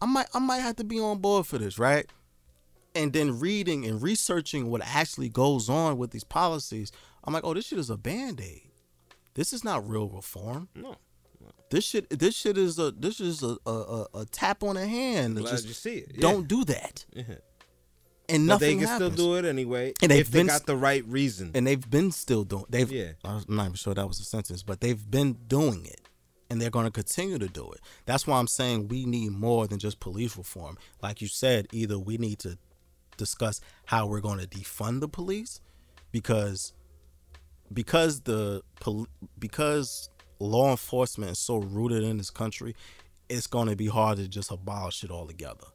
I 0.00 0.06
might 0.06 0.26
I 0.34 0.38
might 0.38 0.58
have 0.58 0.76
to 0.76 0.84
be 0.84 1.00
on 1.00 1.18
board 1.18 1.46
for 1.46 1.58
this 1.58 1.78
right 1.78 2.06
and 2.96 3.12
then 3.12 3.38
reading 3.38 3.84
and 3.86 4.02
researching 4.02 4.70
what 4.70 4.80
actually 4.84 5.28
goes 5.28 5.68
on 5.68 5.98
with 5.98 6.10
these 6.10 6.24
policies, 6.24 6.90
I'm 7.24 7.32
like, 7.34 7.44
oh, 7.44 7.54
this 7.54 7.66
shit 7.66 7.78
is 7.78 7.90
a 7.90 7.96
band 7.96 8.40
aid. 8.40 8.70
This 9.34 9.52
is 9.52 9.62
not 9.62 9.88
real 9.88 10.08
reform. 10.08 10.68
No. 10.74 10.96
This 11.70 11.84
shit, 11.84 12.08
this 12.10 12.34
shit 12.36 12.56
is 12.56 12.78
a 12.78 12.90
this 12.92 13.20
is 13.20 13.42
a 13.42 13.56
a, 13.66 14.06
a, 14.14 14.24
tap 14.26 14.62
on 14.62 14.76
the 14.76 14.86
hand. 14.86 15.36
Glad 15.36 15.50
just 15.50 15.66
you 15.66 15.72
see 15.74 15.96
it. 15.98 16.12
Yeah. 16.14 16.20
Don't 16.20 16.46
do 16.48 16.64
that, 16.64 17.04
Yeah. 17.12 17.22
and 18.28 18.46
But 18.48 18.58
they 18.60 18.68
nothing 18.68 18.78
can 18.78 18.88
happens. 18.88 19.14
still 19.14 19.32
do 19.32 19.34
it 19.34 19.44
anyway 19.48 19.92
And 20.00 20.10
they've 20.12 20.20
if 20.20 20.30
they 20.30 20.44
got 20.44 20.66
the 20.66 20.76
right 20.76 21.04
reason. 21.06 21.50
and 21.54 21.66
they've 21.66 21.90
been 21.90 22.12
still 22.12 22.44
doing. 22.44 22.64
They've. 22.70 22.90
Yeah. 22.90 23.12
I'm 23.24 23.42
not 23.48 23.64
even 23.64 23.74
sure 23.74 23.94
that 23.94 24.06
was 24.06 24.20
a 24.20 24.24
sentence, 24.24 24.62
but 24.62 24.80
they've 24.80 25.10
been 25.10 25.32
doing 25.48 25.84
it, 25.86 26.00
and 26.48 26.60
they're 26.60 26.70
going 26.70 26.86
to 26.86 26.92
continue 26.92 27.38
to 27.38 27.48
do 27.48 27.70
it. 27.72 27.80
That's 28.06 28.26
why 28.28 28.38
I'm 28.38 28.46
saying 28.48 28.86
we 28.88 29.04
need 29.04 29.32
more 29.32 29.66
than 29.66 29.78
just 29.80 29.98
police 29.98 30.36
reform. 30.36 30.78
Like 31.02 31.20
you 31.20 31.26
said, 31.28 31.66
either 31.72 31.98
we 31.98 32.16
need 32.16 32.38
to 32.40 32.58
discuss 33.16 33.60
how 33.86 34.06
we're 34.06 34.20
going 34.20 34.38
to 34.38 34.46
defund 34.46 35.00
the 35.00 35.08
police, 35.08 35.60
because 36.12 36.72
because 37.72 38.20
the 38.20 38.62
because 39.38 40.08
law 40.38 40.70
enforcement 40.70 41.32
is 41.32 41.38
so 41.38 41.56
rooted 41.56 42.02
in 42.04 42.18
this 42.18 42.30
country, 42.30 42.74
it's 43.28 43.46
going 43.46 43.68
to 43.68 43.76
be 43.76 43.86
hard 43.88 44.18
to 44.18 44.28
just 44.28 44.50
abolish 44.50 45.02
it 45.04 45.10
altogether. 45.10 45.66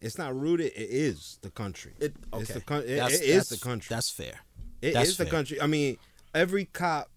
it's 0.00 0.16
not 0.18 0.34
rooted. 0.38 0.66
It 0.76 0.90
is 0.90 1.38
the 1.42 1.50
country. 1.50 1.92
It, 1.98 2.14
It's 2.34 2.50
okay. 2.50 2.54
the 2.54 2.60
coun- 2.60 2.82
it- 2.84 2.96
That's- 2.96 3.20
it 3.20 3.28
is 3.30 3.48
the 3.48 3.56
country. 3.58 3.94
That's 3.94 4.10
fair. 4.10 4.40
It 4.80 4.88
is 4.88 4.94
That's 4.94 5.16
the 5.16 5.24
fair. 5.24 5.32
country. 5.32 5.60
I 5.60 5.66
mean, 5.66 5.96
every 6.34 6.66
cop 6.66 7.10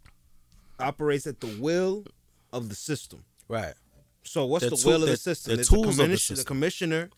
operates 0.80 1.28
at 1.28 1.42
the 1.42 1.56
will 1.60 2.06
of 2.52 2.70
the 2.70 2.76
system. 2.76 3.24
Right. 3.48 3.76
So 4.24 4.46
what's 4.46 4.62
They're 4.64 4.72
the 4.72 4.78
tool- 4.78 4.92
will 4.94 5.04
of 5.04 5.10
the 5.10 5.18
system? 5.18 5.60
It's 5.60 5.70
the 5.70 5.76
tools 5.76 5.90
of 5.90 5.98
the 5.98 6.04
commissioner, 6.06 6.38
the 6.38 6.44
commissioner, 6.44 7.10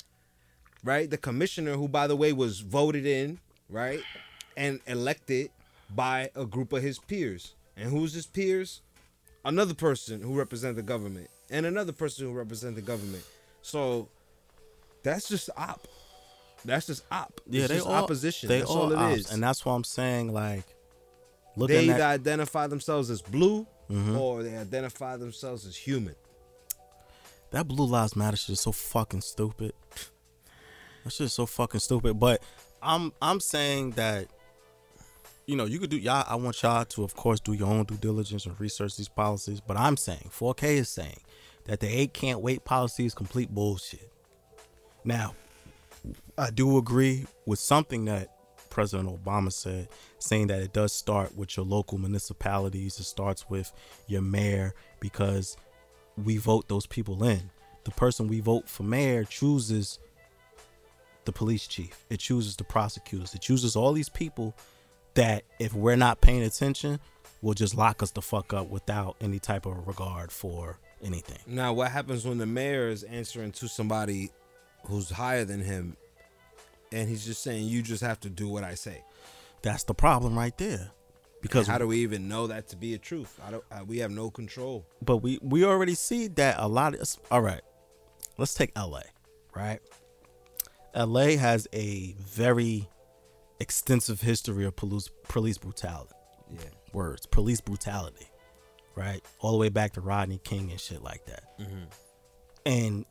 right? 0.84 1.10
The 1.10 1.18
commissioner, 1.18 1.74
who 1.74 1.88
by 1.88 2.08
the 2.08 2.16
way 2.16 2.34
was 2.34 2.60
voted 2.60 3.06
in, 3.06 3.40
right, 3.70 4.02
and 4.58 4.80
elected 4.88 5.50
by 5.96 6.30
a 6.36 6.46
group 6.46 6.74
of 6.74 6.82
his 6.84 7.00
peers. 7.00 7.54
And 7.76 7.90
who's 7.90 8.14
his 8.14 8.28
peers? 8.28 8.82
Another 9.46 9.74
person 9.74 10.22
who 10.22 10.36
represents 10.38 10.76
the 10.78 10.84
government, 10.84 11.30
and 11.50 11.66
another 11.66 11.92
person 11.92 12.26
who 12.26 12.34
represents 12.34 12.76
the 12.76 12.82
government. 12.82 13.24
So 13.62 14.08
that's 15.04 15.28
just 15.28 15.50
op. 15.58 15.88
That's 16.66 16.88
just 16.88 17.04
op. 17.12 17.42
Yeah, 17.50 17.68
they 17.68 17.80
all 17.82 17.92
opposition. 17.92 18.48
They 18.48 18.60
that's 18.60 18.72
all 18.72 18.84
all 18.84 18.92
it 18.94 18.98
ops, 18.98 19.18
is. 19.20 19.32
and 19.32 19.44
that's 19.44 19.66
why 19.66 19.76
I'm 19.76 19.84
saying 19.84 20.32
like, 20.32 20.66
they 20.66 21.62
looking 21.62 21.78
either 21.90 21.94
at 21.96 22.02
identify 22.02 22.68
themselves 22.68 23.10
as 23.10 23.22
blue 23.22 23.68
Mhm. 23.92 24.18
or 24.18 24.44
they 24.44 24.56
identify 24.56 25.18
themselves 25.18 25.66
as 25.66 25.76
human. 25.76 26.16
that 27.52 27.68
Blue 27.68 27.86
Lives 27.86 28.16
Matter 28.16 28.38
shit 28.38 28.54
is 28.54 28.62
so 28.62 28.72
fucking 28.72 29.22
stupid. 29.22 29.74
That 31.04 31.12
shit 31.12 31.26
is 31.26 31.34
so 31.34 31.46
fucking 31.46 31.80
stupid. 31.80 32.20
But 32.20 32.42
I'm 32.82 33.12
I'm 33.22 33.40
saying 33.40 33.92
that, 33.92 34.28
you 35.46 35.56
know, 35.56 35.66
you 35.66 35.80
could 35.80 35.90
do 35.90 35.98
y'all. 35.98 36.26
I 36.28 36.36
want 36.36 36.62
y'all 36.62 36.86
to, 36.86 37.04
of 37.04 37.16
course, 37.16 37.40
do 37.40 37.54
your 37.54 37.68
own 37.68 37.86
due 37.86 37.98
diligence 37.98 38.46
and 38.46 38.60
research 38.60 38.98
these 38.98 39.10
policies. 39.10 39.60
But 39.60 39.78
I'm 39.78 39.98
saying 39.98 40.30
4K 40.32 40.64
is 40.78 40.90
saying 40.90 41.20
that 41.66 41.80
the 41.80 41.88
eight 41.88 42.14
can't 42.14 42.42
wait 42.42 42.66
policy 42.66 43.06
is 43.06 43.14
complete 43.14 43.50
bullshit. 43.50 44.12
Now, 45.04 45.36
I 46.38 46.50
do 46.50 46.78
agree 46.78 47.26
with 47.46 47.60
something 47.60 48.06
that 48.06 48.30
President 48.74 49.24
Obama 49.24 49.54
said, 49.54 49.88
saying 50.18 50.48
that 50.48 50.62
it 50.62 50.74
does 50.74 50.94
start 50.94 51.38
with 51.38 51.56
your 51.56 51.66
local 51.66 52.00
municipalities. 52.00 53.00
It 53.00 53.04
starts 53.04 53.48
with 53.48 53.72
your 54.08 54.24
mayor 54.24 54.74
because 55.00 55.58
we 56.18 56.38
vote 56.38 56.68
those 56.68 56.88
people 56.88 57.24
in. 57.24 57.52
The 57.84 57.92
person 57.92 58.28
we 58.28 58.40
vote 58.40 58.68
for 58.68 58.82
mayor 58.82 59.26
chooses 59.26 60.00
the 61.26 61.32
police 61.32 61.68
chief. 61.68 62.06
It 62.10 62.20
chooses 62.20 62.56
the 62.56 62.64
prosecutors. 62.64 63.34
It 63.34 63.42
chooses 63.42 63.76
all 63.76 63.94
these 63.94 64.10
people 64.10 64.56
that 65.16 65.44
if 65.60 65.74
we're 65.74 65.96
not 65.96 66.22
paying 66.22 66.44
attention, 66.44 67.00
will 67.42 67.54
just 67.54 67.76
lock 67.76 68.02
us 68.02 68.12
the 68.12 68.22
fuck 68.22 68.54
up 68.54 68.70
without 68.70 69.16
any 69.22 69.38
type 69.40 69.66
of 69.66 69.86
regard 69.88 70.32
for 70.32 70.80
anything. 71.04 71.38
Now, 71.46 71.74
what 71.74 71.92
happens 71.92 72.26
when 72.26 72.38
the 72.38 72.46
mayor 72.46 72.88
is 72.88 73.04
answering 73.04 73.52
to 73.54 73.68
somebody 73.68 74.32
who's 74.86 75.10
higher 75.10 75.44
than 75.46 75.62
him, 75.62 75.98
and 76.92 77.10
he's 77.10 77.26
just 77.26 77.44
saying, 77.44 77.68
"You 77.68 77.82
just 77.82 78.02
have 78.02 78.20
to 78.22 78.30
do 78.30 78.48
what 78.48 78.64
I 78.64 78.76
say"? 78.76 79.04
That's 79.62 79.84
the 79.84 79.94
problem 79.94 80.38
right 80.38 80.58
there. 80.58 80.92
Because 81.42 81.68
How 81.68 81.78
do 81.78 81.88
we 81.88 81.98
even 82.00 82.30
know 82.30 82.48
that 82.48 82.70
to 82.70 82.78
be 82.78 82.94
a 82.94 82.98
truth? 82.98 83.38
I 83.46 83.52
don't. 83.52 83.64
We 83.88 83.98
have 84.00 84.12
no 84.12 84.30
control. 84.30 84.86
but 85.02 85.18
we 85.18 85.40
we 85.42 85.66
already 85.66 85.96
see 85.96 86.28
that 86.30 86.56
a 86.58 86.68
lot 86.68 86.96
of 86.96 87.18
all 87.30 87.42
right 87.42 87.62
let's 88.38 88.54
take 88.54 88.72
la 88.78 89.02
right 89.54 89.80
la 90.96 91.28
has 91.38 91.68
a 91.74 92.16
very 92.20 92.88
extensive 93.60 94.22
history 94.22 94.66
of 94.66 94.76
police 94.76 95.10
police 95.28 95.58
brutality. 95.58 96.14
Yeah. 96.52 96.60
words 96.94 97.26
police 97.26 97.62
brutality 97.62 98.28
right? 98.96 99.22
All 99.40 99.52
the 99.52 99.58
way 99.58 99.70
back 99.70 99.94
to 99.94 100.02
rodney 100.02 100.40
king 100.44 100.72
and 100.72 100.80
shit 100.80 101.02
like 101.02 101.26
that. 101.26 101.44
Mm-hmm. 101.60 101.84
And 102.66 103.06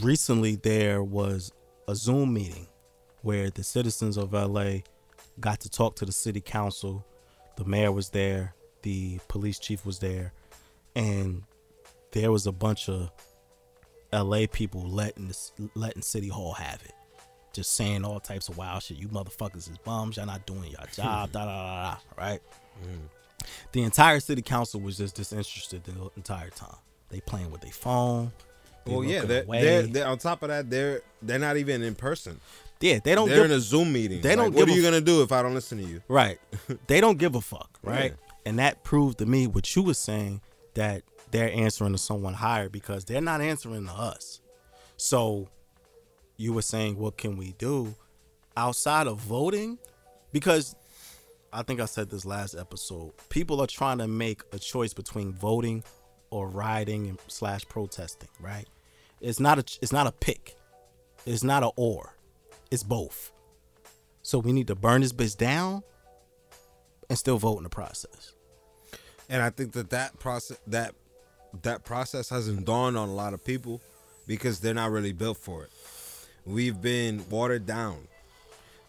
recently 0.00 0.56
there 0.56 1.02
was 1.02 1.52
a 1.88 1.94
zoom 1.94 2.34
meeting 2.34 2.66
where 3.22 3.50
the 3.50 3.62
citizens 3.62 4.16
of 4.16 4.32
la 4.32 4.72
got 5.38 5.60
to 5.60 5.70
talk 5.70 5.96
to 5.96 6.04
the 6.04 6.12
city 6.12 6.40
council. 6.40 7.04
The 7.56 7.64
mayor 7.64 7.92
was 7.92 8.10
there. 8.10 8.54
The 8.82 9.20
police 9.28 9.58
chief 9.58 9.84
was 9.84 9.98
there. 9.98 10.32
And 10.94 11.44
there 12.12 12.32
was 12.32 12.46
a 12.46 12.52
bunch 12.52 12.88
of 12.88 13.10
LA 14.12 14.46
people 14.50 14.88
letting 14.88 15.28
this 15.28 15.52
letting 15.74 16.02
City 16.02 16.28
Hall 16.28 16.52
have 16.52 16.82
it. 16.84 16.94
Just 17.52 17.74
saying 17.74 18.04
all 18.04 18.20
types 18.20 18.48
of 18.48 18.56
wild 18.56 18.82
shit. 18.82 18.96
You 18.96 19.08
motherfuckers 19.08 19.70
is 19.70 19.78
bums, 19.84 20.16
y'all 20.16 20.26
not 20.26 20.46
doing 20.46 20.70
your 20.70 20.86
job, 20.92 21.28
hmm. 21.28 21.32
da 21.32 21.44
da 21.44 21.46
da 21.46 21.90
da, 21.92 21.96
right? 22.16 22.40
Hmm. 22.82 23.06
The 23.72 23.82
entire 23.82 24.20
city 24.20 24.42
council 24.42 24.80
was 24.80 24.98
just 24.98 25.16
disinterested 25.16 25.84
the 25.84 26.10
entire 26.16 26.50
time. 26.50 26.76
They 27.08 27.20
playing 27.20 27.50
with 27.50 27.60
their 27.62 27.72
phone. 27.72 28.32
they 28.84 28.92
Well, 28.92 29.04
yeah. 29.04 29.22
They're, 29.22 29.44
they're, 29.44 29.82
they're 29.82 30.06
on 30.06 30.18
top 30.18 30.42
of 30.42 30.48
that. 30.48 30.70
They're 30.70 31.02
they're 31.22 31.38
not 31.38 31.56
even 31.56 31.82
in 31.82 31.94
person. 31.94 32.40
yeah, 32.80 33.00
they 33.02 33.14
don't 33.14 33.28
they're 33.28 33.38
give 33.38 33.46
in 33.46 33.56
a 33.56 33.60
Zoom 33.60 33.92
meeting. 33.92 34.20
they 34.20 34.30
Like, 34.30 34.38
don't 34.38 34.54
What 34.54 34.68
are 34.68 34.72
you 34.72 34.82
gonna 34.82 35.00
do 35.00 35.22
if 35.22 35.32
I 35.32 35.42
don't 35.42 35.54
listen 35.54 35.78
to 35.78 35.84
you? 35.84 36.02
Right. 36.08 36.38
they 36.86 37.00
don't 37.00 37.18
give 37.18 37.34
a 37.34 37.40
fuck, 37.40 37.78
right? 37.82 38.12
Yeah. 38.12 38.32
And 38.46 38.58
that 38.58 38.84
proved 38.84 39.18
to 39.18 39.26
me 39.26 39.46
what 39.46 39.74
you 39.76 39.82
were 39.82 39.94
saying 39.94 40.40
that 40.74 41.02
they're 41.30 41.52
answering 41.52 41.92
to 41.92 41.98
someone 41.98 42.34
higher 42.34 42.68
because 42.68 43.04
they're 43.04 43.20
not 43.20 43.40
answering 43.40 43.86
to 43.86 43.92
us. 43.92 44.40
So 44.96 45.48
you 46.36 46.52
were 46.52 46.62
saying, 46.62 46.96
what 46.96 47.16
can 47.16 47.36
we 47.36 47.52
do 47.58 47.94
outside 48.56 49.06
of 49.06 49.18
voting? 49.20 49.78
Because 50.32 50.74
I 51.52 51.62
think 51.62 51.80
I 51.80 51.86
said 51.86 52.10
this 52.10 52.24
last 52.24 52.54
episode. 52.54 53.12
People 53.28 53.60
are 53.60 53.66
trying 53.66 53.98
to 53.98 54.08
make 54.08 54.42
a 54.52 54.58
choice 54.58 54.94
between 54.94 55.32
voting 55.32 55.82
or 56.30 56.48
rioting 56.48 57.08
and 57.08 57.18
slash 57.26 57.66
protesting. 57.68 58.28
Right? 58.40 58.66
It's 59.20 59.40
not 59.40 59.58
a 59.58 59.78
it's 59.82 59.92
not 59.92 60.06
a 60.06 60.12
pick. 60.12 60.56
It's 61.26 61.44
not 61.44 61.62
a 61.62 61.70
or. 61.76 62.14
It's 62.70 62.82
both. 62.82 63.32
So 64.22 64.38
we 64.38 64.52
need 64.52 64.68
to 64.68 64.74
burn 64.74 65.00
this 65.00 65.12
bitch 65.12 65.36
down 65.36 65.82
and 67.08 67.18
still 67.18 67.36
vote 67.36 67.58
in 67.58 67.64
the 67.64 67.68
process. 67.68 68.34
And 69.28 69.42
I 69.42 69.50
think 69.50 69.72
that 69.72 69.90
that 69.90 70.18
process 70.18 70.58
that 70.68 70.94
that 71.62 71.84
process 71.84 72.28
hasn't 72.28 72.64
dawned 72.64 72.96
on 72.96 73.08
a 73.08 73.14
lot 73.14 73.34
of 73.34 73.44
people 73.44 73.80
because 74.26 74.60
they're 74.60 74.74
not 74.74 74.90
really 74.90 75.12
built 75.12 75.36
for 75.38 75.64
it. 75.64 75.70
We've 76.46 76.80
been 76.80 77.24
watered 77.28 77.66
down. 77.66 78.08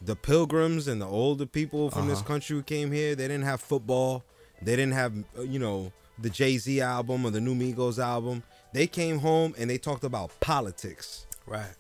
The 0.02 0.16
pilgrims 0.16 0.88
and 0.88 1.02
the 1.02 1.06
older 1.08 1.46
people 1.46 1.92
from 1.92 2.08
this 2.08 2.20
Uh-huh. 2.20 2.28
country 2.28 2.56
who 2.56 2.64
came 2.64 2.92
here, 2.92 3.14
they 3.16 3.28
didn't 3.28 3.44
have 3.44 3.62
football. 3.62 4.24
They 4.62 4.76
didn't 4.76 4.94
have, 4.94 5.14
uh, 5.38 5.42
you 5.42 5.60
know, 5.60 5.92
the 6.18 6.30
Jay 6.30 6.58
Z 6.58 6.82
album 6.82 7.26
or 7.26 7.32
the 7.32 7.42
New 7.42 7.56
Migos 7.56 7.98
album. 8.00 8.44
They 8.74 8.88
came 8.88 9.20
home 9.20 9.54
and 9.58 9.70
they 9.70 9.78
talked 9.78 10.04
about 10.04 10.32
politics. 10.40 11.26
Right. 11.46 11.74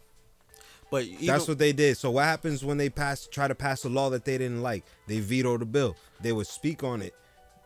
But 0.92 1.06
even, 1.06 1.26
That's 1.26 1.48
what 1.48 1.58
they 1.58 1.72
did. 1.72 1.98
So 1.98 2.12
what 2.12 2.26
happens 2.26 2.66
when 2.66 2.78
they 2.78 2.90
pass 2.90 3.26
try 3.28 3.48
to 3.48 3.56
pass 3.56 3.86
a 3.86 3.90
law 3.90 4.10
that 4.10 4.26
they 4.26 4.38
didn't 4.38 4.62
like? 4.62 4.84
They 5.08 5.20
veto 5.20 5.58
the 5.58 5.66
bill. 5.66 5.96
They 6.20 6.32
would 6.34 6.48
speak 6.48 6.84
on 6.84 7.02
it. 7.02 7.16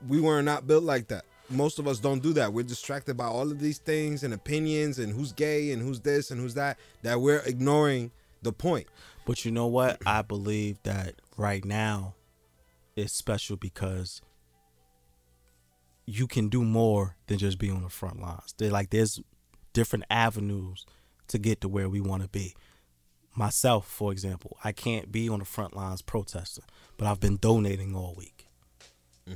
We 0.08 0.22
were 0.22 0.42
not 0.44 0.68
built 0.68 0.84
like 0.84 1.08
that. 1.08 1.26
Most 1.50 1.80
of 1.80 1.88
us 1.88 2.00
don't 2.00 2.24
do 2.24 2.34
that. 2.34 2.54
We're 2.54 2.64
distracted 2.64 3.16
by 3.16 3.26
all 3.26 3.52
of 3.52 3.60
these 3.60 3.78
things 3.78 4.24
and 4.24 4.34
opinions 4.34 5.00
and 5.00 5.14
who's 5.14 5.32
gay 5.32 5.72
and 5.72 5.82
who's 5.82 6.00
this 6.00 6.32
and 6.32 6.40
who's 6.40 6.56
that 6.56 6.78
that 7.04 7.22
we're 7.22 7.40
ignoring 7.46 8.12
the 8.42 8.52
point. 8.52 8.88
But 9.26 9.46
you 9.46 9.52
know 9.52 9.68
what? 9.68 10.02
I 10.06 10.22
believe 10.22 10.82
that 10.84 11.16
right 11.38 11.64
now 11.64 12.16
is 12.96 13.12
special 13.12 13.58
because 13.58 14.22
you 16.06 16.28
can 16.28 16.50
do 16.50 16.64
more 16.64 17.16
than 17.28 17.38
just 17.38 17.58
be 17.58 17.70
on 17.70 17.84
the 17.84 17.90
front 17.90 18.22
lines. 18.22 18.54
They're 18.58 18.72
like 18.72 18.90
there's 18.90 19.20
different 19.74 20.06
avenues 20.10 20.86
to 21.28 21.38
get 21.38 21.62
to 21.62 21.70
where 21.70 21.90
we 21.90 22.02
want 22.02 22.24
to 22.24 22.30
be. 22.30 22.56
Myself, 23.36 23.88
for 23.88 24.12
example, 24.12 24.58
I 24.64 24.72
can't 24.72 25.12
be 25.12 25.28
on 25.28 25.40
the 25.40 25.46
front 25.46 25.76
lines 25.76 26.02
protesting, 26.02 26.64
but 26.98 27.08
I've 27.08 27.20
been 27.20 27.38
donating 27.38 27.96
all 27.96 28.16
week. 28.18 28.35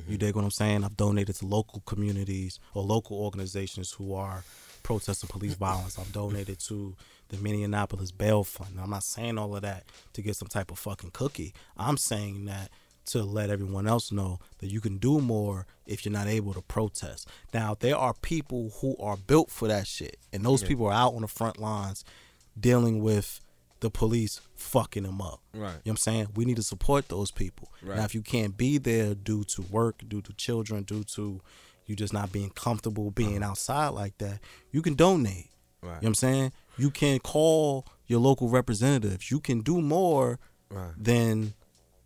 You 0.08 0.18
dig 0.20 0.36
what 0.36 0.44
I'm 0.44 0.52
saying? 0.52 0.84
I've 0.84 0.98
donated 0.98 1.36
to 1.38 1.48
local 1.48 1.82
communities 1.82 2.60
or 2.76 2.84
local 2.84 3.18
organizations 3.18 3.92
who 3.94 4.14
are 4.14 4.44
protesting 4.84 5.30
police 5.30 5.54
violence. 5.56 5.98
I've 5.98 6.14
donated 6.14 6.60
to 6.68 6.96
the 7.30 7.38
Minneapolis 7.38 8.12
Bail 8.12 8.44
Fund. 8.44 8.80
I'm 8.80 8.92
not 8.92 9.04
saying 9.04 9.40
all 9.40 9.56
of 9.56 9.64
that 9.64 9.86
to 10.14 10.22
get 10.22 10.36
some 10.36 10.48
type 10.48 10.70
of 10.70 10.78
fucking 10.78 11.10
cookie. 11.12 11.56
I'm 11.76 11.98
saying 11.98 12.46
that 12.46 12.70
to 13.06 13.24
let 13.24 13.50
everyone 13.50 13.88
else 13.88 14.12
know 14.12 14.40
that 14.60 14.68
you 14.68 14.80
can 14.80 15.00
do 15.00 15.20
more 15.20 15.66
if 15.88 16.06
you're 16.06 16.14
not 16.14 16.28
able 16.28 16.54
to 16.54 16.62
protest. 16.62 17.28
Now, 17.52 17.76
there 17.80 17.98
are 17.98 18.14
people 18.14 18.72
who 18.82 18.96
are 18.98 19.18
built 19.18 19.50
for 19.50 19.68
that 19.68 19.88
shit, 19.88 20.18
and 20.32 20.46
those 20.46 20.62
people 20.64 20.86
are 20.86 20.94
out 20.94 21.16
on 21.16 21.24
the 21.24 21.28
front 21.28 21.58
lines 21.60 22.04
dealing 22.60 23.02
with 23.02 23.42
the 23.82 23.90
police 23.90 24.42
fucking 24.56 25.04
them 25.04 25.22
up. 25.22 25.40
Right. 25.54 25.60
You 25.60 25.64
know 25.64 25.70
what 25.76 25.90
I'm 25.92 25.98
saying? 25.98 26.28
We 26.36 26.46
need 26.46 26.58
to 26.58 26.64
support 26.64 27.08
those 27.08 27.32
people. 27.32 27.72
Right. 27.82 27.98
Now, 27.98 28.04
if 28.06 28.14
you 28.14 28.22
can't 28.22 28.58
be 28.58 28.78
there 28.78 29.16
due 29.16 29.44
to 29.46 29.62
work, 29.64 30.02
due 30.08 30.22
to 30.22 30.34
children, 30.34 30.84
due 30.84 31.04
to 31.16 31.42
you 31.86 31.96
just 31.96 32.14
not 32.14 32.32
being 32.32 32.50
comfortable 32.52 33.10
being 33.12 33.42
outside 33.44 33.90
like 33.90 34.18
that, 34.20 34.40
you 34.72 34.82
can 34.82 34.96
donate. 34.96 35.50
Uh-huh. 35.82 35.88
Right. 35.88 35.90
You 35.90 35.90
know 35.90 35.96
what 36.02 36.08
I'm 36.10 36.16
saying? 36.16 36.52
You 36.78 36.92
can 36.92 37.20
call 37.20 37.86
your 38.08 38.20
local 38.20 38.50
representatives. 38.50 39.32
You 39.32 39.40
can 39.40 39.62
do 39.62 39.82
more 39.82 40.40
Right. 40.72 40.92
than 40.98 41.54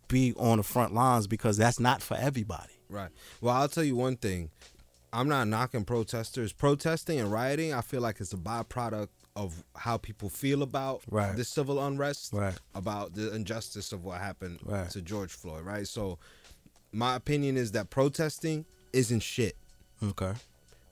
be 0.08 0.32
on 0.38 0.56
the 0.58 0.62
front 0.62 0.94
lines 0.94 1.26
because 1.26 1.56
that's 1.58 1.78
not 1.80 2.00
for 2.02 2.16
everybody. 2.16 2.72
Right. 2.88 3.10
Well, 3.40 3.54
I'll 3.54 3.68
tell 3.68 3.84
you 3.84 3.96
one 3.96 4.16
thing. 4.16 4.50
I'm 5.12 5.28
not 5.28 5.48
knocking 5.48 5.84
protesters. 5.84 6.52
Protesting 6.52 7.20
and 7.20 7.30
rioting, 7.30 7.72
I 7.74 7.82
feel 7.82 8.00
like 8.00 8.20
it's 8.20 8.32
a 8.32 8.36
byproduct 8.36 9.08
of 9.36 9.64
how 9.76 9.96
people 9.96 10.28
feel 10.28 10.62
about 10.62 11.02
Right. 11.10 11.36
the 11.36 11.44
civil 11.44 11.84
unrest, 11.84 12.32
Right. 12.32 12.54
about 12.74 13.14
the 13.14 13.34
injustice 13.34 13.92
of 13.92 14.04
what 14.04 14.20
happened 14.20 14.60
Right. 14.62 14.88
to 14.90 15.02
George 15.02 15.32
Floyd, 15.32 15.64
right? 15.64 15.86
So, 15.88 16.18
my 16.92 17.16
opinion 17.16 17.56
is 17.56 17.72
that 17.72 17.90
protesting 17.90 18.64
isn't 18.92 19.20
shit. 19.20 19.56
Okay. 20.02 20.34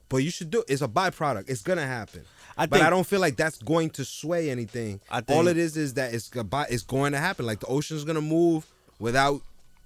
But 0.08 0.18
you 0.18 0.30
should 0.30 0.50
do 0.50 0.60
it. 0.60 0.66
it's 0.68 0.82
a 0.82 0.88
byproduct. 0.88 1.48
It's 1.48 1.62
gonna 1.62 1.86
happen. 1.86 2.24
I 2.58 2.66
but 2.66 2.76
think- 2.76 2.86
I 2.86 2.90
don't 2.90 3.06
feel 3.06 3.20
like 3.20 3.36
that's 3.36 3.58
going 3.62 3.90
to 3.90 4.04
sway 4.04 4.50
anything. 4.50 5.00
I 5.10 5.22
All 5.28 5.46
it 5.46 5.56
is 5.56 5.76
is 5.76 5.94
that 5.94 6.12
it's 6.12 6.30
a 6.34 6.44
by- 6.44 6.66
it's 6.68 6.82
going 6.82 7.12
to 7.12 7.18
happen. 7.18 7.46
Like 7.46 7.60
the 7.60 7.66
ocean's 7.66 8.04
gonna 8.04 8.20
move 8.20 8.66
without 8.98 9.40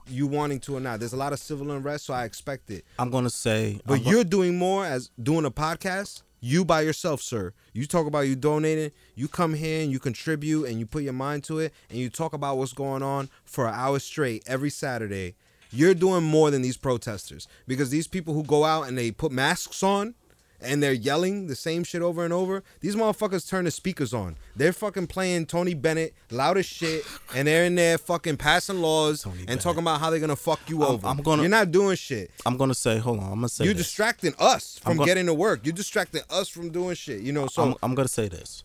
you 0.08 0.26
wanting 0.26 0.60
to 0.60 0.76
or 0.76 0.80
not. 0.80 0.98
There's 1.00 1.12
a 1.12 1.16
lot 1.16 1.32
of 1.32 1.38
civil 1.40 1.70
unrest, 1.72 2.06
so 2.06 2.14
I 2.14 2.24
expect 2.24 2.70
it. 2.70 2.84
I'm 2.98 3.10
gonna 3.10 3.28
say 3.30 3.80
But 3.86 4.00
I'm 4.00 4.06
you're 4.06 4.24
doing 4.24 4.56
more 4.56 4.84
as 4.86 5.10
doing 5.22 5.44
a 5.44 5.50
podcast. 5.50 6.22
You 6.40 6.64
by 6.64 6.82
yourself, 6.82 7.22
sir. 7.22 7.52
You 7.72 7.86
talk 7.86 8.06
about 8.06 8.20
you 8.20 8.36
donating. 8.36 8.92
You 9.14 9.28
come 9.28 9.54
here 9.54 9.82
and 9.82 9.90
you 9.90 9.98
contribute 9.98 10.64
and 10.64 10.78
you 10.78 10.86
put 10.86 11.02
your 11.02 11.12
mind 11.12 11.44
to 11.44 11.58
it 11.58 11.72
and 11.88 11.98
you 11.98 12.10
talk 12.10 12.32
about 12.32 12.58
what's 12.58 12.72
going 12.72 13.02
on 13.02 13.30
for 13.44 13.66
an 13.66 13.74
hour 13.74 13.98
straight 13.98 14.42
every 14.46 14.70
Saturday. 14.70 15.34
You're 15.70 15.94
doing 15.94 16.22
more 16.22 16.50
than 16.50 16.62
these 16.62 16.76
protesters 16.76 17.48
because 17.66 17.90
these 17.90 18.06
people 18.06 18.34
who 18.34 18.44
go 18.44 18.64
out 18.64 18.82
and 18.82 18.96
they 18.96 19.10
put 19.10 19.32
masks 19.32 19.82
on 19.82 20.14
and 20.60 20.82
they're 20.82 20.92
yelling 20.92 21.46
the 21.46 21.54
same 21.56 21.84
shit 21.84 22.02
over 22.02 22.24
and 22.24 22.32
over. 22.32 22.62
These 22.80 22.96
motherfuckers 22.96 23.48
turn 23.48 23.64
the 23.64 23.70
speakers 23.70 24.14
on. 24.14 24.36
They're 24.54 24.72
fucking 24.72 25.06
playing 25.08 25.46
Tony 25.46 25.74
Bennett 25.74 26.14
loud 26.30 26.58
as 26.58 26.66
shit, 26.66 27.04
and 27.34 27.46
they're 27.48 27.64
in 27.64 27.74
there 27.74 27.98
fucking 27.98 28.36
passing 28.36 28.80
laws 28.80 29.22
Tony 29.22 29.38
and 29.38 29.46
Bennett. 29.46 29.62
talking 29.62 29.80
about 29.80 30.00
how 30.00 30.10
they're 30.10 30.20
gonna 30.20 30.36
fuck 30.36 30.60
you 30.68 30.82
I'm- 30.82 30.92
over. 30.92 31.06
I'm 31.06 31.18
gonna- 31.22 31.42
You're 31.42 31.48
not 31.50 31.70
doing 31.70 31.96
shit. 31.96 32.30
I'm 32.44 32.56
gonna 32.56 32.74
say 32.74 32.98
hold 32.98 33.18
on. 33.18 33.24
I'm 33.24 33.34
gonna 33.36 33.48
say 33.48 33.64
You're 33.64 33.74
this. 33.74 33.86
distracting 33.86 34.34
us 34.38 34.78
from 34.82 34.96
gonna- 34.96 35.06
getting 35.06 35.26
to 35.26 35.34
work. 35.34 35.60
You're 35.64 35.72
distracting 35.74 36.22
us 36.30 36.48
from 36.48 36.70
doing 36.70 36.94
shit. 36.94 37.20
You 37.20 37.32
know, 37.32 37.46
so 37.46 37.62
I'm, 37.62 37.74
I'm 37.82 37.94
gonna 37.94 38.08
say 38.08 38.28
this: 38.28 38.64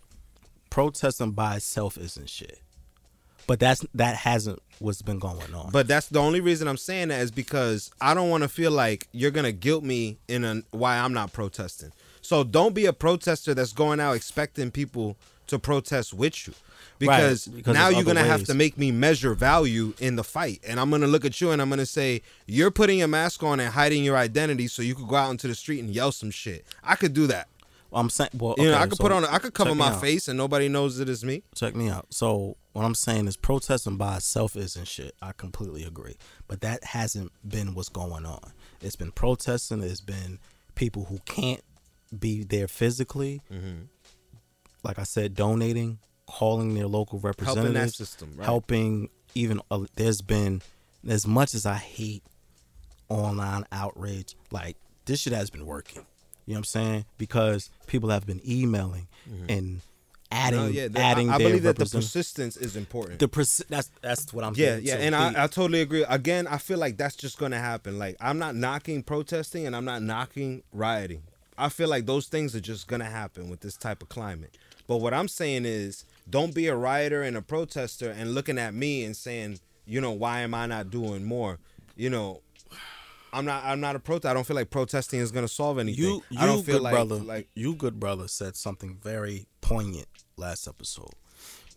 protesting 0.70 1.32
by 1.32 1.58
itself 1.58 1.98
isn't 1.98 2.30
shit, 2.30 2.60
but 3.52 3.60
that's 3.60 3.86
that 3.94 4.16
hasn't 4.16 4.62
what's 4.80 5.02
been 5.02 5.20
going 5.20 5.54
on. 5.54 5.72
but 5.72 5.86
that's 5.86 6.08
the 6.08 6.20
only 6.20 6.40
reason 6.40 6.70
I'm 6.70 6.78
saying 6.78 7.10
that 7.10 7.20
is 7.20 7.32
because 7.32 7.92
I 8.00 8.14
don't 8.14 8.30
want 8.30 8.44
to 8.44 8.48
feel 8.48 8.72
like 8.72 9.10
you're 9.12 9.30
gonna 9.30 9.52
guilt 9.52 9.84
me 9.84 10.20
in 10.30 10.46
a 10.46 10.64
why 10.72 10.98
I'm 10.98 11.12
not 11.12 11.34
protesting. 11.34 11.92
So 12.22 12.46
don't 12.46 12.74
be 12.74 12.86
a 12.86 12.94
protester 12.94 13.54
that's 13.54 13.74
going 13.74 14.00
out 14.00 14.14
expecting 14.14 14.72
people 14.72 15.18
to 15.48 15.60
protest 15.60 16.14
with 16.14 16.48
you. 16.48 16.54
Because, 16.98 17.48
because 17.48 17.74
now 17.74 17.90
you're 17.90 18.06
gonna 18.06 18.24
have 18.24 18.46
to 18.46 18.54
make 18.54 18.78
me 18.78 18.90
measure 18.90 19.34
value 19.34 19.94
in 20.00 20.16
the 20.16 20.24
fight. 20.24 20.62
And 20.66 20.80
I'm 20.80 20.90
gonna 20.90 21.08
look 21.08 21.26
at 21.26 21.42
you 21.42 21.52
and 21.52 21.62
I'm 21.62 21.70
gonna 21.70 21.86
say, 21.86 22.22
You're 22.46 22.72
putting 22.72 23.02
a 23.04 23.08
mask 23.08 23.44
on 23.44 23.60
and 23.60 23.74
hiding 23.74 24.06
your 24.06 24.16
identity 24.16 24.68
so 24.68 24.82
you 24.82 24.96
could 24.96 25.10
go 25.10 25.18
out 25.18 25.32
into 25.32 25.50
the 25.50 25.56
street 25.56 25.82
and 25.82 25.90
yell 25.90 26.14
some 26.14 26.32
shit. 26.32 26.64
I 26.86 26.96
could 26.96 27.14
do 27.14 27.28
that. 27.28 27.50
I'm 27.94 28.10
saying, 28.10 28.30
well, 28.38 28.56
You 28.58 28.72
know, 28.72 28.78
I 28.78 28.88
could 28.88 28.98
so 28.98 29.04
put 29.04 29.12
on 29.12 29.26
I 29.26 29.38
could 29.38 29.54
cover 29.54 29.76
my 29.76 29.90
out. 29.90 30.02
face 30.02 30.28
and 30.28 30.38
nobody 30.38 30.70
knows 30.70 31.00
it 31.00 31.10
is 31.10 31.26
me. 31.26 31.44
Check 31.56 31.76
me 31.76 31.90
out. 31.90 32.08
So 32.14 32.58
what 32.74 32.86
I'm 32.86 32.96
saying 32.96 33.28
is 33.28 33.36
protesting 33.36 33.98
by 33.98 34.18
itself 34.18 34.56
isn't 34.56 34.88
shit. 34.88 35.16
I 35.22 35.34
completely 35.34 35.84
agree. 35.84 36.16
But 36.48 36.62
that 36.62 36.84
hasn't 36.84 37.32
been 37.48 37.74
what's 37.74 37.90
going 37.90 38.26
on. 38.26 38.54
It's 38.82 38.96
been 38.96 39.12
protesting. 39.12 39.84
It's 39.84 40.02
been 40.02 40.40
people 40.76 41.06
who 41.06 41.20
can't 41.26 41.64
be 42.18 42.44
there 42.44 42.68
physically. 42.68 43.42
Mm-hmm. 43.52 43.84
Like 44.84 44.98
I 44.98 45.04
said, 45.04 45.36
donating, 45.36 46.00
calling 46.28 46.74
their 46.74 46.88
local 46.88 47.20
representatives, 47.20 47.76
helping 47.76 47.90
system, 47.90 48.34
right. 48.38 48.46
helping. 48.46 49.10
Even 49.36 49.62
uh, 49.70 49.86
there's 49.96 50.22
been 50.22 50.62
as 51.08 51.26
much 51.26 51.54
as 51.54 51.66
I 51.66 51.76
hate 51.76 52.24
online 53.10 53.66
outrage. 53.72 54.36
Like 54.50 54.78
this 55.06 55.22
shit 55.22 55.34
has 55.34 55.50
been 55.50 55.66
working. 55.66 56.06
You 56.52 56.56
know 56.56 56.60
what 56.60 56.76
I'm 56.76 56.84
saying? 56.84 57.06
Because 57.18 57.70
people 57.88 58.10
have 58.10 58.26
been 58.26 58.42
emailing 58.46 59.08
and 59.48 59.80
adding, 60.30 60.60
Mm-hmm. 60.60 60.68
No, 60.68 60.68
yeah, 60.82 60.88
the- 60.90 61.00
adding 61.00 61.30
I, 61.30 61.36
I 61.36 61.38
believe 61.38 61.64
that 61.64 61.78
the 61.78 61.86
persistence 61.86 62.58
is 62.58 62.76
important. 62.76 63.20
the 63.20 63.30
persi- 63.30 63.66
that's 63.68 63.90
that's 64.02 64.34
what 64.34 64.44
I'm 64.44 64.54
yeah, 64.56 64.76
yeah, 64.78 64.96
and 64.96 65.16
I, 65.16 65.44
I 65.44 65.48
totally 65.48 65.80
agree. 65.82 66.04
Again, 66.10 66.48
I 66.48 66.58
feel 66.58 66.78
like 66.78 66.98
that's 66.98 67.16
just 67.16 67.38
gonna 67.38 67.60
happen. 67.60 67.98
Like 67.98 68.18
I'm 68.20 68.38
not 68.38 68.56
knocking 68.56 69.02
protesting 69.04 69.66
and 69.66 69.76
I'm 69.76 69.86
not 69.86 70.02
knocking 70.02 70.64
rioting. 70.74 71.24
I 71.58 71.70
feel 71.70 71.88
like 71.90 72.06
those 72.06 72.28
things 72.28 72.54
are 72.56 72.60
just 72.62 72.88
gonna 72.88 73.10
happen 73.10 73.50
with 73.50 73.62
this 73.62 73.78
type 73.78 74.02
of 74.02 74.10
climate. 74.10 74.58
But 74.88 74.98
what 74.98 75.14
I'm 75.14 75.30
saying 75.30 75.64
is, 75.66 76.04
don't 76.30 76.54
be 76.54 76.68
a 76.68 76.76
rioter 76.76 77.24
and 77.24 77.38
a 77.38 77.42
protester 77.42 78.10
and 78.10 78.36
looking 78.36 78.58
at 78.58 78.74
me 78.74 79.06
and 79.06 79.16
saying, 79.16 79.60
you 79.86 80.02
know, 80.02 80.12
why 80.12 80.42
am 80.42 80.54
I 80.54 80.66
not 80.66 80.90
doing 80.90 81.24
more? 81.24 81.60
You 81.96 82.10
know, 82.10 82.42
I'm 83.34 83.46
not. 83.46 83.64
I'm 83.64 83.80
not 83.80 83.96
a 83.96 84.00
protest. 84.00 84.30
I 84.30 84.34
don't 84.34 84.46
feel 84.46 84.56
like 84.56 84.70
protesting 84.70 85.20
is 85.20 85.32
gonna 85.32 85.48
solve 85.48 85.80
anything. 85.80 86.04
you, 86.04 86.24
you 86.30 86.40
I 86.40 86.46
don't 86.46 86.64
feel 86.66 86.76
good 86.76 86.84
like 86.84 86.94
brother, 86.94 87.16
like 87.16 87.48
you 87.56 87.76
good 87.76 88.00
brother 88.00 88.28
said 88.28 88.56
something 88.56 88.98
very 89.02 89.48
poignant 89.62 90.08
last 90.38 90.68
episode. 90.68 91.12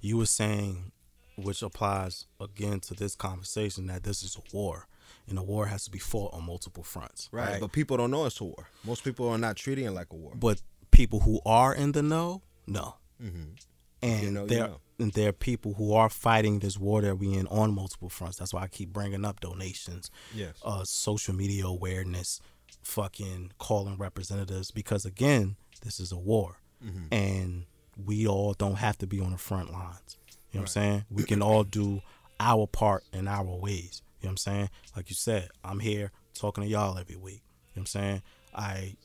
You 0.01 0.19
were 0.19 0.27
saying, 0.27 0.93
which 1.37 1.63
applies 1.63 2.27
again 2.41 2.81
to 2.81 2.95
this 2.95 3.15
conversation, 3.15 3.87
that 3.87 4.03
this 4.05 4.23
is 4.23 4.37
a 4.37 4.57
war. 4.57 4.87
and 5.29 5.39
a 5.39 5.43
war 5.43 5.67
has 5.67 5.85
to 5.85 5.91
be 5.91 5.99
fought 5.99 6.35
on 6.35 6.45
multiple 6.45 6.83
fronts. 6.83 7.29
Right. 7.33 7.53
Right. 7.53 7.61
But 7.61 7.73
people 7.73 7.97
don't 7.97 8.11
know 8.11 8.27
it's 8.27 8.41
a 8.41 8.45
war. 8.45 8.69
Most 8.85 9.05
people 9.05 9.29
are 9.29 9.39
not 9.39 9.57
treating 9.57 9.87
it 9.87 9.93
like 9.93 10.13
a 10.13 10.17
war. 10.17 10.33
But 10.35 10.61
people 10.91 11.21
who 11.21 11.41
are 11.47 11.75
in 11.75 11.93
the 11.93 12.03
know, 12.03 12.43
know. 12.67 12.97
Mhm. 13.23 13.57
And 14.05 14.23
You 14.23 14.31
know, 14.31 14.43
you 14.43 14.49
there 14.49 14.69
know. 14.69 14.81
and 14.99 15.13
there 15.13 15.29
are 15.31 15.33
people 15.33 15.75
who 15.75 15.95
are 15.95 16.09
fighting 16.11 16.59
this 16.61 16.79
war 16.79 17.01
that 17.03 17.17
we 17.19 17.35
in 17.35 17.47
on 17.49 17.75
multiple 17.75 18.09
fronts. 18.09 18.37
That's 18.39 18.53
why 18.55 18.63
I 18.63 18.69
keep 18.69 18.93
bringing 18.93 19.25
up 19.25 19.41
donations, 19.41 20.11
Yes. 20.35 20.55
uh, 20.65 20.85
social 20.85 21.35
media 21.35 21.67
awareness, 21.67 22.41
fucking 22.83 23.53
calling 23.59 23.97
representatives 23.97 24.71
because 24.71 25.05
again, 25.05 25.57
this 25.83 25.99
is 26.01 26.13
a 26.13 26.19
war, 26.19 26.61
Mm-hmm. 26.85 27.13
and 27.15 27.65
we 27.97 28.27
all 28.27 28.53
don't 28.53 28.77
have 28.77 28.99
to 28.99 29.07
be 29.07 29.21
on 29.21 29.31
the 29.33 29.39
front 29.39 29.73
lines. 29.73 30.17
You 30.53 30.59
know 30.59 30.61
what 30.61 30.61
I'm 30.63 30.67
saying? 30.67 31.05
We 31.11 31.23
can 31.25 31.41
all 31.43 31.65
do 31.65 32.03
our 32.39 32.67
part 32.67 33.05
in 33.13 33.27
our 33.27 33.45
ways. 33.57 34.03
You 34.21 34.27
know 34.27 34.29
what 34.29 34.31
I'm 34.33 34.37
saying? 34.39 34.71
Like 34.97 35.09
you 35.11 35.15
said, 35.17 35.49
I'm 35.65 35.81
here 35.81 36.13
talking 36.35 36.63
to 36.65 36.69
y'all 36.69 36.99
every 36.99 37.17
week. 37.17 37.43
You 37.75 37.81
know 37.81 37.81
what 37.81 37.81
I'm 37.83 37.87
saying? 37.87 38.23
I 38.55 38.97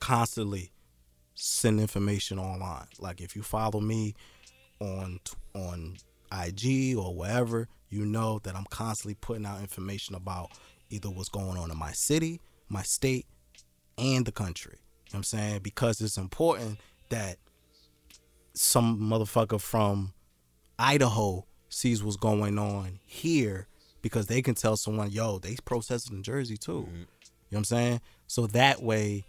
constantly 0.00 0.72
send 1.34 1.80
information 1.80 2.38
online. 2.38 2.86
Like 2.98 3.20
if 3.20 3.34
you 3.36 3.42
follow 3.42 3.80
me 3.80 4.14
on 4.82 5.20
on 5.54 5.96
IG 6.32 6.96
or 6.96 7.14
wherever, 7.14 7.68
you 7.90 8.04
know 8.04 8.40
that 8.42 8.56
I'm 8.56 8.64
constantly 8.70 9.14
putting 9.14 9.46
out 9.46 9.60
information 9.60 10.14
about 10.14 10.50
either 10.90 11.10
what's 11.10 11.28
going 11.28 11.56
on 11.58 11.70
in 11.70 11.78
my 11.78 11.92
city, 11.92 12.40
my 12.68 12.82
state, 12.82 13.26
and 13.98 14.24
the 14.24 14.32
country. 14.32 14.78
You 14.78 14.78
know 14.78 15.10
what 15.10 15.18
I'm 15.18 15.24
saying? 15.24 15.60
Because 15.62 16.00
it's 16.00 16.16
important 16.16 16.78
that 17.10 17.36
some 18.54 18.98
motherfucker 18.98 19.60
from 19.60 20.14
Idaho 20.78 21.46
sees 21.68 22.02
what's 22.02 22.16
going 22.16 22.58
on 22.58 22.98
here 23.06 23.68
because 24.02 24.26
they 24.26 24.42
can 24.42 24.54
tell 24.54 24.76
someone, 24.76 25.10
yo, 25.10 25.38
they 25.38 25.56
protested 25.64 26.12
in 26.12 26.22
Jersey 26.22 26.56
too. 26.56 26.86
Mm-hmm. 26.88 26.96
You 26.96 26.96
know 26.96 27.06
what 27.50 27.58
I'm 27.58 27.64
saying? 27.64 28.00
So 28.26 28.46
that 28.48 28.82
way, 28.82 29.24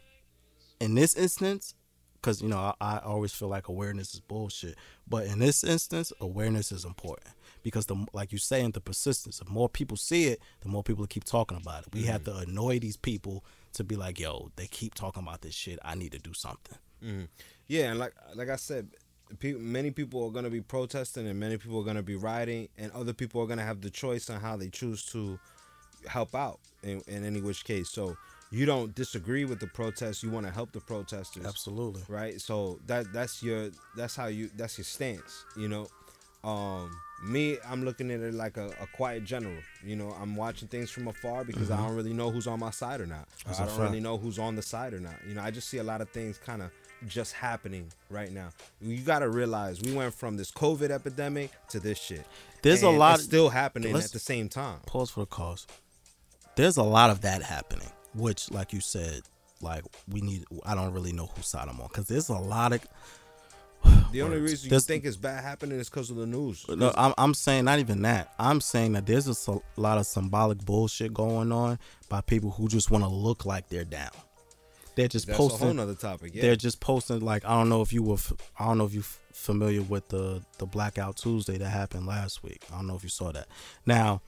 in 0.79 0.95
this 0.95 1.15
instance, 1.15 1.75
because 2.24 2.41
you 2.41 2.47
know 2.47 2.57
I, 2.57 2.74
I 2.80 2.97
always 2.99 3.34
feel 3.34 3.49
like 3.49 3.67
awareness 3.67 4.13
is 4.13 4.21
bullshit, 4.21 4.76
but 5.07 5.26
in 5.28 5.39
this 5.39 5.63
instance, 5.63 6.13
awareness 6.21 6.71
is 6.71 6.86
important 6.86 7.28
because 7.63 7.86
the 7.88 8.05
like 8.13 8.32
you 8.32 8.38
say, 8.38 8.53
saying 8.53 8.71
the 8.71 8.82
persistence. 8.82 9.39
The 9.39 9.49
more 9.49 9.67
people 9.67 9.97
see 9.97 10.26
it, 10.26 10.39
the 10.61 10.69
more 10.69 10.84
people 10.84 11.05
keep 11.07 11.24
talking 11.24 11.57
about 11.57 11.84
it. 11.84 11.93
We 11.93 12.03
have 12.03 12.24
to 12.26 12.36
annoy 12.38 12.80
these 12.80 12.97
people 12.97 13.43
to 13.74 13.84
be 13.84 13.95
like, 13.95 14.19
yo, 14.19 14.51
they 14.55 14.67
keep 14.67 14.93
talking 14.93 15.24
about 15.24 15.41
this 15.41 15.53
shit. 15.55 15.80
I 15.84 15.95
need 15.95 16.11
to 16.13 16.19
do 16.19 16.34
something. 16.34 16.78
Mhm. 17.03 17.28
Yeah, 17.67 17.89
and 17.91 17.99
like 17.99 18.13
like 18.36 18.49
I 18.49 18.55
said, 18.57 18.89
pe- 19.39 19.53
many 19.53 19.91
people 19.91 20.24
are 20.26 20.32
gonna 20.32 20.49
be 20.49 20.61
protesting, 20.61 21.28
and 21.28 21.39
many 21.39 21.57
people 21.57 21.80
are 21.80 21.84
gonna 21.84 22.03
be 22.03 22.15
rioting, 22.15 22.69
and 22.78 22.91
other 22.93 23.13
people 23.13 23.41
are 23.41 23.47
gonna 23.47 23.65
have 23.65 23.82
the 23.82 23.89
choice 23.89 24.30
on 24.30 24.39
how 24.39 24.55
they 24.55 24.69
choose 24.69 25.05
to 25.07 25.39
help 26.07 26.36
out 26.36 26.59
in, 26.84 27.01
in 27.07 27.26
any 27.26 27.41
which 27.41 27.63
case. 27.65 27.89
So 27.89 28.15
you 28.53 28.65
don't 28.65 28.93
disagree 28.95 29.45
with 29.45 29.59
the 29.59 29.67
protest; 29.67 30.23
you 30.23 30.29
want 30.31 30.45
to 30.45 30.51
help 30.51 30.71
the 30.71 30.79
protesters, 30.79 31.45
Absolutely. 31.45 32.03
right? 32.07 32.39
So 32.39 32.79
that 32.87 33.11
that's 33.11 33.41
your 33.43 33.71
that's 33.97 34.15
how 34.15 34.27
you 34.27 34.49
that's 34.55 34.77
your 34.77 34.85
stance, 34.85 35.43
you 35.57 35.67
know. 35.67 35.87
Um, 36.43 36.91
me, 37.23 37.57
I'm 37.65 37.85
looking 37.85 38.11
at 38.11 38.19
it 38.19 38.33
like 38.33 38.57
a, 38.57 38.67
a 38.81 38.87
quiet 38.93 39.23
general. 39.23 39.55
You 39.83 39.95
know, 39.95 40.13
I'm 40.21 40.35
watching 40.35 40.67
things 40.67 40.91
from 40.91 41.07
afar 41.07 41.45
because 41.45 41.71
I 41.71 41.77
don't 41.77 41.95
really 41.95 42.11
know 42.13 42.29
who's 42.31 42.47
on 42.47 42.59
my 42.59 42.69
side 42.71 42.99
or 42.99 43.05
not. 43.05 43.27
That's 43.45 43.59
I 43.59 43.65
don't 43.65 43.75
fact. 43.77 43.83
really 43.89 44.01
know 44.01 44.17
who's 44.17 44.37
on 44.37 44.55
the 44.57 44.61
side 44.61 44.93
or 44.93 44.99
not. 44.99 45.15
You 45.27 45.35
know, 45.35 45.41
I 45.41 45.51
just 45.51 45.69
see 45.69 45.77
a 45.77 45.83
lot 45.83 46.01
of 46.01 46.09
things 46.09 46.37
kind 46.37 46.61
of 46.61 46.69
just 47.07 47.31
happening 47.33 47.89
right 48.09 48.31
now. 48.31 48.49
You 48.81 48.97
got 48.97 49.19
to 49.19 49.29
realize 49.29 49.81
we 49.81 49.93
went 49.93 50.13
from 50.13 50.35
this 50.35 50.51
COVID 50.51 50.89
epidemic 50.89 51.51
to 51.69 51.79
this 51.79 51.97
shit. 51.97 52.25
There's 52.61 52.83
a 52.83 52.89
lot- 52.89 53.15
it's 53.19 53.23
still 53.23 53.49
happening 53.49 53.95
at 53.95 54.11
the 54.11 54.19
same 54.19 54.49
time. 54.49 54.79
Pause 54.85 55.11
for 55.11 55.19
the 55.21 55.25
cause. 55.27 55.65
There's 56.57 56.75
a 56.77 56.83
lot 56.83 57.09
of 57.09 57.21
that 57.21 57.41
happening, 57.41 57.89
which, 58.16 58.51
like 58.51 58.74
you 58.74 58.80
said, 58.82 59.22
like 59.61 59.84
we 60.09 60.22
need. 60.22 60.45
I 60.66 60.76
don't 60.76 60.93
really 60.93 61.14
know 61.14 61.28
whose 61.36 61.47
side 61.47 61.68
I'm 61.70 61.80
on 61.80 61.88
because 61.88 62.07
there's 62.07 62.30
a 62.30 62.34
lot 62.34 62.74
of. 62.74 62.82
The 64.14 64.22
only 64.22 64.38
Words. 64.39 64.51
reason 64.51 64.66
you 64.66 64.70
There's- 64.70 64.86
think 64.86 65.05
it's 65.05 65.18
bad 65.18 65.43
happening 65.43 65.80
is 65.80 65.89
because 65.89 66.11
of 66.11 66.18
the 66.18 66.28
news. 66.28 66.66
No, 66.70 66.93
I'm, 66.95 67.14
I'm 67.18 67.34
saying 67.34 67.66
not 67.66 67.80
even 67.80 68.03
that. 68.03 68.32
I'm 68.38 68.61
saying 68.61 68.93
that 68.93 69.07
there's 69.07 69.28
a 69.47 69.57
lot 69.76 69.97
of 69.97 70.05
symbolic 70.05 70.59
bullshit 70.59 71.14
going 71.16 71.51
on 71.51 71.80
by 72.09 72.22
people 72.22 72.51
who 72.51 72.68
just 72.68 72.91
want 72.91 73.03
to 73.03 73.07
look 73.09 73.43
like 73.45 73.70
they're 73.70 73.84
down. 73.84 74.11
They're 74.95 75.07
just 75.07 75.26
That's 75.26 75.39
a 75.39 75.41
whole 75.41 75.49
posting. 75.49 75.76
nother 75.78 75.95
topic. 75.95 76.36
Yeah. 76.36 76.43
They're 76.43 76.55
just 76.55 76.80
posting 76.80 77.22
like 77.22 77.43
I 77.43 77.55
don't 77.57 77.70
know 77.70 77.82
if 77.82 77.91
you 77.91 78.03
were. 78.03 78.14
f- 78.14 78.34
I 78.59 78.66
don't 78.68 78.78
know 78.78 78.86
if 78.86 78.93
you 78.93 78.99
f- 78.99 79.20
familiar 79.34 79.82
with 79.82 80.07
the 80.09 80.43
the 80.59 80.68
Blackout 80.68 81.18
Tuesday 81.18 81.57
that 81.57 81.70
happened 81.70 82.05
last 82.05 82.43
week. 82.43 82.64
I 82.72 82.76
don't 82.76 82.86
know 82.86 82.95
if 82.95 83.01
you 83.03 83.09
saw 83.09 83.32
that. 83.32 83.47
Now, 83.88 84.22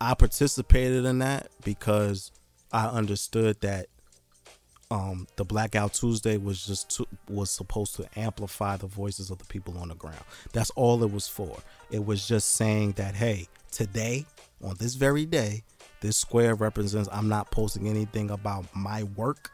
I 0.00 0.14
participated 0.14 1.04
in 1.04 1.18
that 1.18 1.48
because 1.62 2.32
I 2.72 2.86
understood 2.86 3.60
that 3.60 3.86
um, 4.90 5.26
the 5.36 5.44
Blackout 5.44 5.92
Tuesday 5.92 6.36
was 6.38 6.66
just 6.66 6.90
to, 6.96 7.06
was 7.28 7.50
supposed 7.50 7.96
to 7.96 8.08
amplify 8.16 8.76
the 8.76 8.86
voices 8.86 9.30
of 9.30 9.38
the 9.38 9.44
people 9.44 9.76
on 9.78 9.88
the 9.88 9.94
ground. 9.94 10.24
That's 10.52 10.70
all 10.70 11.02
it 11.02 11.12
was 11.12 11.28
for. 11.28 11.58
It 11.90 12.04
was 12.04 12.26
just 12.26 12.56
saying 12.56 12.92
that 12.92 13.14
hey, 13.14 13.48
today 13.70 14.26
on 14.62 14.76
this 14.78 14.94
very 14.94 15.26
day, 15.26 15.62
this 16.00 16.16
square 16.16 16.54
represents. 16.54 17.08
I'm 17.12 17.28
not 17.28 17.50
posting 17.50 17.88
anything 17.88 18.30
about 18.30 18.64
my 18.74 19.02
work 19.02 19.50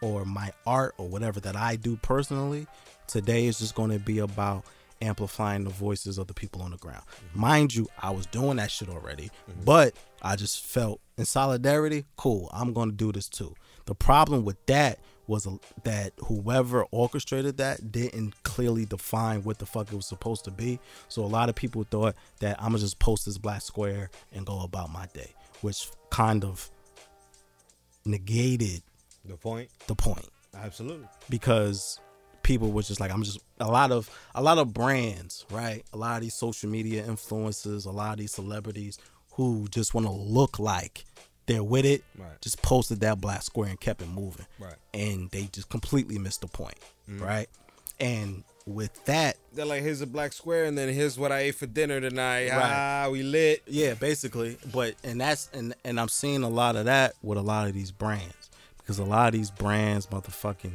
or 0.00 0.24
my 0.24 0.52
art 0.66 0.94
or 0.98 1.08
whatever 1.08 1.40
that 1.40 1.56
I 1.56 1.76
do 1.76 1.96
personally. 1.96 2.66
Today 3.06 3.46
is 3.46 3.58
just 3.58 3.74
going 3.74 3.90
to 3.90 3.98
be 3.98 4.18
about 4.18 4.64
amplifying 5.00 5.64
the 5.64 5.70
voices 5.70 6.18
of 6.18 6.26
the 6.26 6.34
people 6.34 6.62
on 6.62 6.70
the 6.70 6.76
ground. 6.76 7.02
Mm-hmm. 7.06 7.40
Mind 7.40 7.74
you, 7.74 7.88
I 8.00 8.10
was 8.10 8.26
doing 8.26 8.56
that 8.56 8.70
shit 8.70 8.88
already, 8.88 9.30
mm-hmm. 9.50 9.64
but 9.64 9.94
I 10.22 10.36
just 10.36 10.64
felt 10.64 11.00
in 11.16 11.24
solidarity, 11.24 12.04
cool, 12.16 12.50
I'm 12.52 12.72
going 12.72 12.90
to 12.90 12.96
do 12.96 13.12
this 13.12 13.28
too. 13.28 13.54
The 13.86 13.94
problem 13.94 14.44
with 14.44 14.64
that 14.66 14.98
was 15.26 15.46
a, 15.46 15.58
that 15.84 16.12
whoever 16.24 16.84
orchestrated 16.90 17.56
that 17.56 17.90
didn't 17.90 18.42
clearly 18.42 18.84
define 18.84 19.42
what 19.42 19.58
the 19.58 19.66
fuck 19.66 19.92
it 19.92 19.96
was 19.96 20.06
supposed 20.06 20.44
to 20.44 20.50
be. 20.50 20.78
So 21.08 21.24
a 21.24 21.26
lot 21.26 21.48
of 21.48 21.54
people 21.54 21.84
thought 21.84 22.14
that 22.40 22.56
I'm 22.58 22.70
going 22.70 22.78
to 22.78 22.80
just 22.80 22.98
post 22.98 23.26
this 23.26 23.38
black 23.38 23.62
square 23.62 24.10
and 24.32 24.46
go 24.46 24.60
about 24.60 24.92
my 24.92 25.06
day, 25.14 25.34
which 25.62 25.88
kind 26.10 26.44
of 26.44 26.70
negated 28.04 28.82
the 29.24 29.36
point. 29.36 29.68
the 29.86 29.94
point 29.94 30.28
Absolutely. 30.54 31.08
because 31.28 32.00
people 32.46 32.70
was 32.70 32.86
just 32.88 33.00
like 33.00 33.10
I'm 33.12 33.22
just 33.24 33.40
a 33.60 33.66
lot 33.66 33.90
of 33.90 34.08
a 34.34 34.42
lot 34.42 34.58
of 34.58 34.72
brands, 34.72 35.44
right? 35.50 35.82
A 35.92 35.96
lot 35.96 36.16
of 36.16 36.22
these 36.22 36.34
social 36.34 36.70
media 36.70 37.02
influencers, 37.04 37.84
a 37.86 37.90
lot 37.90 38.12
of 38.12 38.18
these 38.18 38.32
celebrities 38.32 38.98
who 39.32 39.66
just 39.68 39.92
want 39.94 40.06
to 40.06 40.12
look 40.12 40.58
like 40.58 41.04
they're 41.46 41.62
with 41.64 41.84
it, 41.84 42.02
Right. 42.16 42.40
just 42.40 42.62
posted 42.62 43.00
that 43.00 43.20
black 43.20 43.42
square 43.42 43.68
and 43.68 43.78
kept 43.80 44.00
it 44.00 44.08
moving. 44.08 44.46
Right. 44.58 44.76
And 44.94 45.28
they 45.30 45.48
just 45.52 45.68
completely 45.68 46.18
missed 46.18 46.40
the 46.40 46.46
point, 46.48 46.78
right? 47.08 47.48
And 48.00 48.44
with 48.66 49.04
that, 49.06 49.36
They're 49.52 49.64
like, 49.64 49.82
here's 49.82 50.00
a 50.00 50.06
black 50.06 50.32
square, 50.32 50.64
and 50.64 50.76
then 50.76 50.92
here's 50.92 51.18
what 51.18 51.30
I 51.32 51.40
ate 51.40 51.54
for 51.56 51.66
dinner 51.66 52.00
tonight. 52.00 52.50
Right. 52.50 52.72
Ah, 53.04 53.08
we 53.10 53.22
lit. 53.22 53.62
Yeah, 53.66 53.94
basically. 53.94 54.56
But 54.72 54.94
and 55.04 55.20
that's 55.20 55.48
and 55.52 55.74
and 55.84 55.98
I'm 56.00 56.08
seeing 56.08 56.42
a 56.42 56.48
lot 56.48 56.76
of 56.76 56.84
that 56.86 57.14
with 57.22 57.38
a 57.38 57.42
lot 57.42 57.66
of 57.68 57.74
these 57.74 57.90
brands 57.92 58.50
because 58.78 58.98
a 58.98 59.04
lot 59.04 59.26
of 59.28 59.32
these 59.34 59.50
brands, 59.50 60.06
motherfucking 60.06 60.72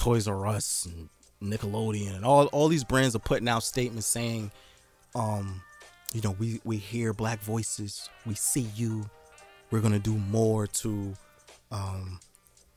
Toys 0.00 0.26
R 0.26 0.46
Us 0.46 0.86
and 0.86 1.08
Nickelodeon 1.42 2.16
and 2.16 2.24
all 2.24 2.46
all 2.46 2.68
these 2.68 2.84
brands 2.84 3.14
are 3.14 3.18
putting 3.20 3.48
out 3.48 3.62
statements 3.62 4.06
saying, 4.06 4.50
um, 5.14 5.60
you 6.14 6.20
know, 6.22 6.32
we 6.38 6.60
we 6.64 6.76
hear 6.78 7.12
black 7.12 7.40
voices, 7.40 8.08
we 8.26 8.34
see 8.34 8.66
you, 8.74 9.08
we're 9.70 9.80
gonna 9.80 9.98
do 9.98 10.16
more 10.16 10.66
to, 10.66 11.14
um, 11.70 12.18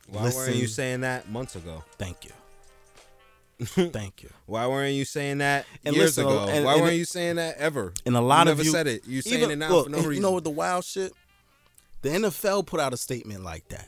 Why 0.07 0.31
weren't 0.35 0.55
you 0.55 0.67
saying 0.67 1.01
that 1.01 1.29
months 1.29 1.55
ago? 1.55 1.83
thank 1.97 2.25
you, 2.25 2.31
thank 3.91 4.21
you. 4.23 4.29
Why 4.45 4.67
weren't 4.67 4.93
you 4.95 5.05
saying 5.05 5.37
that 5.37 5.65
And 5.85 5.95
years 5.95 6.17
listen, 6.17 6.25
ago? 6.25 6.47
and- 6.49 6.65
Why 6.65 6.73
and 6.73 6.81
weren't 6.83 6.95
you 6.97 7.05
saying 7.05 7.37
that 7.37 7.57
ever? 7.57 7.93
And 8.05 8.15
a 8.17 8.21
lot 8.21 8.47
you 8.47 8.51
of 8.51 8.57
never 8.57 8.65
you 8.65 8.71
said 8.71 8.87
it. 8.87 9.07
You 9.07 9.21
saying 9.21 9.37
even- 9.43 9.51
it 9.51 9.55
now 9.57 9.69
look, 9.71 9.85
for 9.85 9.91
no 9.91 9.97
reason. 9.99 10.13
You 10.15 10.19
know 10.21 10.31
what 10.31 10.43
the 10.43 10.49
wild 10.49 10.83
shit? 10.83 11.13
The 12.01 12.09
NFL 12.09 12.65
put 12.67 12.79
out 12.81 12.93
a 12.93 12.97
statement 12.97 13.43
like 13.45 13.67
that. 13.69 13.87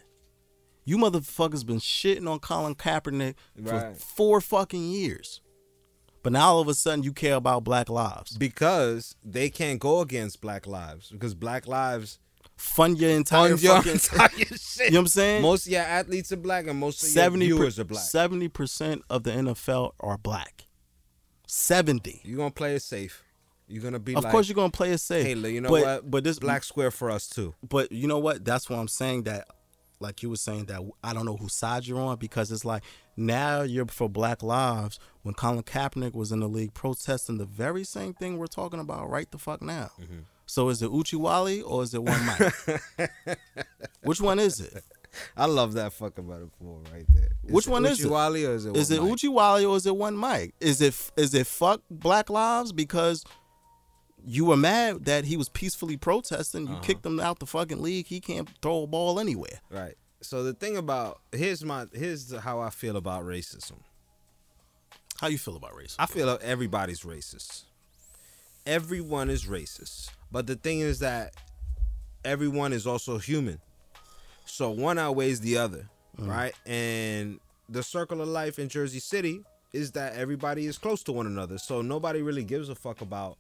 You 0.85 0.97
motherfuckers 0.97 1.65
been 1.65 1.79
shitting 1.79 2.29
on 2.29 2.39
Colin 2.39 2.75
Kaepernick 2.75 3.35
for 3.65 3.93
four 3.95 4.39
fucking 4.39 4.83
years. 4.83 5.41
But 6.23 6.31
now 6.33 6.53
all 6.53 6.59
of 6.59 6.67
a 6.67 6.73
sudden 6.73 7.03
you 7.03 7.11
care 7.13 7.35
about 7.35 7.63
black 7.63 7.89
lives. 7.89 8.37
because 8.37 9.15
they 9.23 9.49
can't 9.49 9.79
go 9.79 9.99
against 10.01 10.41
Black 10.41 10.65
Lives 10.65 11.09
because 11.11 11.35
Black 11.35 11.67
Lives 11.67 12.19
Fund 12.57 12.99
your 12.99 13.09
entire 13.11 13.49
fund 13.49 13.61
your 13.63 13.75
fucking 13.75 13.91
entire 14.13 14.29
shit. 14.29 14.85
You 14.85 14.91
know 14.91 14.99
what 14.99 15.01
I'm 15.01 15.07
saying? 15.07 15.41
Most 15.41 15.65
of 15.65 15.71
your 15.73 15.81
athletes 15.81 16.31
are 16.31 16.37
black, 16.37 16.67
and 16.67 16.79
most 16.79 17.03
of 17.03 17.13
your 17.13 17.29
viewers 17.31 17.79
are 17.79 17.83
black. 17.83 18.03
Seventy 18.03 18.47
percent 18.47 19.01
of 19.09 19.23
the 19.23 19.31
NFL 19.31 19.91
are 19.99 20.17
black. 20.17 20.65
Seventy. 21.47 22.21
You're 22.23 22.37
gonna 22.37 22.51
play 22.51 22.75
it 22.75 22.81
safe. 22.81 23.23
You're 23.67 23.83
gonna 23.83 23.99
be 23.99 24.15
Of 24.15 24.23
like, 24.23 24.31
course 24.31 24.47
you're 24.47 24.55
gonna 24.55 24.69
play 24.69 24.91
it 24.91 24.99
safe. 24.99 25.25
hey, 25.25 25.49
you 25.49 25.59
know 25.61 25.69
but, 25.69 25.83
what? 25.83 26.11
But 26.11 26.23
this 26.23 26.39
black 26.39 26.63
square 26.63 26.91
for 26.91 27.09
us 27.11 27.27
too. 27.27 27.53
But 27.67 27.91
you 27.91 28.07
know 28.07 28.19
what? 28.19 28.45
That's 28.45 28.69
why 28.69 28.77
I'm 28.77 28.87
saying 28.87 29.23
that, 29.23 29.47
like 29.99 30.21
you 30.23 30.29
were 30.29 30.35
saying 30.35 30.65
that 30.65 30.81
I 31.03 31.13
don't 31.13 31.25
know 31.25 31.37
whose 31.37 31.53
side 31.53 31.87
you're 31.87 31.99
on 31.99 32.17
because 32.17 32.51
it's 32.51 32.65
like 32.65 32.83
now 33.15 33.61
you're 33.61 33.85
for 33.87 34.09
Black 34.09 34.43
Lives 34.43 34.99
when 35.23 35.33
Colin 35.33 35.63
Kaepernick 35.63 36.13
was 36.13 36.31
in 36.31 36.39
the 36.39 36.47
league 36.47 36.73
protesting 36.73 37.37
the 37.37 37.45
very 37.45 37.83
same 37.83 38.13
thing 38.13 38.37
we're 38.37 38.47
talking 38.47 38.79
about 38.79 39.09
right 39.09 39.29
the 39.31 39.37
fuck 39.37 39.61
now. 39.61 39.91
Mm-hmm. 39.99 40.19
So 40.45 40.69
is 40.69 40.81
it 40.81 40.91
Uchiwali 40.91 41.63
or 41.65 41.83
is 41.83 41.93
it 41.93 42.03
one 42.03 42.23
Mike? 42.25 43.39
Which 44.03 44.21
one 44.21 44.39
is 44.39 44.59
it? 44.59 44.83
I 45.35 45.45
love 45.45 45.73
that 45.73 45.93
fucking 45.93 46.27
metaphor 46.27 46.81
right 46.93 47.05
there. 47.13 47.29
Is 47.45 47.51
Which 47.51 47.67
one 47.67 47.85
is 47.85 48.03
it? 48.03 48.07
Uchiwali 48.07 48.47
or 48.47 48.53
is 48.53 48.65
it 48.65 48.75
Is 48.75 48.91
it 48.91 49.01
Mike? 49.01 49.11
Uchiwali 49.13 49.69
or 49.69 49.77
is 49.77 49.85
it 49.85 49.95
one 49.95 50.15
Mike? 50.15 50.53
Is 50.59 50.81
it 50.81 51.11
is 51.17 51.33
it 51.33 51.47
fuck 51.47 51.81
Black 51.89 52.29
Lives 52.29 52.71
because 52.71 53.23
you 54.25 54.45
were 54.45 54.57
mad 54.57 55.05
that 55.05 55.25
he 55.25 55.37
was 55.37 55.49
peacefully 55.49 55.97
protesting? 55.97 56.67
You 56.67 56.73
Uh-huh. 56.73 56.81
kicked 56.81 57.05
him 57.05 57.19
out 57.19 57.39
the 57.39 57.45
fucking 57.45 57.81
league. 57.81 58.07
He 58.07 58.19
can't 58.19 58.49
throw 58.61 58.83
a 58.83 58.87
ball 58.87 59.19
anywhere. 59.19 59.61
Right. 59.69 59.95
So 60.21 60.43
the 60.43 60.53
thing 60.53 60.75
about 60.77 61.21
here's 61.31 61.63
my 61.63 61.85
here's 61.93 62.33
how 62.35 62.59
I 62.59 62.69
feel 62.71 62.97
about 62.97 63.23
racism. 63.23 63.77
How 65.21 65.27
you 65.27 65.37
feel 65.37 65.55
about 65.55 65.73
racism? 65.73 65.95
I 65.99 66.07
feel 66.07 66.27
like 66.27 66.41
everybody's 66.43 67.01
racist. 67.01 67.63
Everyone 68.65 69.29
is 69.29 69.45
racist. 69.45 70.09
But 70.31 70.47
the 70.47 70.55
thing 70.55 70.79
is 70.79 70.99
that 70.99 71.33
everyone 72.23 72.73
is 72.73 72.87
also 72.87 73.17
human. 73.19 73.59
So 74.45 74.71
one 74.71 74.97
outweighs 74.97 75.39
the 75.41 75.57
other, 75.57 75.87
right? 76.17 76.53
And 76.65 77.39
the 77.69 77.83
circle 77.83 78.21
of 78.21 78.27
life 78.27 78.57
in 78.59 78.69
Jersey 78.69 78.99
City 78.99 79.41
is 79.73 79.91
that 79.91 80.15
everybody 80.15 80.65
is 80.65 80.77
close 80.77 81.03
to 81.03 81.11
one 81.11 81.27
another. 81.27 81.57
So 81.57 81.81
nobody 81.81 82.21
really 82.21 82.43
gives 82.43 82.69
a 82.69 82.75
fuck 82.75 83.01
about 83.01 83.37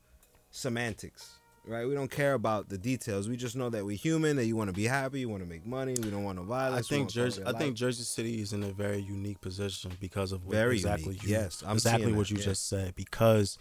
semantics, 0.55 1.39
right? 1.67 1.87
We 1.87 1.93
don't 1.93 2.09
care 2.09 2.33
about 2.33 2.69
the 2.69 2.77
details. 2.77 3.27
We 3.27 3.35
just 3.35 3.55
know 3.55 3.69
that 3.69 3.85
we're 3.85 3.97
human, 3.97 4.37
that 4.37 4.45
you 4.45 4.55
want 4.55 4.69
to 4.69 4.75
be 4.75 4.85
happy, 4.85 5.19
you 5.19 5.29
want 5.29 5.43
to 5.43 5.49
make 5.49 5.65
money, 5.65 5.95
we 6.01 6.09
don't 6.09 6.23
want 6.23 6.37
no 6.37 6.43
I 6.43 6.47
violence. 6.47 6.89
we 6.89 6.97
think 6.97 7.09
Jersey. 7.09 7.43
I 7.43 7.49
of 7.49 7.57
think. 7.57 7.75
Jersey 7.75 8.03
City 8.03 8.41
is 8.41 8.53
in 8.53 8.63
a 8.63 8.71
very 8.71 8.99
unique 8.99 9.41
position 9.41 9.91
because 9.99 10.31
of 10.31 10.45
what 10.45 10.55
Very 10.55 10.75
exactly 10.75 11.15
unique, 11.15 11.23
you, 11.23 11.29
yes, 11.29 11.63
I'm 11.65 11.73
exactly 11.73 12.13
what 12.13 12.27
that, 12.27 12.31
you 12.31 12.37
yeah. 12.37 12.43
just 12.45 12.69
said. 12.69 12.95
Because 12.95 13.57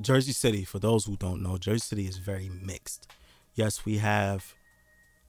Jersey 0.00 0.32
City, 0.32 0.64
for 0.64 0.78
those 0.78 1.04
who 1.04 1.16
don't 1.16 1.42
know, 1.42 1.58
Jersey 1.58 1.80
City 1.80 2.06
is 2.06 2.16
very 2.16 2.48
mixed. 2.48 3.06
Yes, 3.54 3.84
we 3.84 3.98
have 3.98 4.54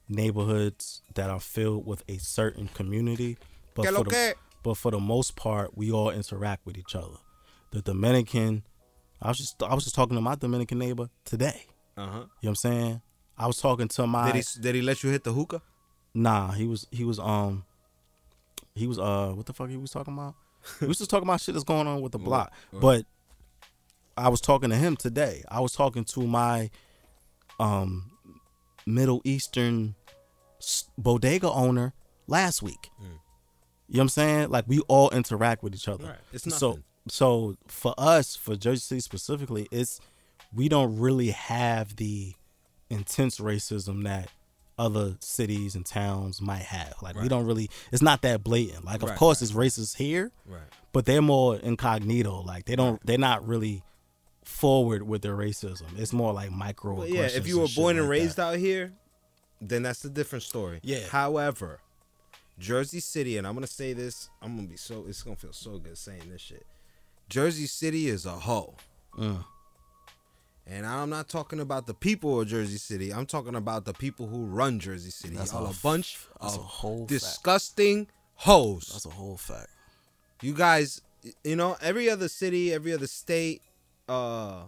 neighborhoods 0.08 1.02
that 1.14 1.30
are 1.30 1.40
filled 1.40 1.86
with 1.86 2.02
a 2.08 2.18
certain 2.18 2.68
community, 2.68 3.36
but 3.74 3.86
for 3.86 4.04
the, 4.04 4.34
but 4.62 4.76
for 4.76 4.90
the 4.90 5.00
most 5.00 5.36
part, 5.36 5.76
we 5.76 5.90
all 5.90 6.10
interact 6.10 6.64
with 6.64 6.78
each 6.78 6.94
other. 6.94 7.18
The 7.72 7.82
Dominican, 7.82 8.64
I 9.22 9.28
was 9.28 9.38
just 9.38 9.62
I 9.62 9.74
was 9.74 9.84
just 9.84 9.94
talking 9.96 10.16
to 10.16 10.20
my 10.20 10.34
Dominican 10.34 10.78
neighbor 10.78 11.08
today. 11.24 11.66
Uh-huh. 11.96 12.06
You 12.06 12.12
know 12.18 12.28
what 12.40 12.48
I'm 12.48 12.54
saying? 12.56 13.02
I 13.38 13.46
was 13.46 13.58
talking 13.58 13.88
to 13.88 14.06
my 14.06 14.32
Did 14.32 14.44
he 14.44 14.60
did 14.60 14.74
he 14.74 14.82
let 14.82 15.02
you 15.02 15.10
hit 15.10 15.24
the 15.24 15.32
hookah? 15.32 15.62
Nah, 16.14 16.52
he 16.52 16.66
was 16.66 16.86
he 16.90 17.04
was 17.04 17.18
um 17.18 17.64
he 18.74 18.86
was 18.86 18.98
uh 18.98 19.32
what 19.34 19.46
the 19.46 19.52
fuck 19.52 19.68
he 19.68 19.76
was 19.76 19.90
talking 19.90 20.14
about? 20.14 20.34
He 20.80 20.86
was 20.86 20.98
just 20.98 21.10
talking 21.10 21.26
about 21.28 21.40
shit 21.40 21.54
that's 21.54 21.64
going 21.64 21.86
on 21.86 22.00
with 22.02 22.12
the 22.12 22.18
block. 22.18 22.52
But 22.72 23.04
I 24.16 24.28
was 24.28 24.40
talking 24.40 24.70
to 24.70 24.76
him 24.76 24.96
today. 24.96 25.42
I 25.48 25.60
was 25.60 25.72
talking 25.72 26.04
to 26.04 26.20
my 26.26 26.70
um 27.58 28.10
Middle 28.86 29.20
Eastern 29.24 29.94
bodega 30.98 31.50
owner 31.50 31.94
last 32.26 32.62
week. 32.62 32.90
You 33.00 33.06
know 33.06 33.10
what 33.88 34.00
I'm 34.02 34.08
saying? 34.08 34.50
Like 34.50 34.64
we 34.68 34.80
all 34.88 35.10
interact 35.10 35.62
with 35.62 35.74
each 35.74 35.88
other. 35.88 36.04
Right. 36.06 36.18
It's 36.32 36.46
nothing. 36.46 36.58
so 36.58 36.78
for 37.08 37.94
us, 37.98 38.36
for 38.36 38.56
Jersey 38.56 38.80
City 38.80 39.00
specifically, 39.00 39.68
it's 39.70 40.00
we 40.54 40.68
don't 40.68 40.98
really 40.98 41.30
have 41.30 41.96
the 41.96 42.34
intense 42.90 43.38
racism 43.38 44.04
that 44.04 44.28
other 44.78 45.16
cities 45.20 45.74
and 45.74 45.84
towns 45.86 46.40
might 46.40 46.62
have. 46.62 46.94
Like 47.02 47.20
we 47.20 47.28
don't 47.28 47.46
really 47.46 47.70
it's 47.90 48.02
not 48.02 48.22
that 48.22 48.42
blatant. 48.42 48.84
Like 48.84 49.02
of 49.02 49.10
Right, 49.10 49.18
course 49.18 49.40
right. 49.42 49.48
it's 49.66 49.78
racist 49.78 49.96
here, 49.96 50.30
Right. 50.46 50.60
but 50.92 51.04
they're 51.06 51.22
more 51.22 51.56
incognito. 51.56 52.40
Like 52.42 52.64
they 52.66 52.76
don't 52.76 53.04
they're 53.06 53.18
not 53.18 53.46
really 53.46 53.82
forward 54.44 55.02
with 55.02 55.22
their 55.22 55.36
racism. 55.36 55.98
It's 55.98 56.12
more 56.12 56.32
like 56.32 56.50
micro. 56.50 56.94
Well, 56.94 57.08
yeah, 57.08 57.22
if 57.32 57.46
you 57.46 57.60
were 57.60 57.68
born 57.76 57.96
and 57.96 58.06
like 58.06 58.10
raised 58.10 58.36
that. 58.36 58.54
out 58.54 58.56
here, 58.56 58.92
then 59.60 59.82
that's 59.82 60.04
a 60.04 60.10
different 60.10 60.42
story. 60.42 60.80
Yeah. 60.82 61.06
However, 61.08 61.78
Jersey 62.58 63.00
City, 63.00 63.36
and 63.38 63.46
I'm 63.46 63.54
gonna 63.54 63.66
say 63.66 63.92
this, 63.92 64.28
I'm 64.40 64.56
gonna 64.56 64.68
be 64.68 64.76
so 64.76 65.04
it's 65.08 65.22
gonna 65.22 65.36
feel 65.36 65.52
so 65.52 65.78
good 65.78 65.96
saying 65.98 66.28
this 66.30 66.40
shit. 66.40 66.66
Jersey 67.28 67.66
City 67.66 68.08
is 68.08 68.26
a 68.26 68.32
hoe. 68.32 68.74
Mm. 69.18 69.44
And 70.66 70.86
I'm 70.86 71.10
not 71.10 71.28
talking 71.28 71.60
about 71.60 71.86
the 71.86 71.94
people 71.94 72.40
of 72.40 72.48
Jersey 72.48 72.78
City. 72.78 73.12
I'm 73.12 73.26
talking 73.26 73.54
about 73.56 73.84
the 73.84 73.92
people 73.92 74.26
who 74.28 74.44
run 74.46 74.78
Jersey 74.78 75.10
City. 75.10 75.34
That's 75.36 75.52
Y'all 75.52 75.66
a 75.66 75.70
a 75.70 75.74
bunch 75.82 76.18
that's 76.40 76.54
of 76.54 76.60
a 76.60 76.64
whole 76.64 76.98
fact. 77.00 77.08
disgusting 77.08 78.06
hoes. 78.34 78.88
That's 78.92 79.06
a 79.06 79.10
whole 79.10 79.36
fact. 79.36 79.68
you 80.40 80.54
guys 80.54 81.00
you 81.44 81.54
know 81.56 81.76
every 81.80 82.10
other 82.10 82.26
city 82.28 82.72
every 82.72 82.92
other 82.92 83.06
state 83.06 83.62
uh 84.08 84.62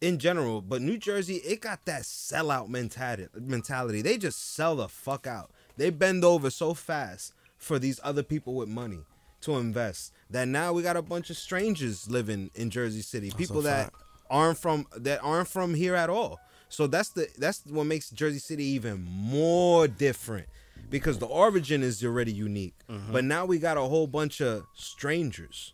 in 0.00 0.18
general 0.18 0.60
but 0.60 0.82
new 0.82 0.98
jersey 0.98 1.36
it 1.36 1.60
got 1.60 1.84
that 1.84 2.02
sellout 2.02 2.68
mentality 2.68 3.28
mentality 3.38 4.02
they 4.02 4.18
just 4.18 4.54
sell 4.56 4.74
the 4.74 4.88
fuck 4.88 5.28
out 5.28 5.52
they 5.76 5.90
bend 5.90 6.24
over 6.24 6.50
so 6.50 6.74
fast 6.74 7.32
for 7.56 7.78
these 7.78 8.00
other 8.02 8.24
people 8.24 8.54
with 8.54 8.68
money 8.68 8.98
to 9.40 9.56
invest 9.56 10.12
that 10.30 10.46
now 10.48 10.72
we 10.72 10.82
got 10.82 10.96
a 10.96 11.02
bunch 11.02 11.30
of 11.30 11.36
strangers 11.36 12.10
living 12.10 12.50
in 12.54 12.70
jersey 12.70 13.02
city 13.02 13.30
people 13.36 13.62
that 13.62 13.92
aren't 14.30 14.58
from 14.58 14.86
that 14.96 15.20
aren't 15.22 15.48
from 15.48 15.74
here 15.74 15.94
at 15.94 16.10
all 16.10 16.38
so 16.68 16.86
that's 16.86 17.10
the 17.10 17.26
that's 17.38 17.64
what 17.66 17.84
makes 17.84 18.10
jersey 18.10 18.38
city 18.38 18.64
even 18.64 19.02
more 19.04 19.86
different 19.88 20.46
because 20.90 21.18
the 21.18 21.26
origin 21.26 21.82
is 21.82 22.04
already 22.04 22.32
unique 22.32 22.74
Mm-hmm. 22.90 23.12
but 23.12 23.22
now 23.24 23.44
we 23.44 23.58
got 23.58 23.76
a 23.76 23.82
whole 23.82 24.06
bunch 24.06 24.40
of 24.40 24.64
strangers 24.74 25.72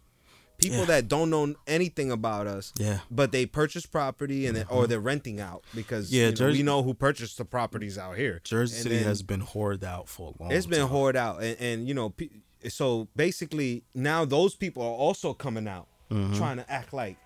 people 0.59 0.79
Yeah. 0.81 0.85
that 0.87 1.09
don't 1.09 1.31
know 1.31 1.55
anything 1.67 2.11
about 2.13 2.47
us 2.47 2.73
Yeah. 2.79 2.99
but 3.11 3.33
they 3.33 3.45
purchase 3.47 3.87
property 3.87 4.47
and 4.47 4.57
then, 4.57 4.67
or 4.69 4.87
they're 4.87 5.01
renting 5.01 5.41
out 5.41 5.65
because 5.75 6.13
Yeah, 6.13 6.25
you 6.25 6.29
know, 6.31 6.35
Jersey- 6.37 6.59
we 6.59 6.63
know 6.65 6.83
who 6.83 6.95
purchased 6.95 7.39
the 7.39 7.45
properties 7.45 7.97
out 7.99 8.17
here 8.17 8.41
Jersey 8.45 8.77
And 8.77 8.83
City 8.85 8.97
then 8.99 9.05
has 9.07 9.23
been 9.23 9.41
hoarded 9.41 9.85
out 9.85 10.09
for 10.09 10.33
a 10.39 10.43
long 10.43 10.53
it's 10.53 10.67
been 10.67 10.81
time. 10.81 10.89
hoarded 10.91 11.19
out 11.19 11.43
and, 11.43 11.57
and 11.61 11.89
you 11.89 11.95
know 11.95 12.11
pe- 12.11 12.29
so 12.69 13.09
basically 13.17 13.83
now 13.95 14.25
those 14.25 14.55
people 14.55 14.83
are 14.83 14.87
also 15.07 15.33
coming 15.35 15.69
out 15.69 15.87
Mm-hmm. 16.11 16.35
trying 16.37 16.59
to 16.59 16.71
act 16.71 16.93
like 16.93 17.17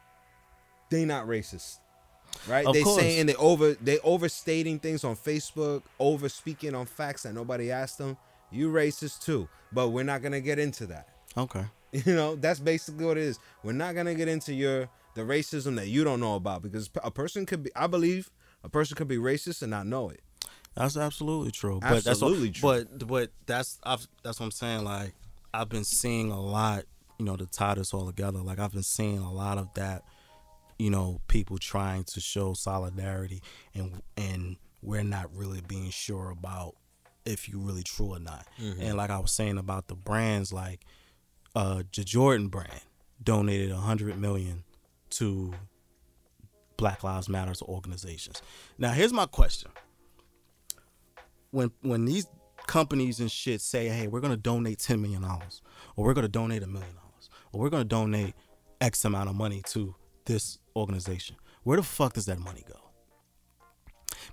they 0.89 1.05
not 1.05 1.26
racist 1.26 1.78
right 2.47 2.64
Of 2.64 2.72
they 2.74 2.82
course. 2.84 2.97
saying 3.03 3.26
they 3.26 3.34
over 3.34 3.74
they 3.74 3.99
overstating 4.01 4.78
things 4.78 5.03
on 5.05 5.16
facebook 5.16 5.82
over 5.99 6.28
speaking 6.28 6.74
on 6.76 6.86
facts 6.86 7.24
that 7.24 7.34
nobody 7.34 7.70
asked 7.72 7.99
them 7.99 8.16
you 8.53 8.70
racist 8.70 9.24
too 9.24 9.49
but 9.72 9.89
we're 9.89 10.05
not 10.05 10.22
gonna 10.22 10.41
get 10.41 10.59
into 10.59 10.86
that 10.86 11.09
Okay. 11.36 11.64
you 11.93 12.14
know 12.14 12.36
that's 12.36 12.61
basically 12.61 13.05
what 13.05 13.18
it 13.18 13.24
is 13.24 13.39
we're 13.64 13.72
not 13.72 13.95
gonna 13.97 14.14
get 14.14 14.28
into 14.28 14.55
your 14.55 14.89
the 15.14 15.22
racism 15.22 15.74
that 15.76 15.89
you 15.89 16.05
don't 16.05 16.20
know 16.20 16.36
about 16.36 16.62
because 16.62 16.89
a 17.03 17.11
person 17.11 17.45
could 17.45 17.64
be 17.64 17.70
i 17.74 17.86
believe 17.89 18.30
a 18.62 18.68
person 18.68 18.97
could 18.97 19.09
be 19.09 19.16
racist 19.16 19.61
and 19.62 19.70
not 19.72 19.86
know 19.86 20.09
it 20.09 20.20
That's 20.76 20.97
absolutely 20.97 21.51
true. 21.51 21.80
But 21.80 22.07
Absolutely 22.07 22.51
that's 22.51 22.61
true. 22.61 22.68
But 22.99 23.09
but 23.09 23.30
that's 23.47 23.80
I've, 23.82 24.07
that's 24.22 24.39
what 24.39 24.47
I'm 24.47 24.53
saying. 24.53 24.84
Like 24.84 25.12
I've 25.59 25.68
been 25.68 25.84
seeing 25.84 26.30
a 26.30 26.40
lot. 26.40 26.84
You 27.18 27.24
know, 27.24 27.36
to 27.36 27.46
tie 27.46 27.74
this 27.74 27.92
all 27.92 28.06
together. 28.06 28.38
Like 28.38 28.61
I've 28.61 28.72
been 28.72 28.84
seeing 28.84 29.18
a 29.18 29.32
lot 29.32 29.59
of 29.59 29.74
that. 29.74 30.04
You 30.78 30.90
know, 30.90 31.20
people 31.26 31.59
trying 31.59 32.04
to 32.04 32.20
show 32.20 32.54
solidarity, 32.54 33.42
and 33.74 34.00
and 34.16 34.56
we're 34.82 35.02
not 35.02 35.34
really 35.34 35.61
being 35.61 35.90
sure 35.90 36.30
about 36.30 36.76
if 37.26 37.48
you 37.48 37.59
really 37.59 37.82
true 37.82 38.14
or 38.14 38.20
not. 38.20 38.46
And 38.80 38.96
like 38.96 39.11
I 39.11 39.18
was 39.18 39.32
saying 39.32 39.59
about 39.59 39.88
the 39.88 39.96
brands, 39.96 40.52
like 40.52 40.84
uh, 41.56 41.82
the 41.94 42.04
Jordan 42.04 42.46
brand 42.48 42.82
donated 43.22 43.72
a 43.72 43.76
hundred 43.76 44.16
million 44.18 44.62
to 45.11 45.52
Black 46.76 47.02
Lives 47.02 47.28
Matters 47.28 47.61
organizations. 47.62 48.40
Now, 48.78 48.92
here's 48.92 49.12
my 49.12 49.26
question: 49.26 49.72
When 51.50 51.72
when 51.82 52.04
these 52.04 52.26
companies 52.68 53.18
and 53.18 53.30
shit 53.30 53.60
say, 53.60 53.88
"Hey, 53.88 54.06
we're 54.06 54.20
gonna 54.20 54.36
donate 54.36 54.78
ten 54.78 55.02
million 55.02 55.22
dollars, 55.22 55.60
or 55.96 56.04
we're 56.04 56.14
gonna 56.14 56.28
donate 56.28 56.62
a 56.62 56.66
million 56.68 56.94
dollars, 56.94 57.28
or 57.52 57.60
we're 57.60 57.70
gonna 57.70 57.84
donate 57.84 58.34
X 58.80 59.04
amount 59.04 59.28
of 59.28 59.34
money 59.34 59.62
to 59.70 59.96
this 60.26 60.58
organization," 60.76 61.34
where 61.64 61.76
the 61.78 61.82
fuck 61.82 62.12
does 62.12 62.26
that 62.26 62.38
money 62.38 62.64
go? 62.68 62.78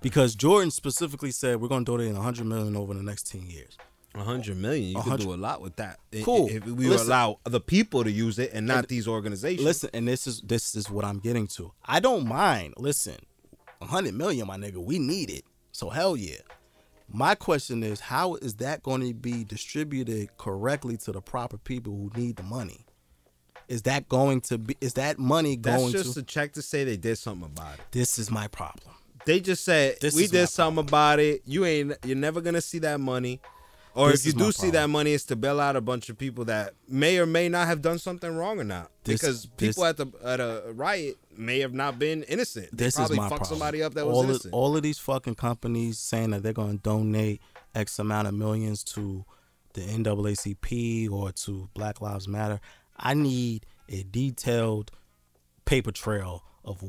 Because 0.02 0.34
Jordan 0.34 0.70
specifically 0.70 1.30
said 1.30 1.60
we're 1.60 1.68
gonna 1.68 1.84
donate 1.84 2.14
a 2.14 2.20
hundred 2.20 2.46
million 2.46 2.76
over 2.76 2.94
the 2.94 3.02
next 3.02 3.26
ten 3.30 3.46
years. 3.46 3.76
A 4.14 4.22
hundred 4.24 4.56
million, 4.56 4.96
you 4.96 5.02
could 5.02 5.20
do 5.20 5.34
a 5.34 5.36
lot 5.36 5.60
with 5.60 5.76
that. 5.76 5.98
Cool. 6.22 6.48
If 6.50 6.64
we 6.64 6.88
Listen. 6.88 7.06
allow 7.08 7.38
the 7.44 7.60
people 7.60 8.02
to 8.02 8.10
use 8.10 8.38
it 8.38 8.50
and 8.54 8.66
not 8.66 8.78
And- 8.78 8.88
these 8.88 9.06
organizations. 9.06 9.64
Listen, 9.64 9.90
and 9.92 10.08
this 10.08 10.26
is 10.26 10.40
this 10.42 10.74
is 10.74 10.88
what 10.90 11.04
I'm 11.04 11.18
getting 11.18 11.46
to. 11.48 11.72
I 11.84 12.00
don't 12.00 12.26
mind. 12.26 12.74
Listen, 12.78 13.16
a 13.80 13.86
hundred 13.86 14.14
million, 14.14 14.46
my 14.46 14.56
nigga, 14.56 14.82
we 14.82 14.98
need 14.98 15.30
it. 15.30 15.44
So 15.72 15.90
hell 15.90 16.16
yeah. 16.16 16.38
My 17.08 17.34
question 17.34 17.82
is, 17.82 18.00
how 18.00 18.34
is 18.36 18.56
that 18.56 18.82
going 18.82 19.00
to 19.06 19.14
be 19.14 19.44
distributed 19.44 20.36
correctly 20.38 20.96
to 20.98 21.12
the 21.12 21.20
proper 21.20 21.56
people 21.56 21.92
who 21.92 22.20
need 22.20 22.36
the 22.36 22.42
money? 22.42 22.84
Is 23.68 23.82
that 23.82 24.08
going 24.08 24.40
to 24.42 24.58
be? 24.58 24.76
Is 24.80 24.94
that 24.94 25.18
money 25.18 25.56
going? 25.56 25.92
That's 25.92 26.04
just 26.04 26.14
to? 26.14 26.20
a 26.20 26.22
check 26.22 26.52
to 26.54 26.62
say 26.62 26.84
they 26.84 26.96
did 26.96 27.16
something 27.18 27.46
about 27.46 27.74
it. 27.74 27.80
this 27.90 28.18
is 28.18 28.30
my 28.30 28.48
problem. 28.48 28.94
They 29.24 29.40
just 29.40 29.64
said 29.64 29.96
This 30.00 30.14
we 30.14 30.28
did 30.28 30.46
something 30.48 30.84
about 30.84 31.18
it. 31.18 31.42
You 31.44 31.64
ain't. 31.64 31.94
You're 32.04 32.16
never 32.16 32.40
gonna 32.40 32.60
see 32.60 32.78
that 32.80 33.00
money. 33.00 33.40
Or 33.96 34.10
This 34.10 34.20
if 34.20 34.34
you 34.34 34.40
is 34.40 34.46
do 34.46 34.52
see 34.52 34.70
that 34.72 34.90
money, 34.90 35.14
it's 35.14 35.24
to 35.24 35.36
bail 35.36 35.58
out 35.58 35.74
a 35.74 35.80
bunch 35.80 36.10
of 36.10 36.18
people 36.18 36.44
that 36.44 36.74
may 36.86 37.18
or 37.18 37.24
may 37.24 37.48
not 37.48 37.66
have 37.66 37.80
done 37.80 37.98
something 37.98 38.36
wrong 38.36 38.60
or 38.60 38.64
not. 38.64 38.90
This- 39.04 39.20
because 39.20 39.46
people 39.56 39.86
at 39.86 39.96
the 39.96 40.06
at 40.22 40.38
a 40.38 40.64
riot 40.74 41.16
may 41.34 41.60
have 41.60 41.72
not 41.72 41.98
been 41.98 42.22
innocent. 42.24 42.76
This 42.76 42.98
is 42.98 43.08
my 43.10 43.16
fucked 43.28 43.28
problem. 43.40 43.48
somebody 43.48 43.82
up 43.82 43.94
that 43.94 44.06
was 44.06 44.14
all 44.14 44.24
innocent. 44.24 44.52
Of, 44.52 44.54
all 44.54 44.76
of 44.76 44.82
these 44.82 44.98
fucking 44.98 45.36
companies 45.36 45.98
saying 45.98 46.30
that 46.30 46.42
they're 46.42 46.52
going 46.52 46.76
to 46.76 46.82
donate 46.82 47.40
X 47.74 47.98
amount 47.98 48.28
of 48.28 48.34
millions 48.34 48.84
to 48.84 49.24
the 49.72 49.80
NAACP 49.80 51.10
or 51.10 51.32
to 51.32 51.70
Black 51.74 52.02
Lives 52.02 52.28
Matter. 52.28 52.60
I 52.98 53.14
need 53.14 53.64
a 53.88 54.02
detailed 54.02 54.90
paper 55.64 55.90
trail 55.92 56.44
of 56.64 56.82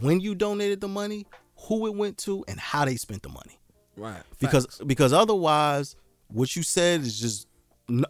when 0.00 0.20
you 0.20 0.34
donated 0.34 0.80
the 0.82 0.88
money, 0.88 1.26
who 1.68 1.86
it 1.86 1.94
went 1.94 2.18
to, 2.18 2.44
and 2.48 2.60
how 2.60 2.84
they 2.84 2.96
spent 2.96 3.22
the 3.22 3.28
money. 3.30 3.58
right. 3.96 4.22
Because 4.38 4.66
Facts. 4.66 4.80
because 4.86 5.12
otherwise, 5.12 5.96
what 6.28 6.56
you 6.56 6.62
said 6.62 7.00
is 7.02 7.20
just 7.20 7.48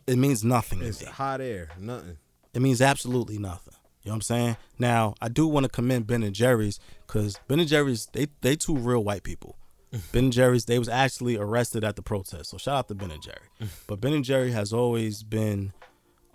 it 0.06 0.16
means 0.16 0.44
nothing 0.44 0.82
it's 0.82 1.04
hot 1.04 1.40
air, 1.40 1.70
nothing. 1.78 2.18
It 2.52 2.62
means 2.62 2.80
absolutely 2.80 3.38
nothing. 3.38 3.74
You 4.02 4.10
know 4.10 4.12
what 4.12 4.16
I'm 4.16 4.22
saying? 4.22 4.56
Now, 4.78 5.14
I 5.20 5.28
do 5.28 5.46
want 5.46 5.64
to 5.64 5.70
commend 5.70 6.06
Ben 6.06 6.22
and 6.22 6.34
Jerry's 6.34 6.78
because 7.06 7.38
Ben 7.48 7.58
and 7.58 7.68
Jerry's 7.68 8.06
they 8.12 8.28
they 8.42 8.56
two 8.56 8.76
real 8.76 9.02
white 9.02 9.22
people. 9.22 9.56
ben 10.12 10.24
and 10.24 10.32
Jerry's 10.32 10.66
they 10.66 10.78
was 10.78 10.88
actually 10.88 11.36
arrested 11.36 11.84
at 11.84 11.96
the 11.96 12.02
protest. 12.02 12.50
So 12.50 12.58
shout 12.58 12.76
out 12.76 12.88
to 12.88 12.94
Ben 12.94 13.10
and 13.10 13.22
Jerry. 13.22 13.48
but 13.86 14.00
Ben 14.00 14.12
and 14.12 14.24
Jerry 14.24 14.52
has 14.52 14.72
always 14.72 15.22
been 15.22 15.72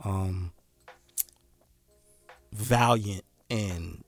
um 0.03 0.51
valiant 2.51 3.23
in 3.49 4.03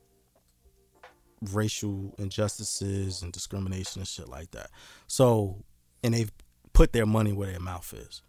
racial 1.51 2.13
injustices 2.17 3.21
and 3.21 3.31
discrimination 3.31 4.01
and 4.01 4.07
shit 4.07 4.27
like 4.27 4.51
that. 4.51 4.69
So, 5.07 5.63
and 6.03 6.13
they've 6.13 6.31
put 6.73 6.93
their 6.93 7.05
money 7.05 7.33
where 7.33 7.49
their 7.49 7.59
mouth 7.59 7.93
is. 7.93 8.21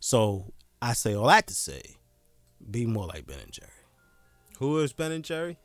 So, 0.00 0.52
I 0.80 0.94
say 0.94 1.14
all 1.14 1.28
that 1.28 1.46
to 1.48 1.54
say, 1.54 1.82
be 2.70 2.86
more 2.86 3.06
like 3.06 3.26
Ben 3.26 3.38
and 3.42 3.52
Jerry. 3.52 3.68
Who 4.58 4.78
is 4.80 4.92
Ben 4.92 5.12
and 5.12 5.24
Jerry? 5.24 5.58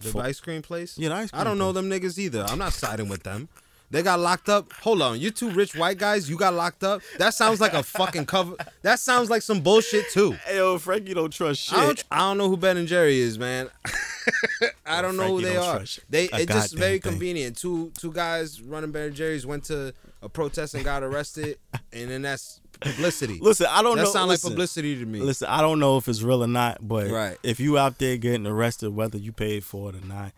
The 0.00 0.08
For- 0.10 0.22
ice 0.22 0.40
cream 0.40 0.62
place? 0.62 0.98
Yeah, 0.98 1.10
the 1.10 1.14
ice 1.16 1.30
I 1.32 1.44
don't 1.44 1.58
know 1.58 1.72
them 1.72 1.88
niggas 1.88 2.18
either. 2.18 2.42
I'm 2.42 2.58
not 2.58 2.72
siding 2.72 3.08
with 3.08 3.22
them. 3.22 3.48
They 3.94 4.02
got 4.02 4.18
locked 4.18 4.48
up. 4.48 4.72
Hold 4.72 5.02
on, 5.02 5.20
you 5.20 5.30
two 5.30 5.50
rich 5.50 5.76
white 5.76 5.98
guys, 5.98 6.28
you 6.28 6.36
got 6.36 6.52
locked 6.52 6.82
up. 6.82 7.00
That 7.18 7.32
sounds 7.32 7.60
like 7.60 7.74
a 7.74 7.84
fucking 7.84 8.26
cover. 8.26 8.56
That 8.82 8.98
sounds 8.98 9.30
like 9.30 9.40
some 9.42 9.60
bullshit 9.60 10.10
too. 10.10 10.32
Hey, 10.44 10.56
yo, 10.56 10.78
Frankie 10.78 11.14
don't 11.14 11.32
trust 11.32 11.72
I 11.72 11.86
don't, 11.86 12.04
I 12.10 12.18
don't 12.18 12.38
know 12.38 12.48
who 12.48 12.56
Ben 12.56 12.76
and 12.76 12.88
Jerry 12.88 13.20
is, 13.20 13.38
man. 13.38 13.70
I 14.84 15.00
don't 15.00 15.16
know 15.16 15.28
who 15.28 15.42
they 15.42 15.54
don't 15.54 15.64
are. 15.82 15.84
They 16.10 16.24
it's 16.24 16.52
just 16.52 16.76
very 16.76 16.98
thing. 16.98 17.12
convenient. 17.12 17.56
Two 17.56 17.92
two 17.96 18.12
guys 18.12 18.60
running 18.60 18.90
Ben 18.90 19.04
and 19.04 19.14
Jerry's 19.14 19.46
went 19.46 19.62
to 19.66 19.94
a 20.22 20.28
protest 20.28 20.74
and 20.74 20.84
got 20.84 21.04
arrested, 21.04 21.58
and 21.92 22.10
then 22.10 22.22
that's 22.22 22.60
publicity. 22.80 23.38
Listen, 23.40 23.68
I 23.70 23.80
don't 23.82 23.96
that 23.96 24.02
know. 24.02 24.10
sound 24.10 24.28
listen, 24.28 24.50
like 24.50 24.54
publicity 24.54 24.98
to 24.98 25.06
me. 25.06 25.20
Listen, 25.20 25.46
I 25.48 25.60
don't 25.60 25.78
know 25.78 25.98
if 25.98 26.08
it's 26.08 26.20
real 26.22 26.42
or 26.42 26.48
not, 26.48 26.78
but 26.86 27.12
Right. 27.12 27.36
if 27.44 27.60
you 27.60 27.78
out 27.78 27.98
there 27.98 28.16
getting 28.16 28.44
arrested, 28.44 28.90
whether 28.90 29.18
you 29.18 29.30
paid 29.30 29.62
for 29.62 29.90
it 29.90 29.94
or 30.02 30.04
not, 30.04 30.32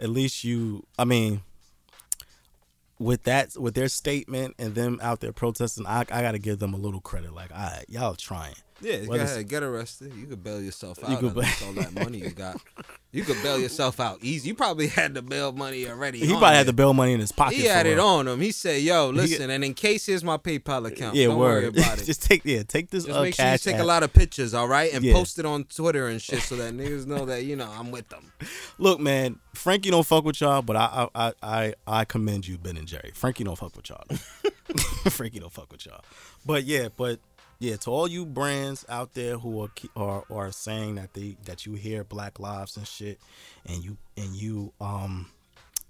at 0.00 0.08
least 0.08 0.44
you. 0.44 0.86
I 0.98 1.04
mean, 1.04 1.42
with 3.02 3.24
that, 3.24 3.56
with 3.58 3.74
their 3.74 3.88
statement 3.88 4.54
and 4.58 4.74
them 4.74 4.98
out 5.02 5.20
there 5.20 5.32
protesting, 5.32 5.86
I, 5.86 6.00
I 6.00 6.22
got 6.22 6.32
to 6.32 6.38
give 6.38 6.58
them 6.58 6.74
a 6.74 6.78
little 6.78 7.00
credit. 7.00 7.32
Like, 7.34 7.50
all 7.50 7.58
right, 7.58 7.84
y'all 7.88 8.14
trying. 8.14 8.54
Yeah, 8.82 8.96
go 9.04 9.10
Whether- 9.12 9.24
ahead, 9.24 9.48
get 9.48 9.62
arrested. 9.62 10.12
You 10.14 10.26
could 10.26 10.42
bail 10.42 10.60
yourself 10.60 11.02
out. 11.04 11.10
You 11.10 11.16
could 11.18 11.34
could 11.34 11.42
ba- 11.44 11.66
all 11.66 11.72
that 11.74 11.94
money 11.94 12.18
you 12.18 12.30
got. 12.30 12.60
You 13.14 13.24
could 13.24 13.42
bail 13.42 13.58
yourself 13.58 14.00
out 14.00 14.20
easy. 14.22 14.48
You 14.48 14.54
probably 14.54 14.86
had 14.86 15.12
the 15.12 15.20
bail 15.20 15.52
money 15.52 15.86
already. 15.86 16.18
He 16.20 16.28
probably 16.28 16.48
had 16.56 16.64
the 16.64 16.72
bail 16.72 16.94
money 16.94 17.12
in 17.12 17.20
his 17.20 17.30
pocket. 17.30 17.58
He 17.58 17.64
had 17.64 17.84
it 17.84 17.96
real. 17.96 18.06
on 18.06 18.26
him. 18.26 18.40
He 18.40 18.52
said, 18.52 18.80
"Yo, 18.80 19.10
listen, 19.10 19.50
and 19.50 19.62
in 19.62 19.74
case 19.74 20.06
here's 20.06 20.24
my 20.24 20.38
PayPal 20.38 20.86
account. 20.90 21.14
Yeah, 21.14 21.26
Don't 21.26 21.38
worry 21.38 21.64
word. 21.64 21.76
about 21.78 22.00
it. 22.00 22.06
Just 22.06 22.22
take 22.22 22.40
yeah, 22.46 22.62
take 22.62 22.88
this 22.88 23.04
Just 23.04 23.14
uh, 23.18 23.20
make 23.22 23.34
sure 23.34 23.52
you 23.52 23.58
take 23.58 23.74
app. 23.74 23.82
a 23.82 23.84
lot 23.84 24.02
of 24.02 24.14
pictures, 24.14 24.54
all 24.54 24.66
right, 24.66 24.90
and 24.94 25.04
Yeah. 25.04 25.12
post 25.12 25.38
it 25.38 25.44
on 25.44 25.64
Twitter 25.64 26.06
and 26.08 26.22
shit, 26.22 26.40
so 26.40 26.56
that 26.56 26.72
niggas 26.72 27.04
know 27.04 27.26
that 27.26 27.44
you 27.44 27.54
know 27.54 27.68
I'm 27.70 27.90
with 27.90 28.08
them. 28.08 28.32
Look, 28.78 28.98
man, 28.98 29.38
Frankie 29.52 29.90
don't 29.90 30.06
fuck 30.06 30.24
with 30.24 30.40
y'all, 30.40 30.62
but 30.62 30.76
I 30.76 31.06
I 31.14 31.32
I, 31.42 31.74
I 31.86 32.04
commend 32.06 32.48
you, 32.48 32.56
Ben 32.56 32.78
and 32.78 32.88
Jerry. 32.88 33.10
Frankie 33.14 33.44
don't 33.44 33.58
fuck 33.58 33.76
with 33.76 33.90
y'all. 33.90 34.06
Frankie 35.10 35.38
don't 35.40 35.52
fuck 35.52 35.70
with 35.70 35.84
y'all. 35.84 36.00
But 36.46 36.64
yeah, 36.64 36.88
but 36.96 37.20
yeah, 37.62 37.76
to 37.76 37.90
all 37.90 38.08
you 38.08 38.26
brands 38.26 38.84
out 38.88 39.14
there 39.14 39.38
who 39.38 39.62
are 39.62 39.70
are 39.96 40.24
are 40.30 40.52
saying 40.52 40.96
that 40.96 41.14
they 41.14 41.36
that 41.44 41.64
you 41.64 41.74
hear 41.74 42.04
Black 42.04 42.40
Lives 42.40 42.76
and 42.76 42.86
shit, 42.86 43.20
and 43.66 43.84
you 43.84 43.96
and 44.16 44.34
you 44.34 44.72
um 44.80 45.30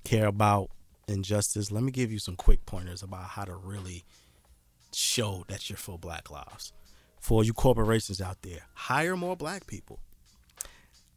care 0.05 0.27
about 0.27 0.71
injustice, 1.09 1.71
let 1.71 1.83
me 1.83 1.91
give 1.91 2.13
you 2.13 2.19
some 2.19 2.37
quick 2.37 2.65
pointers 2.67 3.03
about 3.03 3.25
how 3.25 3.45
to 3.45 3.55
really 3.55 4.05
show 4.93 5.45
that 5.49 5.71
you're 5.71 5.77
for 5.77 5.99
Black 5.99 6.31
Lives. 6.31 6.73
For 7.21 7.45
you 7.45 7.53
corporations 7.53 8.21
out 8.21 8.43
there, 8.43 8.67
hire 8.75 9.17
more 9.17 9.37
black 9.37 9.67
people 9.67 10.01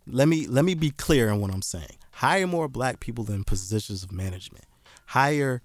let 0.08 0.28
me 0.28 0.47
let 0.47 0.66
me 0.66 0.76
be 0.76 0.91
clear 0.91 1.30
on 1.30 1.41
what 1.41 1.51
I'm 1.51 1.62
saying. 1.62 1.97
Hire 2.12 2.47
more 2.47 2.68
black 2.68 2.99
people 2.99 3.30
in 3.32 3.43
positions 3.43 4.03
of 4.03 4.12
management. 4.12 4.66
Hire 5.08 5.62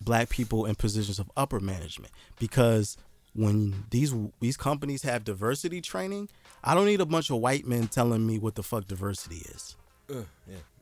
black 0.00 0.28
people 0.28 0.66
in 0.66 0.74
positions 0.74 1.18
of 1.18 1.30
upper 1.36 1.60
management 1.60 2.12
because 2.38 2.96
when 3.36 3.84
these 3.90 4.14
these 4.40 4.56
companies 4.56 5.02
have 5.02 5.24
diversity 5.24 5.80
training, 5.80 6.28
I 6.64 6.74
don't 6.74 6.86
need 6.86 7.00
a 7.00 7.06
bunch 7.06 7.30
of 7.30 7.36
white 7.38 7.66
men 7.66 7.86
telling 7.88 8.26
me 8.26 8.38
what 8.38 8.54
the 8.54 8.62
fuck 8.62 8.86
diversity 8.86 9.42
is. 9.54 9.76
yeah. 10.08 10.22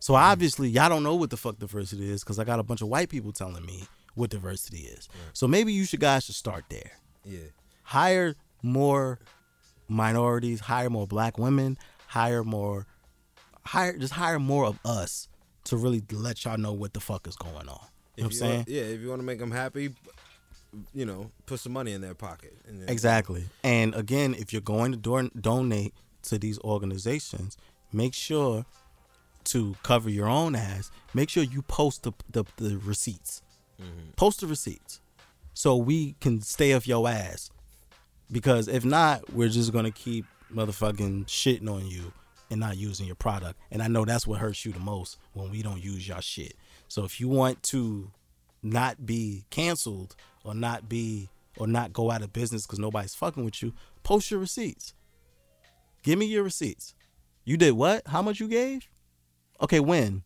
So 0.00 0.14
obviously 0.14 0.68
y'all 0.68 0.88
don't 0.88 1.02
know 1.02 1.14
what 1.16 1.30
the 1.30 1.36
fuck 1.36 1.58
diversity 1.58 2.10
is 2.10 2.22
because 2.22 2.38
I 2.38 2.44
got 2.44 2.60
a 2.60 2.62
bunch 2.62 2.82
of 2.82 2.88
white 2.88 3.08
people 3.08 3.32
telling 3.32 3.64
me 3.66 3.84
what 4.14 4.30
diversity 4.30 4.80
is. 4.82 5.08
So 5.32 5.48
maybe 5.48 5.72
you 5.72 5.84
should 5.84 6.00
guys 6.00 6.24
should 6.24 6.34
start 6.36 6.64
there 6.68 6.92
Yeah. 7.24 7.38
hire 7.82 8.34
more 8.62 9.18
minorities, 9.88 10.60
hire 10.60 10.90
more 10.90 11.06
black 11.06 11.38
women, 11.38 11.78
hire 12.06 12.44
more 12.44 12.86
hire 13.64 13.96
just 13.96 14.12
hire 14.14 14.38
more 14.38 14.66
of 14.66 14.78
us 14.84 15.28
to 15.64 15.76
really 15.76 16.02
let 16.12 16.44
y'all 16.44 16.58
know 16.58 16.72
what 16.72 16.92
the 16.92 17.00
fuck 17.00 17.26
is 17.26 17.36
going 17.36 17.68
on. 17.68 17.86
You 18.16 18.22
know 18.24 18.24
what 18.24 18.24
I'm 18.26 18.30
saying? 18.32 18.64
yeah, 18.68 18.82
if 18.82 19.00
you 19.00 19.08
want 19.08 19.20
to 19.20 19.26
make 19.26 19.38
them 19.38 19.50
happy, 19.50 19.94
you 20.94 21.04
know, 21.06 21.30
put 21.46 21.60
some 21.60 21.72
money 21.72 21.92
in 21.92 22.00
their 22.00 22.14
pocket. 22.14 22.56
And 22.68 22.80
then- 22.80 22.88
Exactly. 22.88 23.44
And 23.62 23.94
again, 23.94 24.34
if 24.34 24.52
you're 24.52 24.62
going 24.62 24.92
to 24.92 24.98
don- 24.98 25.30
donate 25.40 25.94
to 26.24 26.38
these 26.38 26.58
organizations, 26.60 27.56
make 27.92 28.14
sure 28.14 28.64
to 29.44 29.76
cover 29.82 30.08
your 30.08 30.26
own 30.28 30.54
ass. 30.54 30.90
Make 31.12 31.28
sure 31.28 31.42
you 31.42 31.62
post 31.62 32.02
the 32.04 32.12
the, 32.30 32.44
the 32.56 32.78
receipts. 32.78 33.42
Mm-hmm. 33.80 34.12
Post 34.16 34.40
the 34.40 34.46
receipts 34.46 35.00
so 35.52 35.76
we 35.76 36.14
can 36.20 36.40
stay 36.40 36.72
off 36.72 36.86
your 36.88 37.06
ass. 37.08 37.50
Because 38.32 38.68
if 38.68 38.84
not, 38.84 39.32
we're 39.32 39.50
just 39.50 39.72
gonna 39.72 39.90
keep 39.90 40.24
motherfucking 40.52 41.26
shitting 41.26 41.68
on 41.70 41.86
you 41.86 42.12
and 42.50 42.60
not 42.60 42.76
using 42.76 43.06
your 43.06 43.16
product. 43.16 43.58
And 43.70 43.82
I 43.82 43.88
know 43.88 44.04
that's 44.04 44.26
what 44.26 44.38
hurts 44.40 44.64
you 44.64 44.72
the 44.72 44.78
most 44.80 45.18
when 45.34 45.50
we 45.50 45.62
don't 45.62 45.82
use 45.82 46.06
your 46.08 46.22
shit. 46.22 46.54
So 46.88 47.04
if 47.04 47.20
you 47.20 47.28
want 47.28 47.62
to 47.64 48.10
not 48.62 49.04
be 49.04 49.44
canceled 49.50 50.16
or 50.44 50.54
not 50.54 50.88
be 50.88 51.28
or 51.56 51.66
not 51.66 51.92
go 51.92 52.10
out 52.10 52.22
of 52.22 52.32
business 52.32 52.66
because 52.66 52.78
nobody's 52.78 53.14
fucking 53.14 53.44
with 53.44 53.62
you, 53.62 53.72
post 54.02 54.30
your 54.30 54.40
receipts. 54.40 54.94
Give 56.02 56.18
me 56.18 56.26
your 56.26 56.42
receipts. 56.42 56.94
You 57.44 57.56
did 57.56 57.72
what? 57.72 58.06
How 58.06 58.22
much 58.22 58.40
you 58.40 58.48
gave? 58.48 58.88
Okay, 59.60 59.80
when? 59.80 60.22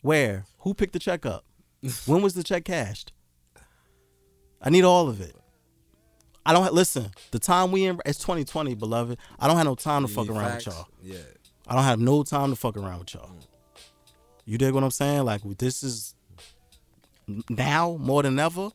Where? 0.00 0.44
Who 0.60 0.74
picked 0.74 0.92
the 0.92 0.98
check 0.98 1.24
up? 1.24 1.44
when 2.06 2.22
was 2.22 2.34
the 2.34 2.42
check 2.42 2.64
cashed? 2.64 3.12
I 4.60 4.70
need 4.70 4.84
all 4.84 5.08
of 5.08 5.20
it. 5.20 5.34
I 6.44 6.52
don't 6.52 6.64
ha- 6.64 6.70
listen. 6.70 7.10
The 7.30 7.38
time 7.38 7.70
we 7.70 7.84
in 7.84 8.00
it's 8.04 8.18
2020, 8.18 8.74
beloved. 8.74 9.18
I 9.38 9.46
don't 9.46 9.56
have 9.56 9.66
no 9.66 9.74
time 9.74 10.04
to 10.04 10.08
You 10.08 10.14
fuck 10.14 10.28
around 10.28 10.50
facts? 10.50 10.66
with 10.66 10.74
y'all. 10.74 10.86
Yeah. 11.02 11.16
I 11.68 11.74
don't 11.74 11.84
have 11.84 12.00
no 12.00 12.22
time 12.24 12.50
to 12.50 12.56
fuck 12.56 12.76
around 12.76 13.00
with 13.00 13.14
y'all. 13.14 13.28
Mm. 13.28 13.46
You 14.44 14.58
dig 14.58 14.72
what 14.74 14.82
I'm 14.82 14.90
saying? 14.90 15.24
Like 15.24 15.42
this 15.58 15.82
is 15.82 16.14
now 17.48 17.96
more 18.00 18.22
than 18.22 18.38
ever. 18.38 18.70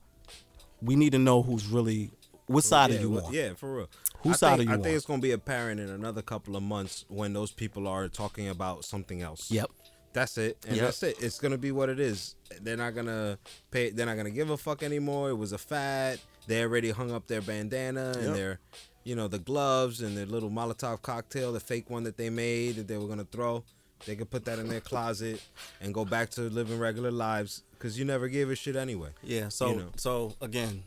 We 0.81 0.95
need 0.95 1.11
to 1.13 1.19
know 1.19 1.41
who's 1.41 1.67
really 1.67 2.11
what 2.47 2.63
side 2.63 2.91
yeah, 2.91 2.97
are 2.97 3.01
you 3.01 3.19
on? 3.19 3.33
Yeah, 3.33 3.53
for 3.55 3.75
real. 3.75 3.89
Whose 4.21 4.35
I 4.35 4.37
side 4.51 4.57
think, 4.57 4.69
are 4.69 4.73
you 4.73 4.75
on? 4.75 4.79
I 4.79 4.83
think 4.83 4.95
it's 4.95 5.05
gonna 5.05 5.21
be 5.21 5.31
apparent 5.31 5.79
in 5.79 5.89
another 5.89 6.21
couple 6.21 6.55
of 6.55 6.63
months 6.63 7.05
when 7.09 7.33
those 7.33 7.51
people 7.51 7.87
are 7.87 8.07
talking 8.07 8.47
about 8.47 8.85
something 8.85 9.21
else. 9.21 9.51
Yep. 9.51 9.69
That's 10.13 10.37
it, 10.37 10.57
and 10.67 10.77
Yep. 10.77 10.85
that's 10.85 11.03
it. 11.03 11.17
It's 11.21 11.39
gonna 11.39 11.57
be 11.57 11.71
what 11.71 11.89
it 11.89 11.99
is. 11.99 12.35
They're 12.61 12.77
not 12.77 12.95
gonna 12.95 13.37
pay. 13.69 13.89
They're 13.91 14.05
not 14.05 14.17
gonna 14.17 14.31
give 14.31 14.49
a 14.49 14.57
fuck 14.57 14.81
anymore. 14.81 15.29
It 15.29 15.35
was 15.35 15.51
a 15.51 15.57
fad. 15.57 16.19
They 16.47 16.61
already 16.63 16.91
hung 16.91 17.11
up 17.11 17.27
their 17.27 17.41
bandana 17.41 18.13
Yep. 18.15 18.25
and 18.25 18.35
their, 18.35 18.59
you 19.03 19.15
know, 19.15 19.27
the 19.27 19.39
gloves 19.39 20.01
and 20.01 20.17
their 20.17 20.25
little 20.25 20.49
Molotov 20.49 21.01
cocktail, 21.01 21.51
the 21.51 21.59
fake 21.59 21.89
one 21.89 22.03
that 22.05 22.17
they 22.17 22.29
made 22.29 22.77
that 22.77 22.87
they 22.87 22.97
were 22.97 23.07
gonna 23.07 23.25
throw. 23.25 23.63
They 24.05 24.15
could 24.15 24.29
put 24.29 24.45
that 24.45 24.59
in 24.59 24.69
their 24.69 24.79
closet 24.81 25.41
and 25.81 25.93
go 25.93 26.05
back 26.05 26.29
to 26.31 26.41
living 26.41 26.79
regular 26.79 27.11
lives 27.11 27.63
because 27.71 27.97
you 27.97 28.05
never 28.05 28.27
gave 28.27 28.49
a 28.49 28.55
shit 28.55 28.75
anyway. 28.75 29.09
Yeah. 29.23 29.49
So 29.49 29.69
You 29.69 29.75
know. 29.77 29.89
so 29.97 30.33
again, 30.41 30.83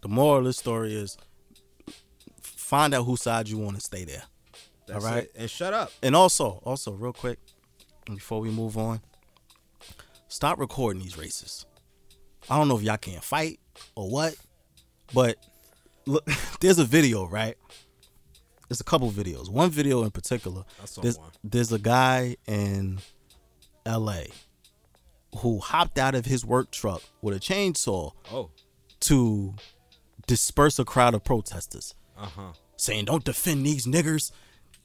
the 0.00 0.08
moral 0.08 0.38
of 0.38 0.44
the 0.44 0.52
story 0.52 0.94
is 0.94 1.16
find 2.42 2.94
out 2.94 3.04
whose 3.04 3.22
side 3.22 3.48
you 3.48 3.58
want 3.58 3.76
to 3.76 3.82
stay 3.82 4.04
there. 4.04 4.22
That's 4.86 5.04
right. 5.04 5.24
it. 5.24 5.32
And 5.36 5.50
shut 5.50 5.72
up. 5.74 5.92
And 6.02 6.16
also, 6.16 6.60
also 6.64 6.92
real 6.92 7.12
quick, 7.12 7.38
before 8.06 8.40
we 8.40 8.50
move 8.50 8.76
on, 8.76 9.00
stop 10.28 10.58
recording 10.58 11.02
these 11.02 11.16
races. 11.18 11.66
I 12.50 12.58
don't 12.58 12.68
know 12.68 12.76
if 12.76 12.82
y'all 12.82 12.96
can't 12.96 13.22
fight 13.22 13.60
or 13.94 14.10
what, 14.10 14.34
but 15.14 15.36
look, 16.06 16.24
there's 16.60 16.78
a 16.78 16.84
video, 16.84 17.26
right? 17.26 17.56
There's 18.72 18.80
a 18.80 18.84
couple 18.84 19.10
videos. 19.10 19.50
One 19.50 19.68
video 19.68 20.02
in 20.02 20.10
particular. 20.12 20.64
There's, 21.02 21.18
one. 21.18 21.28
there's 21.44 21.72
a 21.72 21.78
guy 21.78 22.38
in 22.46 23.00
L.A. 23.84 24.28
who 25.40 25.58
hopped 25.58 25.98
out 25.98 26.14
of 26.14 26.24
his 26.24 26.42
work 26.42 26.70
truck 26.70 27.02
with 27.20 27.36
a 27.36 27.38
chainsaw 27.38 28.12
Oh. 28.32 28.48
to 29.00 29.52
disperse 30.26 30.78
a 30.78 30.86
crowd 30.86 31.12
of 31.12 31.22
protesters, 31.22 31.94
Uh 32.16 32.24
huh. 32.34 32.52
saying, 32.78 33.04
"Don't 33.04 33.24
defend 33.24 33.66
these 33.66 33.84
niggers. 33.84 34.30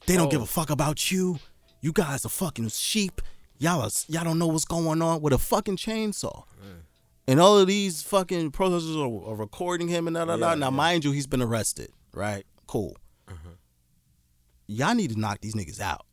They 0.04 0.16
don't 0.18 0.30
give 0.30 0.42
Oh. 0.42 0.44
a 0.44 0.46
fuck 0.46 0.68
about 0.68 1.10
you. 1.10 1.38
You 1.80 1.92
guys 1.94 2.26
are 2.26 2.28
fucking 2.28 2.68
sheep. 2.68 3.22
Y'all 3.56 3.80
are, 3.80 3.90
y'all 4.08 4.22
don't 4.24 4.38
know 4.38 4.48
what's 4.48 4.66
going 4.66 5.00
on 5.00 5.22
with 5.22 5.32
a 5.32 5.38
fucking 5.38 5.78
chainsaw." 5.78 6.44
And 7.26 7.40
all 7.40 7.56
of 7.58 7.66
these 7.68 8.02
fucking 8.02 8.50
protesters 8.50 8.96
are, 8.96 9.06
are 9.30 9.34
recording 9.34 9.88
him 9.88 10.06
and 10.08 10.14
da 10.14 10.26
da 10.26 10.36
da. 10.36 10.54
Now, 10.56 10.66
yeah. 10.66 10.76
mind 10.76 11.04
you, 11.06 11.12
he's 11.12 11.26
been 11.26 11.40
arrested, 11.42 11.90
right? 12.12 12.44
Cool. 12.66 12.94
Uh-huh. 13.28 13.50
Y'all 14.68 14.94
need 14.94 15.10
to 15.12 15.18
knock 15.18 15.40
these 15.40 15.54
niggas 15.54 15.80
out. 15.80 16.04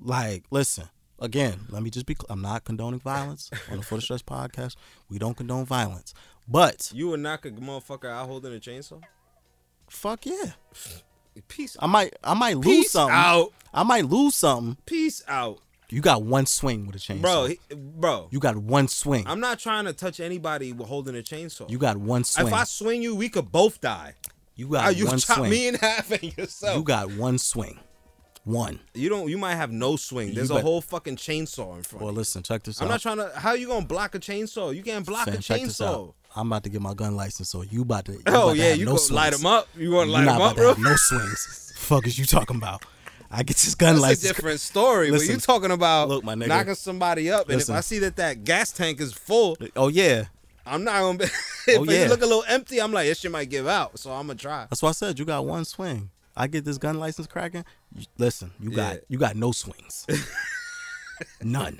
Like, 0.00 0.44
listen, 0.50 0.88
again, 1.18 1.66
let 1.68 1.82
me 1.82 1.90
just 1.90 2.06
be. 2.06 2.16
I'm 2.30 2.40
not 2.40 2.64
condoning 2.64 3.00
violence 3.00 3.50
on 3.70 3.76
the 3.78 3.82
Foot 3.82 3.96
the 3.96 4.02
Stress 4.02 4.22
podcast. 4.22 4.76
We 5.10 5.18
don't 5.18 5.36
condone 5.36 5.66
violence, 5.66 6.14
but 6.48 6.90
You 6.94 7.08
would 7.08 7.20
knock 7.20 7.44
a 7.44 7.50
motherfucker 7.50 8.08
out 8.10 8.26
holding 8.26 8.54
a 8.54 8.58
chainsaw? 8.58 9.02
fuck 9.90 10.24
yeah, 10.24 10.52
Peace. 11.48 11.76
I 11.80 11.86
might, 11.86 12.14
I 12.22 12.32
might 12.34 12.56
lose 12.56 12.64
Peace 12.66 12.92
something. 12.92 13.14
out. 13.14 13.52
I 13.74 13.82
might 13.82 14.06
lose 14.06 14.34
something. 14.36 14.76
Peace 14.86 15.22
out, 15.28 15.58
You 15.90 16.00
got 16.00 16.22
one 16.22 16.46
swing 16.46 16.86
with 16.86 16.96
a 16.96 16.98
chainsaw, 16.98 17.20
bro. 17.22 17.46
He, 17.46 17.58
bro, 17.74 18.28
You 18.30 18.38
got 18.40 18.56
one 18.56 18.88
swing. 18.88 19.24
I'm 19.26 19.40
not 19.40 19.58
trying 19.58 19.84
to 19.84 19.92
touch 19.92 20.18
anybody 20.20 20.72
with 20.72 20.86
holding 20.88 21.14
a 21.16 21.22
chainsaw. 21.22 21.68
you 21.68 21.76
got 21.78 21.96
one 21.98 22.24
swing. 22.24 22.46
if 22.46 22.52
I 22.54 22.64
swing 22.64 23.02
you, 23.02 23.14
we 23.16 23.28
could 23.28 23.50
both 23.52 23.80
die. 23.80 24.14
You 24.56 24.68
got 24.68 24.84
ah, 24.86 24.88
you 24.90 25.06
one 25.06 25.18
chop 25.18 25.38
swing. 25.38 25.50
me 25.50 25.68
in 25.68 25.74
half 25.80 26.10
and 26.10 26.36
yourself. 26.36 26.76
you 26.76 26.82
got 26.82 27.10
one 27.12 27.38
swing. 27.38 27.78
One. 28.44 28.80
You 28.94 29.08
don't. 29.10 29.28
You 29.28 29.36
might 29.38 29.54
have 29.56 29.70
no 29.70 29.96
swing. 29.96 30.34
There's 30.34 30.50
a 30.50 30.54
bet- 30.54 30.62
whole 30.64 30.80
fucking 30.80 31.16
chainsaw 31.16 31.76
in 31.76 31.82
front. 31.82 32.02
Well, 32.02 32.12
you. 32.12 32.18
listen, 32.18 32.42
check 32.42 32.62
this 32.62 32.80
I'm 32.80 32.86
out. 32.86 32.90
not 32.92 33.00
trying 33.02 33.16
to. 33.18 33.30
How 33.36 33.52
you 33.52 33.66
gonna 33.66 33.84
block 33.84 34.14
a 34.14 34.18
chainsaw? 34.18 34.74
You 34.74 34.82
can't 34.82 35.04
block 35.04 35.26
Fam, 35.26 35.34
a 35.34 35.38
check 35.38 35.60
this 35.62 35.80
out. 35.80 35.94
chainsaw. 35.94 36.14
I'm 36.36 36.46
about 36.46 36.62
to 36.64 36.70
get 36.70 36.80
my 36.80 36.94
gun 36.94 37.16
license, 37.16 37.50
so 37.50 37.62
you 37.62 37.82
about 37.82 38.06
to. 38.06 38.12
You 38.12 38.22
Oh 38.28 38.44
about 38.48 38.56
yeah, 38.56 38.64
have 38.70 38.78
you 38.78 38.86
no 38.86 38.96
go 38.96 39.14
light 39.14 39.32
them 39.34 39.44
up. 39.46 39.68
You 39.76 39.90
want 39.90 40.08
to 40.08 40.12
light 40.12 40.24
them 40.24 40.40
up, 40.40 40.56
bro? 40.56 40.72
no 40.78 40.94
swings. 40.96 41.74
Fuck 41.76 42.06
is 42.06 42.18
you 42.18 42.24
talking 42.24 42.56
about? 42.56 42.82
I 43.30 43.42
get 43.42 43.56
this 43.58 43.74
gun 43.74 43.94
That's 43.96 44.02
license. 44.02 44.24
a 44.24 44.34
different 44.34 44.60
story. 44.60 45.10
Listen, 45.10 45.28
but 45.28 45.34
you 45.34 45.40
talking 45.40 45.70
about 45.70 46.08
look, 46.08 46.24
my 46.24 46.34
nigga. 46.34 46.48
knocking 46.48 46.74
somebody 46.74 47.30
up, 47.30 47.48
and 47.48 47.56
Listen. 47.58 47.74
if 47.74 47.78
I 47.78 47.80
see 47.82 47.98
that 48.00 48.16
that 48.16 48.42
gas 48.44 48.72
tank 48.72 49.00
is 49.00 49.12
full, 49.12 49.56
Oh 49.76 49.88
yeah, 49.88 50.24
I'm 50.70 50.84
not 50.84 51.00
gonna. 51.00 51.18
Be, 51.18 51.24
if 51.68 51.78
Oh, 51.78 51.84
it 51.84 51.90
yeah. 51.90 52.06
look 52.08 52.22
a 52.22 52.26
little 52.26 52.44
empty, 52.48 52.80
I'm 52.80 52.92
like, 52.92 53.06
this 53.08 53.18
shit 53.20 53.30
might 53.30 53.50
give 53.50 53.66
out. 53.66 53.98
So 53.98 54.10
I'm 54.12 54.26
gonna 54.28 54.38
try. 54.38 54.66
that's 54.70 54.82
why 54.82 54.88
I 54.90 54.92
said 54.92 55.18
you 55.18 55.24
got 55.24 55.44
one 55.44 55.64
swing. 55.64 56.10
I 56.36 56.46
get 56.46 56.64
this 56.64 56.78
gun 56.78 56.98
license 56.98 57.26
cracking. 57.26 57.64
You, 57.94 58.06
listen, 58.16 58.52
you 58.60 58.70
got 58.70 58.94
Yeah. 58.94 59.00
you 59.08 59.18
got 59.18 59.36
no 59.36 59.52
swings. 59.52 60.06
None. 61.42 61.78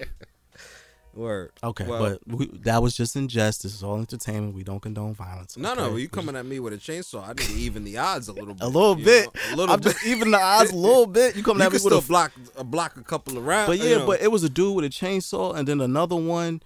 Word. 1.12 1.50
Okay, 1.64 1.86
Well, 1.86 2.18
but 2.26 2.36
we, 2.38 2.46
that 2.62 2.80
was 2.82 2.96
just 2.96 3.16
in 3.16 3.26
jest. 3.26 3.64
This 3.64 3.74
is 3.74 3.82
all 3.82 3.98
entertainment. 3.98 4.54
We 4.54 4.62
don't 4.62 4.78
condone 4.80 5.12
violence. 5.12 5.56
No, 5.56 5.72
okay? 5.72 5.80
no, 5.80 5.96
you 5.96 6.08
coming 6.08 6.36
at 6.36 6.46
me 6.46 6.60
with 6.60 6.72
a 6.72 6.76
chainsaw? 6.76 7.24
I 7.24 7.28
need 7.30 7.38
to 7.38 7.52
even 7.54 7.82
the 7.84 7.98
odds 7.98 8.28
a 8.28 8.32
little 8.32 8.54
bit. 8.54 8.62
a 8.62 8.68
little 8.68 8.94
bit. 8.94 9.24
know? 9.34 9.40
a 9.52 9.56
little 9.56 9.74
I'm 9.74 9.80
bit. 9.80 9.92
just 9.94 10.06
even 10.06 10.30
the 10.30 10.38
odds 10.40 10.70
a 10.70 10.76
little 10.76 11.06
bit. 11.06 11.34
You 11.34 11.42
coming 11.42 11.60
you 11.62 11.66
at 11.66 11.72
me 11.72 11.78
with 11.82 12.04
a 12.04 12.06
block 12.06 12.30
uh, 12.56 12.62
block 12.62 12.96
a 12.96 13.02
couple 13.02 13.36
of 13.38 13.44
rounds. 13.44 13.66
But 13.68 13.78
you 13.78 13.86
yeah, 13.90 13.98
know. 13.98 14.06
but 14.06 14.20
it 14.20 14.30
was 14.30 14.44
a 14.44 14.48
dude 14.48 14.76
with 14.76 14.84
a 14.84 14.88
chainsaw, 14.88 15.56
and 15.56 15.66
then 15.66 15.80
another 15.80 16.14
one 16.16 16.62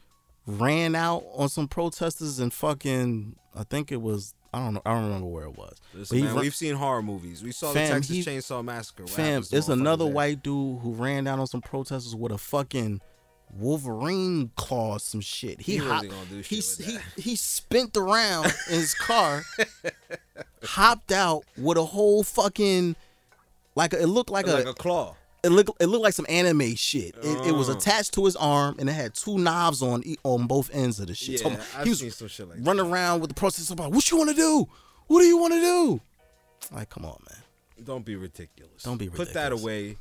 ran 0.46 0.94
out 0.94 1.24
on 1.34 1.48
some 1.48 1.68
protesters 1.68 2.38
and 2.38 2.52
fucking. 2.52 3.36
I 3.54 3.64
think 3.64 3.92
it 3.92 4.00
was. 4.02 4.34
I 4.52 4.58
don't 4.58 4.74
know. 4.74 4.82
I 4.86 4.94
don't 4.94 5.04
remember 5.04 5.26
where 5.26 5.44
it 5.44 5.56
was. 5.56 5.80
Listen, 5.94 6.20
man, 6.20 6.34
ran- 6.34 6.40
we've 6.42 6.54
seen 6.54 6.74
horror 6.76 7.02
movies. 7.02 7.42
We 7.42 7.50
saw 7.50 7.72
Fam, 7.72 7.88
the 7.88 7.94
Texas 7.94 8.16
he- 8.16 8.24
Chainsaw 8.24 8.64
Massacre. 8.64 9.06
Fam, 9.06 9.42
it's 9.50 9.68
another 9.68 10.06
white 10.06 10.42
dude 10.42 10.80
who 10.80 10.92
ran 10.92 11.24
down 11.24 11.40
on 11.40 11.46
some 11.46 11.60
protesters 11.60 12.14
with 12.14 12.30
a 12.30 12.38
fucking 12.38 13.00
Wolverine 13.52 14.50
claw, 14.56 14.98
some 14.98 15.20
shit. 15.20 15.60
He 15.60 15.72
He 15.72 15.78
hopped, 15.78 16.08
gonna 16.08 16.24
do 16.26 16.36
he 16.40 16.60
shit 16.60 16.78
with 16.78 17.14
he 17.16 17.22
he 17.22 17.36
spent 17.36 17.96
around 17.96 18.46
in 18.68 18.74
his 18.74 18.94
car, 18.94 19.44
hopped 20.64 21.12
out 21.12 21.44
with 21.56 21.76
a 21.78 21.84
whole 21.84 22.22
fucking 22.22 22.96
like 23.74 23.92
it 23.92 24.06
looked 24.06 24.30
like, 24.30 24.46
like 24.46 24.66
a, 24.66 24.70
a 24.70 24.74
claw. 24.74 25.16
It 25.44 25.50
looked 25.50 25.70
it 25.80 25.86
looked 25.86 26.02
like 26.02 26.14
some 26.14 26.26
anime 26.28 26.74
shit. 26.74 27.14
It, 27.22 27.46
it 27.48 27.52
was 27.52 27.68
Uh. 27.68 27.72
attached 27.76 28.14
to 28.14 28.24
his 28.24 28.34
arm 28.36 28.76
and 28.78 28.88
it 28.88 28.92
had 28.92 29.14
two 29.14 29.38
knobs 29.38 29.82
on 29.82 30.02
on 30.24 30.46
both 30.46 30.70
ends 30.74 30.98
of 31.00 31.06
the 31.08 31.14
shit. 31.14 31.42
Yeah, 31.42 31.58
So 31.60 31.82
he 31.84 31.90
was 31.90 31.98
seen 32.00 32.10
some 32.10 32.28
shit 32.28 32.48
like 32.48 32.58
that. 32.58 32.66
running 32.66 32.86
around 32.90 33.20
with 33.20 33.28
the 33.28 33.34
protesters 33.34 33.70
about 33.70 33.92
what 33.92 34.10
you 34.10 34.16
want 34.16 34.30
to 34.30 34.36
do? 34.36 34.66
What 35.06 35.20
do 35.20 35.26
you 35.26 35.36
want 35.38 35.52
to 35.54 35.60
do? 35.60 36.00
Like, 36.72 36.88
come 36.90 37.04
on, 37.04 37.18
man. 37.30 37.42
Don't 37.84 38.04
be 38.04 38.16
ridiculous. 38.16 38.82
Don't 38.82 38.96
be 38.96 39.06
ridiculous. 39.06 39.28
Put 39.28 39.34
that 39.34 39.52
away 39.52 39.96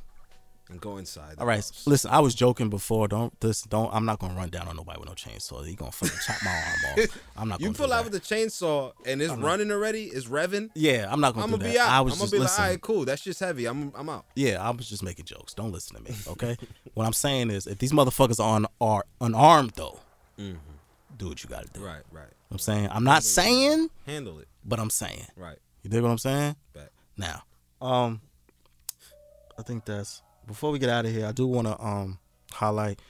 and 0.70 0.80
go 0.80 0.96
inside. 0.96 1.34
All 1.38 1.46
right, 1.46 1.56
house. 1.56 1.86
listen. 1.86 2.10
I 2.10 2.20
was 2.20 2.34
joking 2.34 2.70
before. 2.70 3.06
Don't 3.08 3.38
this. 3.40 3.62
Don't. 3.62 3.92
I'm 3.94 4.04
not 4.04 4.18
gonna 4.18 4.34
run 4.34 4.48
down 4.48 4.66
on 4.68 4.76
nobody 4.76 4.98
with 4.98 5.08
no 5.08 5.14
chainsaw. 5.14 5.64
He 5.66 5.74
gonna 5.74 5.92
fucking 5.92 6.18
chop 6.26 6.36
my 6.44 6.50
arm 6.50 6.98
off. 6.98 7.18
I'm 7.36 7.48
not. 7.48 7.60
You 7.60 7.66
gonna 7.66 7.76
pull 7.78 7.92
out 7.92 8.04
that. 8.04 8.12
with 8.12 8.22
the 8.28 8.34
chainsaw 8.34 8.92
and 9.06 9.20
it's 9.20 9.32
running 9.34 9.70
already. 9.70 10.04
It's 10.04 10.26
revving. 10.26 10.70
Yeah, 10.74 11.06
I'm 11.10 11.20
not 11.20 11.34
gonna 11.34 11.44
I'm 11.44 11.50
gonna 11.50 11.64
that. 11.64 11.72
be 11.72 11.78
out. 11.78 11.88
I 11.88 11.98
I'm 11.98 12.04
was 12.06 12.14
gonna 12.14 12.22
just 12.22 12.32
be 12.32 12.38
like, 12.38 12.44
listening. 12.48 12.64
all 12.64 12.70
right, 12.72 12.80
cool. 12.80 13.04
That's 13.04 13.22
just 13.22 13.40
heavy. 13.40 13.66
I'm 13.66 13.92
I'm 13.94 14.08
out. 14.08 14.24
Yeah, 14.34 14.66
I 14.66 14.70
was 14.70 14.88
just 14.88 15.02
making 15.02 15.26
jokes. 15.26 15.52
Don't 15.54 15.70
listen 15.72 15.96
to 15.96 16.02
me, 16.02 16.16
okay? 16.28 16.56
what 16.94 17.06
I'm 17.06 17.12
saying 17.12 17.50
is, 17.50 17.66
if 17.66 17.78
these 17.78 17.92
motherfuckers 17.92 18.40
are, 18.42 18.56
un- 18.56 18.66
are 18.80 19.04
unarmed 19.20 19.72
though, 19.76 19.98
do 20.38 21.28
what 21.28 21.42
you 21.42 21.48
gotta 21.48 21.68
do. 21.68 21.80
Mm-hmm. 21.80 21.86
Right, 21.88 22.02
right. 22.10 22.28
I'm 22.50 22.58
saying 22.58 22.88
I'm 22.90 23.04
not 23.04 23.22
saying, 23.22 23.90
Handle 24.06 24.38
it. 24.38 24.48
but 24.64 24.78
I'm 24.80 24.90
saying. 24.90 25.26
Right. 25.36 25.58
You 25.82 25.90
dig 25.90 26.02
what 26.02 26.10
I'm 26.10 26.18
saying? 26.18 26.56
Bet. 26.72 26.90
Now, 27.18 27.42
um, 27.82 28.20
I 29.58 29.62
think 29.62 29.84
that's 29.84 30.22
before 30.46 30.70
we 30.70 30.78
get 30.78 30.90
out 30.90 31.06
of 31.06 31.12
here. 31.12 31.26
I 31.26 31.32
do 31.32 31.46
want 31.46 31.66
to 31.66 31.80
um 31.80 32.18
highlight 32.52 33.00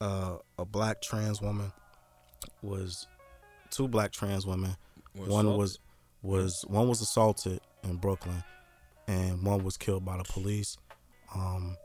uh, 0.00 0.36
a 0.58 0.64
black 0.64 1.02
trans 1.02 1.40
woman 1.40 1.72
was 2.62 3.06
two 3.70 3.88
black 3.88 4.12
trans 4.12 4.46
women. 4.46 4.76
Was 5.14 5.28
one 5.28 5.46
assaulted? 5.46 5.58
was 5.58 5.78
was 6.22 6.64
one 6.68 6.88
was 6.88 7.00
assaulted 7.00 7.60
in 7.84 7.96
Brooklyn, 7.96 8.42
and 9.06 9.42
one 9.42 9.64
was 9.64 9.76
killed 9.76 10.04
by 10.04 10.16
the 10.16 10.24
police. 10.24 10.76
Um, 11.34 11.76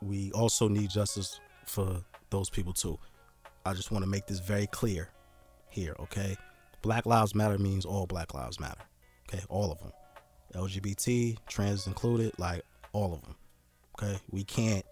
we 0.00 0.30
also 0.32 0.68
need 0.68 0.90
justice 0.90 1.40
for 1.66 2.02
those 2.30 2.50
people 2.50 2.72
too. 2.72 2.98
I 3.66 3.74
just 3.74 3.90
want 3.90 4.04
to 4.04 4.10
make 4.10 4.26
this 4.26 4.40
very 4.40 4.66
clear 4.68 5.10
here, 5.68 5.94
okay? 6.00 6.36
Black 6.82 7.06
Lives 7.06 7.34
Matter 7.34 7.58
means 7.58 7.84
all 7.84 8.06
Black 8.06 8.32
Lives 8.34 8.60
Matter, 8.60 8.80
okay? 9.28 9.44
All 9.48 9.70
of 9.70 9.78
them, 9.80 9.92
LGBT, 10.54 11.36
trans 11.48 11.86
included, 11.86 12.32
like 12.38 12.62
all 12.92 13.12
of 13.12 13.22
them, 13.22 13.34
okay? 14.00 14.18
We 14.30 14.44
can't 14.44 14.84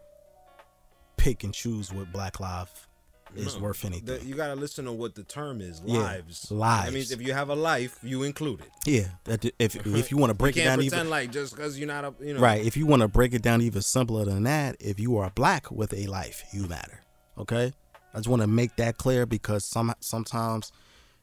pick 1.17 1.45
and 1.45 1.53
choose 1.55 1.93
what 1.93 2.13
Black 2.13 2.41
Life 2.41 2.89
is 3.35 3.57
No, 3.57 3.63
worth 3.65 3.85
anything. 3.85 4.27
you 4.27 4.35
gotta 4.35 4.55
listen 4.55 4.85
to 4.85 4.93
what 4.93 5.15
the 5.15 5.25
term 5.25 5.61
is. 5.61 5.83
Yeah, 5.85 5.99
Lives. 6.01 6.51
lives. 6.51 6.85
That 6.87 6.93
means 6.95 7.11
if 7.11 7.21
you 7.21 7.33
have 7.33 7.49
a 7.51 7.55
life, 7.55 7.99
you 8.03 8.23
include 8.23 8.61
it. 8.61 8.71
yeah, 8.87 9.09
that, 9.25 9.45
if 9.59 9.75
if 9.87 10.11
you 10.11 10.17
want 10.17 10.31
to 10.31 10.35
break 10.35 10.57
you 10.57 10.63
it 10.63 10.67
down 10.67 10.81
even 10.83 11.11
like 11.11 11.33
just 11.33 11.55
because 11.55 11.79
you're 11.79 11.89
not 11.89 12.05
a 12.05 12.15
you 12.25 12.35
know 12.35 12.41
right, 12.41 12.65
if 12.65 12.77
you 12.77 12.87
want 12.87 13.03
to 13.03 13.09
break 13.09 13.35
it 13.35 13.43
down 13.43 13.61
even 13.63 13.83
simpler 13.83 14.25
than 14.25 14.45
that, 14.45 14.77
if 14.81 15.01
you 15.01 15.17
are 15.19 15.31
black 15.31 15.71
with 15.71 15.93
a 15.93 16.07
life, 16.07 16.45
you 16.53 16.67
matter. 16.69 17.01
Okay, 17.37 17.73
I 18.15 18.17
just 18.19 18.29
want 18.29 18.43
to 18.43 18.49
make 18.49 18.77
that 18.77 18.97
clear 18.97 19.27
because 19.27 19.65
some 19.65 19.93
sometimes, 20.01 20.71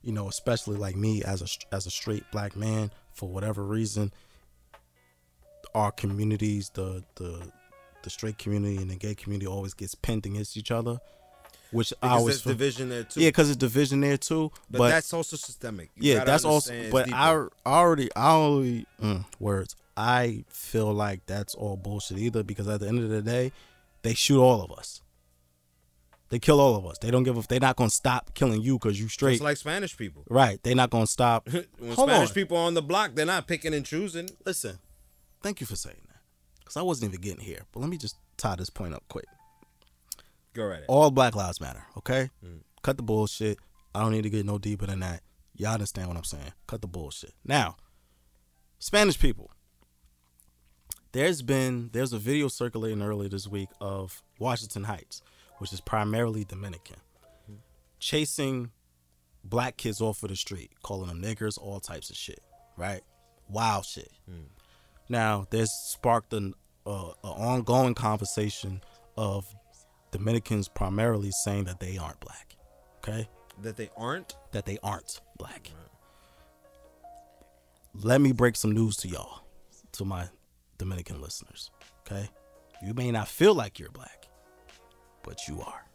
you 0.04 0.12
know, 0.12 0.28
especially 0.28 0.76
like 0.76 0.96
me 0.96 1.24
as 1.24 1.42
a 1.42 1.76
as 1.76 1.86
a 1.88 1.92
straight 1.92 2.24
black 2.32 2.56
man, 2.56 2.92
for 3.14 3.30
whatever 3.30 3.64
reason, 3.64 4.12
our 5.74 5.92
communities, 5.92 6.70
the 6.74 7.04
the 7.16 7.50
the 8.04 8.10
straight 8.10 8.38
community 8.38 8.78
and 8.78 8.90
the 8.90 8.96
gay 8.96 9.16
community, 9.16 9.48
always 9.48 9.74
gets 9.74 9.96
pinned 9.96 10.26
against 10.26 10.56
each 10.58 10.72
other, 10.72 11.00
which 11.72 11.92
I 12.02 12.08
Because 12.08 12.18
always 12.20 12.36
there's 12.36 12.42
feel- 12.44 12.54
division 12.54 12.90
there 12.90 13.04
too. 13.04 13.20
yeah, 13.22 13.30
because 13.30 13.50
it's 13.50 13.58
division 13.58 14.02
there 14.02 14.18
too. 14.18 14.52
but, 14.70 14.78
but 14.80 14.90
that's 14.90 15.14
also 15.14 15.36
systemic. 15.38 15.90
You 15.96 16.14
yeah, 16.14 16.24
that's 16.24 16.46
also. 16.46 16.74
But. 16.92 17.12
I 17.12 17.32
I 17.32 17.48
already, 17.66 18.10
I 18.16 18.28
already 18.32 18.86
mm, 19.02 19.26
words. 19.40 19.76
I 19.98 20.44
feel 20.50 20.92
like 20.94 21.26
that's 21.28 21.54
all 21.56 21.78
bullshit 21.78 22.18
either 22.20 22.44
because 22.44 22.68
at 22.68 22.80
the 22.80 22.88
end 22.88 23.00
of 23.00 23.10
the 23.10 23.22
day, 23.22 23.52
they 24.02 24.14
shoot 24.16 24.42
all 24.42 24.62
of 24.64 24.72
us. 24.72 25.02
They 26.30 26.40
kill 26.40 26.60
all 26.60 26.76
of 26.76 26.86
us. 26.88 26.98
They 26.98 27.12
don't 27.12 27.22
give 27.24 27.38
a. 27.38 27.42
They're 27.48 27.60
not 27.60 27.76
gonna 27.76 27.92
stop 27.92 28.34
killing 28.34 28.62
you 28.64 28.80
because 28.80 29.00
you 29.00 29.08
straight. 29.08 29.34
It's 29.34 29.42
like 29.44 29.58
Spanish 29.58 29.96
people. 29.96 30.24
right. 30.30 30.60
They're 30.64 30.74
not 30.76 30.90
gonna 30.90 31.06
stop. 31.06 31.48
when 31.52 31.66
Hold 31.94 32.10
Spanish 32.10 32.30
on. 32.30 32.34
people 32.34 32.58
are 32.58 32.66
on 32.66 32.74
the 32.74 32.82
block, 32.82 33.12
they're 33.14 33.26
not 33.28 33.46
picking 33.48 33.72
and 33.74 33.86
choosing. 33.86 34.30
Listen, 34.44 34.80
thank 35.44 35.62
you 35.62 35.68
for 35.68 35.76
saying 35.76 36.02
that 36.08 36.13
because 36.64 36.78
I 36.78 36.82
wasn't 36.82 37.12
even 37.12 37.22
getting 37.22 37.44
here. 37.44 37.62
But 37.72 37.82
let 37.82 37.90
me 37.90 37.98
just 37.98 38.18
tie 38.38 38.56
this 38.56 38.70
point 38.70 38.94
up 38.94 39.04
quick. 39.10 39.26
Go 40.54 40.66
right. 40.66 40.84
All 40.88 41.12
Black 41.12 41.36
Lives 41.36 41.60
Matter. 41.62 41.86
Okay, 41.98 42.30
Mm. 42.44 42.60
cut 42.82 42.98
the 42.98 43.04
bullshit. 43.04 43.58
I 43.96 44.02
don't 44.02 44.12
need 44.12 44.24
to 44.24 44.30
get 44.30 44.46
no 44.46 44.58
deeper 44.58 44.86
than 44.86 45.00
that. 45.02 45.22
Y'all 45.56 45.74
understand 45.74 46.08
what 46.08 46.18
I'm 46.18 46.24
saying? 46.24 46.54
Cut 46.68 46.82
the 46.82 46.88
bullshit. 46.88 47.34
Now, 47.46 47.76
Spanish 48.80 49.20
people. 49.20 49.52
There's 51.12 51.42
been 51.44 51.90
there's 51.94 52.12
a 52.14 52.18
video 52.18 52.48
circulating 52.48 53.02
earlier 53.04 53.30
this 53.30 53.48
week 53.48 53.70
of 53.80 54.24
Washington 54.40 54.86
Heights, 54.86 55.22
which 55.60 55.72
is 55.72 55.80
primarily 55.82 56.44
Dominican, 56.44 56.98
chasing 58.00 58.72
black 59.44 59.78
kids 59.78 60.02
off 60.02 60.24
of 60.24 60.30
the 60.30 60.36
street, 60.36 60.72
calling 60.82 61.08
them 61.10 61.22
niggers, 61.22 61.58
all 61.60 61.80
types 61.80 62.10
of 62.10 62.16
shit. 62.16 62.40
right? 62.78 63.02
Wild 63.48 63.86
shit. 63.86 64.12
Now, 65.14 65.46
there's 65.52 65.72
sparked 65.72 66.34
an 66.34 66.56
uh, 66.88 67.12
a 67.24 67.28
ongoing 67.28 67.94
conversation 67.94 68.82
of 69.16 69.46
Dominicans 70.10 70.68
primarily 70.68 71.30
saying 71.44 71.66
that 71.66 71.80
they 71.80 72.00
aren't 72.00 72.20
black. 72.20 72.56
Okay, 72.98 73.30
That 73.62 73.78
they 73.78 73.92
aren't. 73.96 74.36
that 74.54 74.66
they 74.66 74.80
aren't 74.82 75.22
black. 75.38 75.70
Let 77.94 78.22
me 78.22 78.32
break 78.32 78.56
some 78.56 78.72
news 78.72 78.98
to 78.98 79.08
y'all, 79.08 79.44
to 79.92 80.04
my 80.04 80.30
Dominican 80.80 81.22
listeners. 81.22 81.70
Okay, 82.02 82.28
you 82.84 82.96
may 82.96 83.12
not 83.12 83.28
feel 83.28 83.54
like 83.54 83.78
you're 83.78 83.92
black, 83.92 84.28
but 85.22 85.48
you 85.48 85.62
are. 85.62 85.86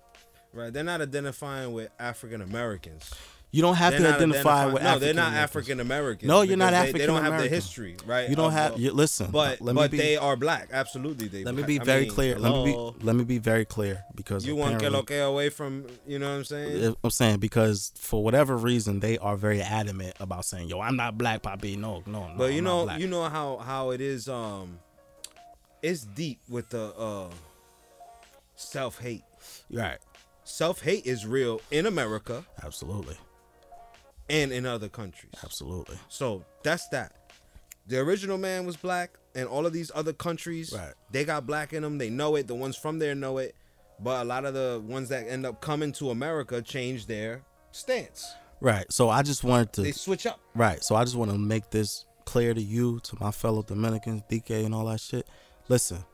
Right. 0.52 0.72
They're 0.72 0.84
not 0.84 1.00
identifying 1.00 1.72
with 1.72 1.90
African 1.98 2.40
Americans. 2.40 3.12
You 3.50 3.62
don't 3.62 3.76
have 3.76 3.92
They're 3.92 4.00
to 4.02 4.14
identify 4.14 4.66
with 4.66 4.82
No, 4.82 4.98
they're 4.98 5.14
not. 5.14 5.32
African 5.32 5.80
Americans. 5.80 6.28
No, 6.28 6.42
you're 6.42 6.58
not 6.58 6.74
African. 6.74 6.92
they- 6.92 6.98
They 6.98 7.06
don't 7.06 7.22
have 7.24 7.40
the 7.40 7.48
history, 7.48 7.96
right? 8.04 8.28
You 8.28 8.36
don't 8.36 8.52
have. 8.52 8.74
the- 8.74 8.80
You, 8.80 8.92
listen, 8.92 9.30
But 9.30 9.60
but 9.62 9.90
be, 9.90 9.96
they 9.96 10.16
are 10.18 10.36
black. 10.36 10.68
Absolutely, 10.70 11.28
they. 11.28 11.44
Let 11.44 11.54
me 11.54 11.62
be 11.62 11.80
I 11.80 11.84
very 11.84 12.02
mean, 12.02 12.10
clear. 12.10 12.34
hello. 12.34 12.52
Let 12.62 12.66
me 12.66 12.72
be. 12.98 13.06
Let 13.06 13.16
me 13.16 13.24
be 13.24 13.38
very 13.38 13.64
clear 13.64 14.04
because 14.14 14.44
You 14.44 14.54
want 14.54 14.78
que 14.78 14.90
lo 14.90 14.98
apparently- 14.98 15.18
away 15.32 15.48
from? 15.48 15.86
You 16.06 16.18
know 16.18 16.28
what 16.30 16.36
I'm 16.36 16.44
saying? 16.44 16.96
I'm 17.02 17.10
saying 17.10 17.38
because 17.38 17.90
for 17.96 18.22
whatever 18.22 18.54
reason 18.54 19.00
they 19.00 19.16
are 19.16 19.36
very 19.36 19.62
adamant 19.62 20.14
about 20.20 20.44
saying, 20.44 20.68
"Yo, 20.68 20.80
I'm 20.80 20.96
not 20.96 21.16
black, 21.16 21.40
Poppy." 21.42 21.74
No, 21.76 22.02
no, 22.06 22.28
no. 22.28 22.34
But 22.36 22.52
you 22.52 22.58
I'm 22.58 22.64
know, 22.64 22.96
you 22.96 23.06
know 23.06 23.30
how 23.30 23.56
how 23.56 23.90
it 23.92 24.02
is. 24.02 24.28
Um, 24.28 24.78
it's 25.82 26.02
deep 26.04 26.40
with 26.50 26.68
the 26.68 26.92
uh 26.98 27.30
self 28.56 28.98
hate. 29.00 29.22
right? 29.70 29.98
Self 30.44 30.82
hate 30.82 31.06
is 31.06 31.26
real 31.26 31.60
in 31.70 31.86
America 31.86 32.44
Absolutely, 32.62 33.16
and 34.30 34.52
in 34.52 34.66
other 34.66 34.88
countries. 34.88 35.32
absolutely. 35.42 35.96
So 36.08 36.44
that's 36.62 36.88
that. 36.88 37.12
The 37.86 37.98
original 37.98 38.36
man 38.38 38.66
was 38.66 38.76
black, 38.76 39.16
and 39.34 39.48
all 39.48 39.64
of 39.64 39.72
these 39.72 39.90
other 39.94 40.12
countries, 40.12 40.72
Right. 40.76 40.92
they 41.10 41.24
got 41.24 41.46
black 41.46 41.72
in 41.72 41.82
them. 41.82 41.96
They 41.98 42.10
know 42.10 42.36
it. 42.36 42.46
The 42.46 42.54
ones 42.54 42.76
from 42.76 42.98
there 42.98 43.14
know 43.14 43.38
it. 43.38 43.54
But 44.00 44.22
a 44.22 44.24
lot 44.24 44.44
of 44.44 44.54
the 44.54 44.82
ones 44.86 45.08
that 45.08 45.26
end 45.26 45.44
up 45.46 45.60
coming 45.60 45.92
to 45.92 46.10
America 46.10 46.60
change 46.62 47.06
their 47.06 47.42
stance. 47.72 48.30
Right. 48.60 48.84
So 48.92 49.08
I 49.08 49.22
just 49.22 49.42
wanted 49.42 49.72
to. 49.74 49.82
They 49.82 49.92
switch 49.92 50.26
up. 50.26 50.38
Right. 50.54 50.82
So 50.84 50.94
I 50.96 51.04
just 51.04 51.16
want 51.16 51.30
to 51.30 51.38
make 51.38 51.70
this 51.70 52.04
clear 52.24 52.52
to 52.54 52.60
you, 52.60 53.00
to 53.00 53.16
my 53.20 53.30
fellow 53.30 53.62
Dominicans, 53.62 54.22
DK, 54.30 54.64
and 54.66 54.74
all 54.74 54.84
that 54.86 55.00
shit. 55.00 55.26
Listen, 55.68 56.04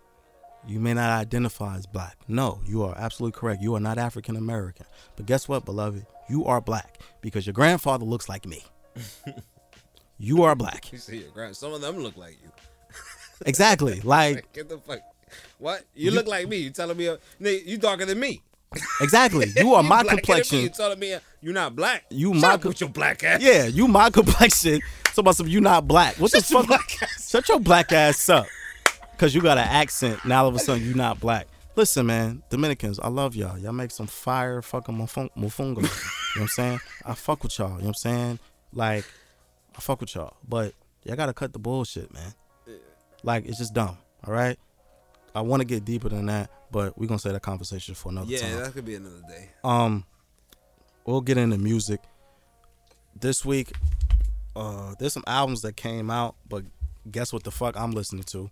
you 0.67 0.81
may 0.81 0.95
not 0.95 1.11
identify 1.21 1.77
as 1.77 1.87
black. 1.87 2.17
No, 2.29 2.61
you 2.67 2.83
are 2.85 2.95
absolutely 2.97 3.39
correct. 3.39 3.63
You 3.63 3.75
are 3.75 3.81
not 3.81 3.99
African 3.99 4.37
American. 4.37 4.87
But 5.17 5.27
guess 5.27 5.49
what, 5.49 5.65
beloved? 5.65 6.07
You 6.29 6.45
are 6.47 6.61
black 6.61 7.01
because 7.21 7.47
your 7.47 7.53
grandfather 7.53 8.05
looks 8.05 8.29
like 8.29 8.47
me. 8.47 8.65
you 10.19 10.43
are 10.45 10.55
black. 10.55 10.91
You 10.93 10.99
see 10.99 11.19
your 11.19 11.31
grand. 11.31 11.57
Some 11.57 11.73
of 11.73 11.81
them 11.81 11.99
look 11.99 12.17
like 12.17 12.39
you. 12.43 12.51
Exactly. 13.47 14.01
Like 14.05 14.53
Get 14.53 14.69
the 14.69 14.79
fuck. 14.79 15.01
What? 15.59 15.83
You, 15.95 16.07
You- 16.07 16.11
look 16.13 16.27
like 16.29 16.49
me. 16.49 16.59
You 16.59 16.71
telling 16.71 16.97
me? 16.97 17.09
Uh, 17.09 17.17
nigga, 17.41 17.67
you 17.67 17.77
darker 17.79 18.05
than 18.07 18.21
me. 18.21 18.43
exactly. 19.01 19.47
You 19.57 19.75
are 19.75 19.83
my 19.83 19.99
than 19.99 20.07
me. 20.07 20.11
complexion. 20.23 20.61
You 20.61 20.69
telling 20.69 20.99
me 20.99 21.15
uh, 21.15 21.21
you're 21.43 21.53
not 21.53 21.75
black? 21.77 22.05
You 22.11 22.33
Shut 22.35 22.43
my 22.43 22.57
com- 22.59 22.69
with 22.69 22.81
your 22.81 22.91
black 22.91 23.23
ass. 23.25 23.43
Yeah, 23.43 23.67
you 23.67 23.87
my 23.89 24.11
complexion. 24.11 24.81
So 25.13 25.21
about 25.21 25.37
some 25.37 25.47
you 25.49 25.61
not 25.61 25.87
black. 25.89 26.17
What 26.19 26.31
Shut 26.31 26.45
the 26.45 26.55
fuck? 26.55 26.67
black 26.69 27.03
ass 27.03 27.29
Shut 27.31 27.49
your 27.49 27.61
black 27.61 27.93
ass 27.93 28.29
up. 28.29 28.47
Cause 29.19 29.35
you 29.35 29.41
got 29.41 29.59
an 29.59 29.67
accent. 29.69 30.25
Now 30.25 30.43
all 30.43 30.49
of 30.49 30.55
a 30.55 30.59
sudden 30.59 30.85
you 30.85 30.95
not 30.95 31.21
black. 31.21 31.47
Listen, 31.77 32.07
man, 32.07 32.43
Dominicans, 32.51 32.99
I 33.01 33.09
love 33.09 33.35
y'all. 33.35 33.59
Y'all 33.59 33.73
make 33.73 33.91
some 33.91 34.07
fire 34.07 34.61
fucking 34.63 34.97
mofongo. 34.97 35.77
you 35.77 35.83
know 35.83 35.89
what 36.35 36.41
I'm 36.43 36.49
saying? 36.49 36.81
I 37.05 37.15
fuck 37.15 37.43
with 37.43 37.59
y'all. 37.59 37.69
You 37.71 37.75
know 37.75 37.81
what 37.81 37.87
I'm 37.89 37.95
saying? 37.95 38.39
Like, 38.73 39.05
I 39.77 39.81
fuck 39.81 40.01
with 40.01 40.15
y'all. 40.15 40.37
But 40.49 40.75
y'all 41.05 41.17
gotta 41.17 41.33
cut 41.33 41.53
the 41.53 41.59
bullshit, 41.59 42.13
man. 42.13 42.35
Like, 43.23 43.47
it's 43.47 43.59
just 43.59 43.73
dumb. 43.75 43.97
All 44.27 44.33
right? 44.33 44.59
I 45.35 45.41
want 45.41 45.61
to 45.63 45.65
get 45.65 45.85
deeper 45.85 46.09
than 46.09 46.27
that, 46.27 46.51
but 46.71 46.97
we're 46.97 47.07
gonna 47.07 47.19
say 47.19 47.33
that 47.33 47.43
conversation 47.43 47.95
for 47.97 48.11
another 48.11 48.31
Yeah, 48.31 48.39
time. 48.41 48.61
that 48.61 48.73
could 48.73 48.85
be 48.85 48.95
another 48.95 49.23
day. 49.29 49.51
Um, 49.65 50.05
we'll 51.07 51.23
get 51.23 51.39
into 51.39 51.59
music. 51.59 52.01
This 53.19 53.45
week, 53.45 53.73
uh, 54.55 54.95
there's 54.99 55.13
some 55.13 55.25
albums 55.27 55.63
that 55.63 55.77
came 55.77 56.09
out, 56.11 56.37
but 56.49 56.65
guess 57.11 57.33
what 57.33 57.43
the 57.43 57.51
fuck 57.51 57.77
I'm 57.77 57.91
listening 57.91 58.23
to? 58.25 58.51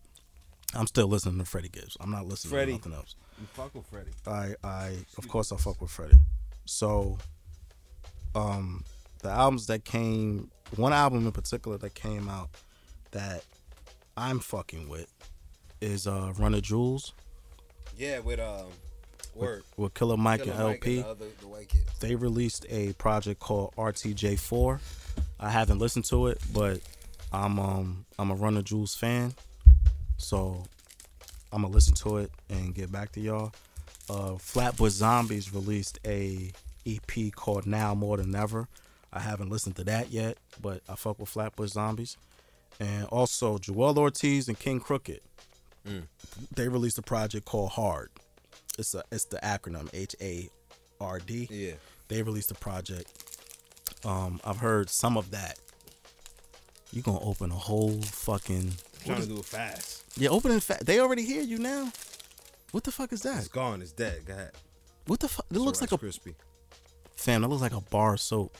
I'm 0.74 0.86
still 0.86 1.06
listening 1.06 1.38
to 1.38 1.44
Freddie 1.44 1.68
Gibbs. 1.68 1.96
I'm 2.00 2.10
not 2.10 2.26
listening 2.26 2.52
Freddie. 2.52 2.72
to 2.72 2.78
nothing 2.78 2.94
else. 2.94 3.14
You 3.40 3.46
fuck 3.52 3.74
with 3.74 3.86
Freddie. 3.86 4.12
I, 4.26 4.54
I, 4.66 4.96
of 5.18 5.28
course, 5.28 5.52
I 5.52 5.56
fuck 5.56 5.80
with 5.80 5.90
Freddie. 5.90 6.18
So, 6.64 7.18
um, 8.34 8.84
the 9.22 9.30
albums 9.30 9.66
that 9.66 9.84
came, 9.84 10.50
one 10.76 10.92
album 10.92 11.26
in 11.26 11.32
particular 11.32 11.76
that 11.78 11.94
came 11.94 12.28
out 12.28 12.50
that 13.10 13.44
I'm 14.16 14.38
fucking 14.38 14.88
with 14.88 15.12
is 15.80 16.06
uh, 16.06 16.32
Run 16.38 16.52
the 16.52 16.60
Jewels 16.60 17.12
Yeah, 17.96 18.20
with 18.20 18.40
um, 18.40 18.66
word. 19.34 19.64
with 19.76 19.94
Killer 19.94 20.16
Mike 20.16 20.44
Killer 20.44 20.52
and 20.54 20.64
Mike 20.64 20.76
El-P. 20.86 21.02
the, 21.02 21.08
other, 21.08 21.26
the 21.40 21.66
they 22.00 22.14
released 22.14 22.64
a 22.70 22.92
project 22.94 23.40
called 23.40 23.74
RTJ4. 23.76 24.80
I 25.40 25.50
haven't 25.50 25.78
listened 25.78 26.04
to 26.06 26.28
it, 26.28 26.40
but 26.52 26.80
I'm 27.32 27.58
um 27.58 28.06
I'm 28.18 28.30
a 28.30 28.34
Run 28.34 28.54
the 28.54 28.62
Jewels 28.62 28.94
fan, 28.94 29.34
so 30.22 30.64
I'm 31.52 31.62
gonna 31.62 31.74
listen 31.74 31.94
to 31.96 32.18
it 32.18 32.30
and 32.48 32.74
get 32.74 32.90
back 32.90 33.12
to 33.12 33.20
y'all. 33.20 33.52
Uh, 34.08 34.36
Flatbush 34.36 34.92
Zombies 34.92 35.52
released 35.52 35.98
a 36.06 36.50
EP 36.86 37.32
called 37.34 37.66
Now 37.66 37.94
More 37.94 38.16
Than 38.16 38.34
Ever. 38.34 38.68
I 39.12 39.20
haven't 39.20 39.50
listened 39.50 39.76
to 39.76 39.84
that 39.84 40.10
yet, 40.10 40.38
but 40.60 40.80
I 40.88 40.94
fuck 40.96 41.18
with 41.18 41.28
Flatbush 41.28 41.70
Zombies. 41.70 42.16
And 42.80 43.04
also 43.06 43.58
Joell 43.58 43.96
Ortiz 43.98 44.48
and 44.48 44.58
KXNG 44.58 44.82
Crooked. 44.82 45.20
They 46.54 46.68
released 46.68 46.98
a 46.98 47.02
project 47.02 47.44
called 47.44 47.70
Hard. 47.70 48.10
It's 48.78 48.94
a 48.94 49.02
it's 49.12 49.24
the 49.26 49.38
acronym 49.38 49.88
H 49.92 50.16
A 50.20 50.48
R 51.00 51.18
D 51.18 51.46
Yeah. 51.50 51.72
they 52.08 52.22
released 52.22 52.50
a 52.50 52.54
project. 52.54 53.12
Um, 54.04 54.40
I've 54.44 54.56
heard 54.58 54.88
some 54.88 55.16
of 55.16 55.30
that. 55.32 55.58
You 56.92 57.02
gonna 57.02 57.20
open 57.20 57.50
a 57.50 57.54
whole 57.56 58.00
fucking 58.00 58.72
Trying 59.05 59.22
to 59.22 59.26
do 59.28 59.38
it 59.38 59.44
fast. 59.44 60.05
yeah, 60.16 60.28
opening 60.30 60.61
fast. 60.61 60.86
They 60.86 61.00
already 61.00 61.24
hear 61.24 61.42
you 61.42 61.59
now. 61.59 61.92
What 62.70 62.84
the 62.84 62.92
fuck 62.92 63.12
is 63.12 63.22
that? 63.22 63.38
It's 63.38 63.48
gone. 63.48 63.82
It's 63.82 63.92
dead. 63.92 64.24
Go 64.26 64.32
ahead. 64.32 64.53
What 65.07 65.20
the 65.20 65.28
fuck? 65.28 65.46
It 65.50 65.59
looks 65.59 65.80
like 65.80 65.92
a 65.92 65.98
crispy. 65.98 66.34
fam. 67.16 67.42
That 67.42 67.48
looks 67.48 67.62
like 67.62 67.74
a 67.74 67.80
bar 67.80 68.14
of 68.14 68.20
soap. 68.20 68.57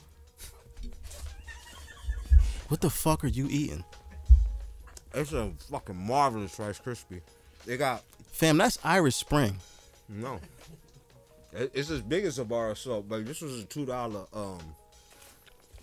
What 2.68 2.80
the 2.80 2.90
fuck 2.90 3.22
are 3.24 3.28
you 3.28 3.47
eating, 3.51 3.84
It's 5.14 5.32
a 5.32 5.53
fucking 5.70 5.97
marvelous 5.97 6.59
Rice 6.59 6.80
Krispie. 6.80 7.20
They 7.66 7.76
got 7.76 8.03
fam? 8.32 8.57
That's 8.57 8.78
Irish 8.82 9.16
Spring. 9.16 9.59
no. 10.09 10.40
It's 11.55 11.90
as 11.90 12.01
big 12.01 12.24
as 12.24 12.38
a 12.38 12.47
bar 12.47 12.70
of 12.70 12.78
soap, 12.78 13.07
but 13.11 13.26
this 13.26 13.43
was 13.43 13.61
a 13.61 13.64
two 13.64 13.84
dollar. 13.84 14.24
Um, 14.32 14.59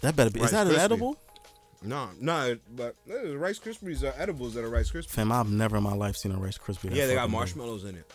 That 0.02 0.16
better 0.16 0.32
be. 0.32 0.40
Rice 0.40 0.48
is 0.50 0.54
that 0.54 0.66
an 0.68 0.76
edible? 0.76 1.16
No, 1.82 2.10
no, 2.20 2.58
but 2.76 2.96
uh, 3.10 3.38
Rice 3.38 3.60
Krispies 3.60 4.04
are 4.04 4.14
edibles 4.20 4.54
that 4.56 4.64
are 4.64 4.70
Rice 4.70 4.92
Krispies. 4.92 5.10
Fam, 5.10 5.32
I've 5.32 5.50
never 5.50 5.78
in 5.78 5.84
my 5.84 5.94
life 5.94 6.18
seen 6.18 6.32
a 6.32 6.38
Rice 6.38 6.58
Krispie. 6.58 6.94
Yeah, 6.94 7.08
they 7.08 7.16
got 7.16 7.30
marshmallows 7.30 7.86
in 7.86 7.96
it. 7.96 8.12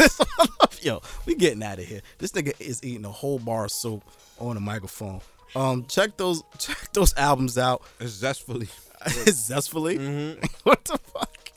Yo, 0.82 1.02
we 1.26 1.34
getting 1.34 1.62
out 1.62 1.78
of 1.78 1.84
here. 1.84 2.00
This 2.18 2.32
nigga 2.32 2.58
is 2.60 2.82
eating 2.84 3.04
a 3.04 3.10
whole 3.10 3.38
bar 3.38 3.64
of 3.64 3.72
soap 3.72 4.04
on 4.38 4.54
the 4.54 4.60
microphone. 4.60 5.20
Um, 5.56 5.84
check 5.86 6.16
those 6.16 6.42
check 6.58 6.92
those 6.92 7.14
albums 7.16 7.58
out. 7.58 7.82
It's 8.00 8.12
zestfully. 8.12 8.68
Zestfully. 9.06 9.98
Mm-hmm. 9.98 10.44
what 10.64 10.84
the 10.84 10.98
fuck? 10.98 11.52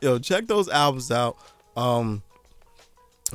Yo, 0.00 0.18
check 0.18 0.46
those 0.46 0.68
albums 0.68 1.10
out. 1.10 1.36
Um, 1.76 2.22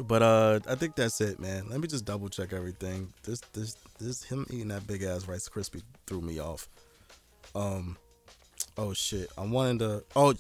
but 0.03 0.21
uh, 0.21 0.59
I 0.67 0.75
think 0.75 0.95
that's 0.95 1.21
it, 1.21 1.39
man. 1.39 1.69
Let 1.69 1.79
me 1.79 1.87
just 1.87 2.05
double 2.05 2.29
check 2.29 2.53
everything. 2.53 3.13
This 3.23 3.39
this 3.53 3.75
this 3.99 4.23
him 4.23 4.45
eating 4.49 4.69
that 4.69 4.87
big 4.87 5.03
ass 5.03 5.27
Rice 5.27 5.47
Krispie 5.47 5.83
threw 6.07 6.21
me 6.21 6.39
off. 6.39 6.67
Um, 7.53 7.97
oh 8.77 8.93
shit, 8.93 9.29
I 9.37 9.45
wanted 9.45 9.79
to. 9.79 10.03
Oh, 10.15 10.33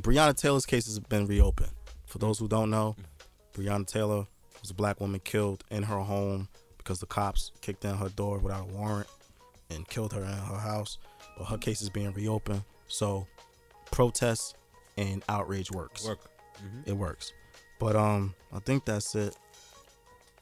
Breonna 0.00 0.36
Taylor's 0.36 0.66
case 0.66 0.86
has 0.86 0.98
been 0.98 1.26
reopened. 1.26 1.72
For 2.06 2.18
those 2.18 2.38
who 2.38 2.48
don't 2.48 2.70
know, 2.70 2.96
Breonna 3.54 3.86
Taylor 3.86 4.26
was 4.60 4.70
a 4.70 4.74
black 4.74 5.00
woman 5.00 5.20
killed 5.24 5.64
in 5.70 5.82
her 5.84 5.98
home 5.98 6.48
because 6.78 7.00
the 7.00 7.06
cops 7.06 7.52
kicked 7.60 7.84
in 7.84 7.96
her 7.96 8.08
door 8.10 8.38
without 8.38 8.62
a 8.62 8.72
warrant 8.72 9.08
and 9.70 9.86
killed 9.88 10.12
her 10.12 10.20
in 10.20 10.26
her 10.26 10.58
house. 10.58 10.98
But 11.36 11.46
her 11.46 11.58
case 11.58 11.82
is 11.82 11.90
being 11.90 12.12
reopened, 12.12 12.62
so 12.88 13.26
protests 13.90 14.54
and 14.96 15.22
outrage 15.28 15.70
works. 15.70 16.06
Work. 16.06 16.30
It 16.86 16.92
works. 16.92 17.32
But 17.78 17.96
um, 17.96 18.34
I 18.52 18.58
think 18.60 18.84
that's 18.84 19.14
it. 19.14 19.36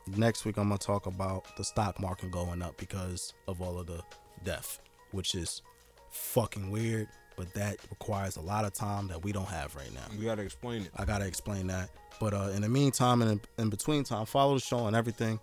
Next 0.06 0.44
week 0.44 0.58
I'm 0.58 0.68
gonna 0.68 0.78
talk 0.78 1.06
about 1.06 1.56
the 1.56 1.64
stock 1.64 1.98
market 1.98 2.30
going 2.30 2.62
up 2.62 2.76
because 2.76 3.32
of 3.48 3.62
all 3.62 3.78
of 3.78 3.86
the 3.86 4.02
death, 4.44 4.78
which 5.12 5.34
is 5.34 5.62
fucking 6.10 6.70
weird. 6.70 7.08
But 7.36 7.52
that 7.54 7.78
requires 7.90 8.36
a 8.36 8.40
lot 8.40 8.64
of 8.64 8.72
time 8.74 9.08
that 9.08 9.24
we 9.24 9.32
don't 9.32 9.48
have 9.48 9.74
right 9.74 9.92
now. 9.92 10.04
We 10.16 10.24
gotta 10.24 10.42
explain 10.42 10.82
it. 10.82 10.90
I 10.96 11.04
gotta 11.04 11.26
explain 11.26 11.66
that. 11.68 11.90
But 12.20 12.34
uh, 12.34 12.50
in 12.54 12.62
the 12.62 12.68
meantime 12.68 13.22
and 13.22 13.32
in, 13.32 13.40
in 13.58 13.70
between 13.70 14.04
time, 14.04 14.26
follow 14.26 14.54
the 14.54 14.60
show 14.60 14.86
and 14.86 14.94
everything. 14.94 15.40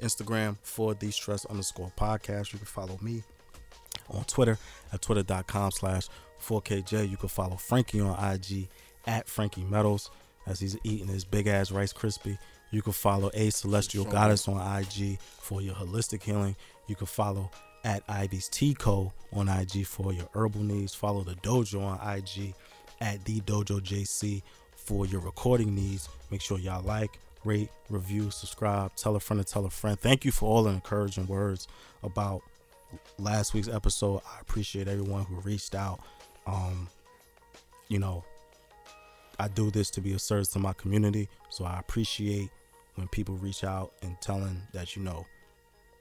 Instagram 0.00 0.56
for 0.62 0.94
the 0.94 1.10
stress 1.10 1.44
underscore 1.46 1.92
podcast. 1.96 2.52
You 2.52 2.58
can 2.58 2.66
follow 2.66 2.98
me 3.00 3.22
on 4.10 4.24
Twitter 4.24 4.58
at 4.92 5.00
twitter.com 5.00 5.70
slash 5.70 6.08
4KJ. 6.40 7.08
You 7.08 7.16
can 7.16 7.28
follow 7.28 7.56
Frankie 7.56 8.00
on 8.00 8.34
IG 8.34 8.68
at 9.06 9.28
Frankie 9.28 9.64
Metals 9.64 10.10
as 10.46 10.60
he's 10.60 10.76
eating 10.84 11.08
his 11.08 11.24
big 11.24 11.46
ass 11.46 11.70
Rice 11.70 11.92
Krispie. 11.92 12.38
You 12.70 12.82
can 12.82 12.92
follow 12.92 13.30
A 13.34 13.50
Celestial 13.50 14.04
Goddess 14.04 14.48
on 14.48 14.56
IG 14.78 15.20
for 15.20 15.60
your 15.60 15.74
holistic 15.74 16.22
healing. 16.22 16.56
You 16.86 16.96
can 16.96 17.06
follow 17.06 17.50
at 17.84 18.02
Ivy's 18.08 18.48
Tea 18.48 18.74
Co 18.74 19.12
on 19.32 19.48
IG 19.48 19.86
for 19.86 20.12
your 20.12 20.28
herbal 20.34 20.62
needs. 20.62 20.94
Follow 20.94 21.22
the 21.22 21.34
dojo 21.36 21.82
on 21.82 22.16
IG 22.16 22.54
at 23.00 23.24
the 23.24 23.40
Dojo 23.40 23.80
JC 23.80 24.42
for 24.74 25.06
your 25.06 25.20
recording 25.20 25.74
needs. 25.74 26.08
Make 26.30 26.40
sure 26.40 26.58
y'all 26.58 26.82
like, 26.82 27.18
rate, 27.44 27.70
review, 27.90 28.30
subscribe, 28.30 28.94
tell 28.96 29.16
a 29.16 29.20
friend 29.20 29.44
to 29.44 29.52
tell 29.52 29.66
a 29.66 29.70
friend. 29.70 29.98
Thank 29.98 30.24
you 30.24 30.32
for 30.32 30.48
all 30.48 30.62
the 30.62 30.70
encouraging 30.70 31.26
words 31.26 31.68
about 32.02 32.42
last 33.18 33.54
week's 33.54 33.68
episode. 33.68 34.22
I 34.26 34.40
appreciate 34.40 34.88
everyone 34.88 35.24
who 35.24 35.36
reached 35.40 35.74
out. 35.74 36.00
Um, 36.46 36.88
you 37.88 37.98
know, 37.98 38.24
I 39.38 39.48
do 39.48 39.70
this 39.70 39.90
to 39.92 40.00
be 40.00 40.12
a 40.12 40.18
service 40.18 40.48
to 40.48 40.58
my 40.58 40.72
community, 40.74 41.28
so 41.50 41.64
I 41.64 41.78
appreciate 41.78 42.50
when 42.96 43.08
people 43.08 43.36
reach 43.36 43.64
out 43.64 43.92
and 44.02 44.16
telling 44.20 44.60
that 44.72 44.94
you 44.96 45.02
know 45.02 45.26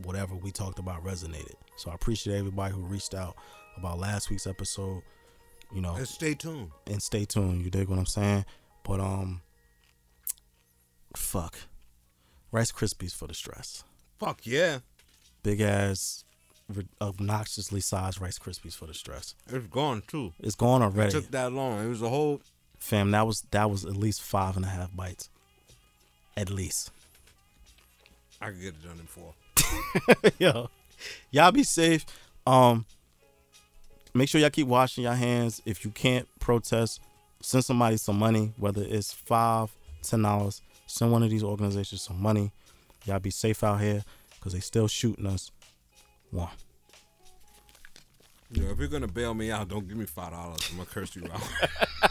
whatever 0.04 0.36
we 0.36 0.52
talked 0.52 0.80
about 0.80 1.04
resonated. 1.04 1.56
So 1.78 1.92
I 1.92 1.96
appreciate 1.96 2.38
everybody 2.38 2.74
who 2.74 2.82
reached 2.82 3.14
out 3.14 3.36
about 3.78 4.00
last 4.00 4.30
week's 4.30 4.48
episode. 4.48 5.02
You 5.74 5.82
know, 5.82 5.96
And 5.96 6.08
stay 6.08 6.34
tuned. 6.34 6.70
and 6.88 7.02
stay 7.02 7.24
tuned. 7.24 7.64
You 7.64 7.70
dig 7.70 7.88
what 7.88 7.98
I'm 7.98 8.06
saying? 8.06 8.44
But 8.84 9.00
um, 9.00 9.42
fuck, 11.16 11.58
Rice 12.52 12.72
Krispies 12.72 13.16
for 13.16 13.28
the 13.28 13.34
stress. 13.34 13.84
Fuck 14.20 14.46
yeah. 14.46 14.80
Big 15.44 15.62
ass, 15.62 16.24
obnoxiously 17.02 17.80
sized 17.80 18.20
Rice 18.22 18.38
Krispies 18.38 18.76
for 18.76 18.86
the 18.86 18.94
stress. 18.94 19.34
It's 19.50 19.68
gone 19.68 20.04
too. 20.08 20.34
It's 20.40 20.56
gone 20.56 20.82
already. 20.82 20.98
It 21.10 21.14
already, 21.14 21.22
took 21.22 21.32
that 21.32 21.54
long. 21.54 21.84
It 21.86 21.88
was 21.90 22.02
a 22.02 22.10
whole. 22.10 22.42
Fam. 22.82 23.12
That 23.12 23.26
was 23.26 23.42
that 23.52 23.70
was 23.70 23.86
at 23.86 23.96
least 23.96 24.22
five 24.22 24.58
and 24.58 24.66
a 24.66 24.68
half 24.68 24.94
bites, 24.94 25.30
at 26.36 26.50
least. 26.50 26.92
I 28.42 28.48
could 28.48 28.60
get 28.60 28.74
it 28.74 28.84
done 28.84 29.00
in 29.00 29.06
four. 29.06 29.34
Yo, 30.40 30.70
y'all 31.30 31.52
be 31.52 31.64
safe. 31.64 32.06
Um, 32.46 32.86
make 34.14 34.28
sure 34.28 34.42
y'all 34.42 34.50
keep 34.50 34.68
washing 34.68 35.04
your 35.04 35.14
hands. 35.14 35.62
If 35.66 35.86
you 35.86 35.92
can't 35.92 36.28
protest, 36.40 37.00
send 37.40 37.64
somebody 37.64 37.98
some 37.98 38.18
money, 38.18 38.52
whether 38.58 38.84
it's 38.84 39.14
five, 39.14 39.72
ten 40.02 40.24
dollars. 40.24 40.62
Send 40.88 41.12
one 41.12 41.24
of 41.24 41.30
these 41.30 41.44
organizations 41.44 42.02
some 42.02 42.22
money. 42.22 42.52
Y'all 43.06 43.20
be 43.20 43.30
safe 43.30 43.64
out 43.64 43.80
here 43.80 44.04
because 44.36 44.54
they 44.54 44.60
still 44.60 44.88
shooting 44.88 45.26
us. 45.26 45.52
One. 46.32 46.50
Yo, 48.52 48.70
if 48.70 48.80
you're 48.80 48.88
gonna 48.90 49.08
bail 49.08 49.34
me 49.34 49.52
out, 49.52 49.70
don't 49.70 49.88
give 49.88 49.96
me 49.96 50.06
five 50.06 50.32
dollars. 50.32 50.68
I'm 50.72 50.78
gonna 50.78 50.90
curse 50.90 51.16
you 51.16 51.24
out. 51.32 52.11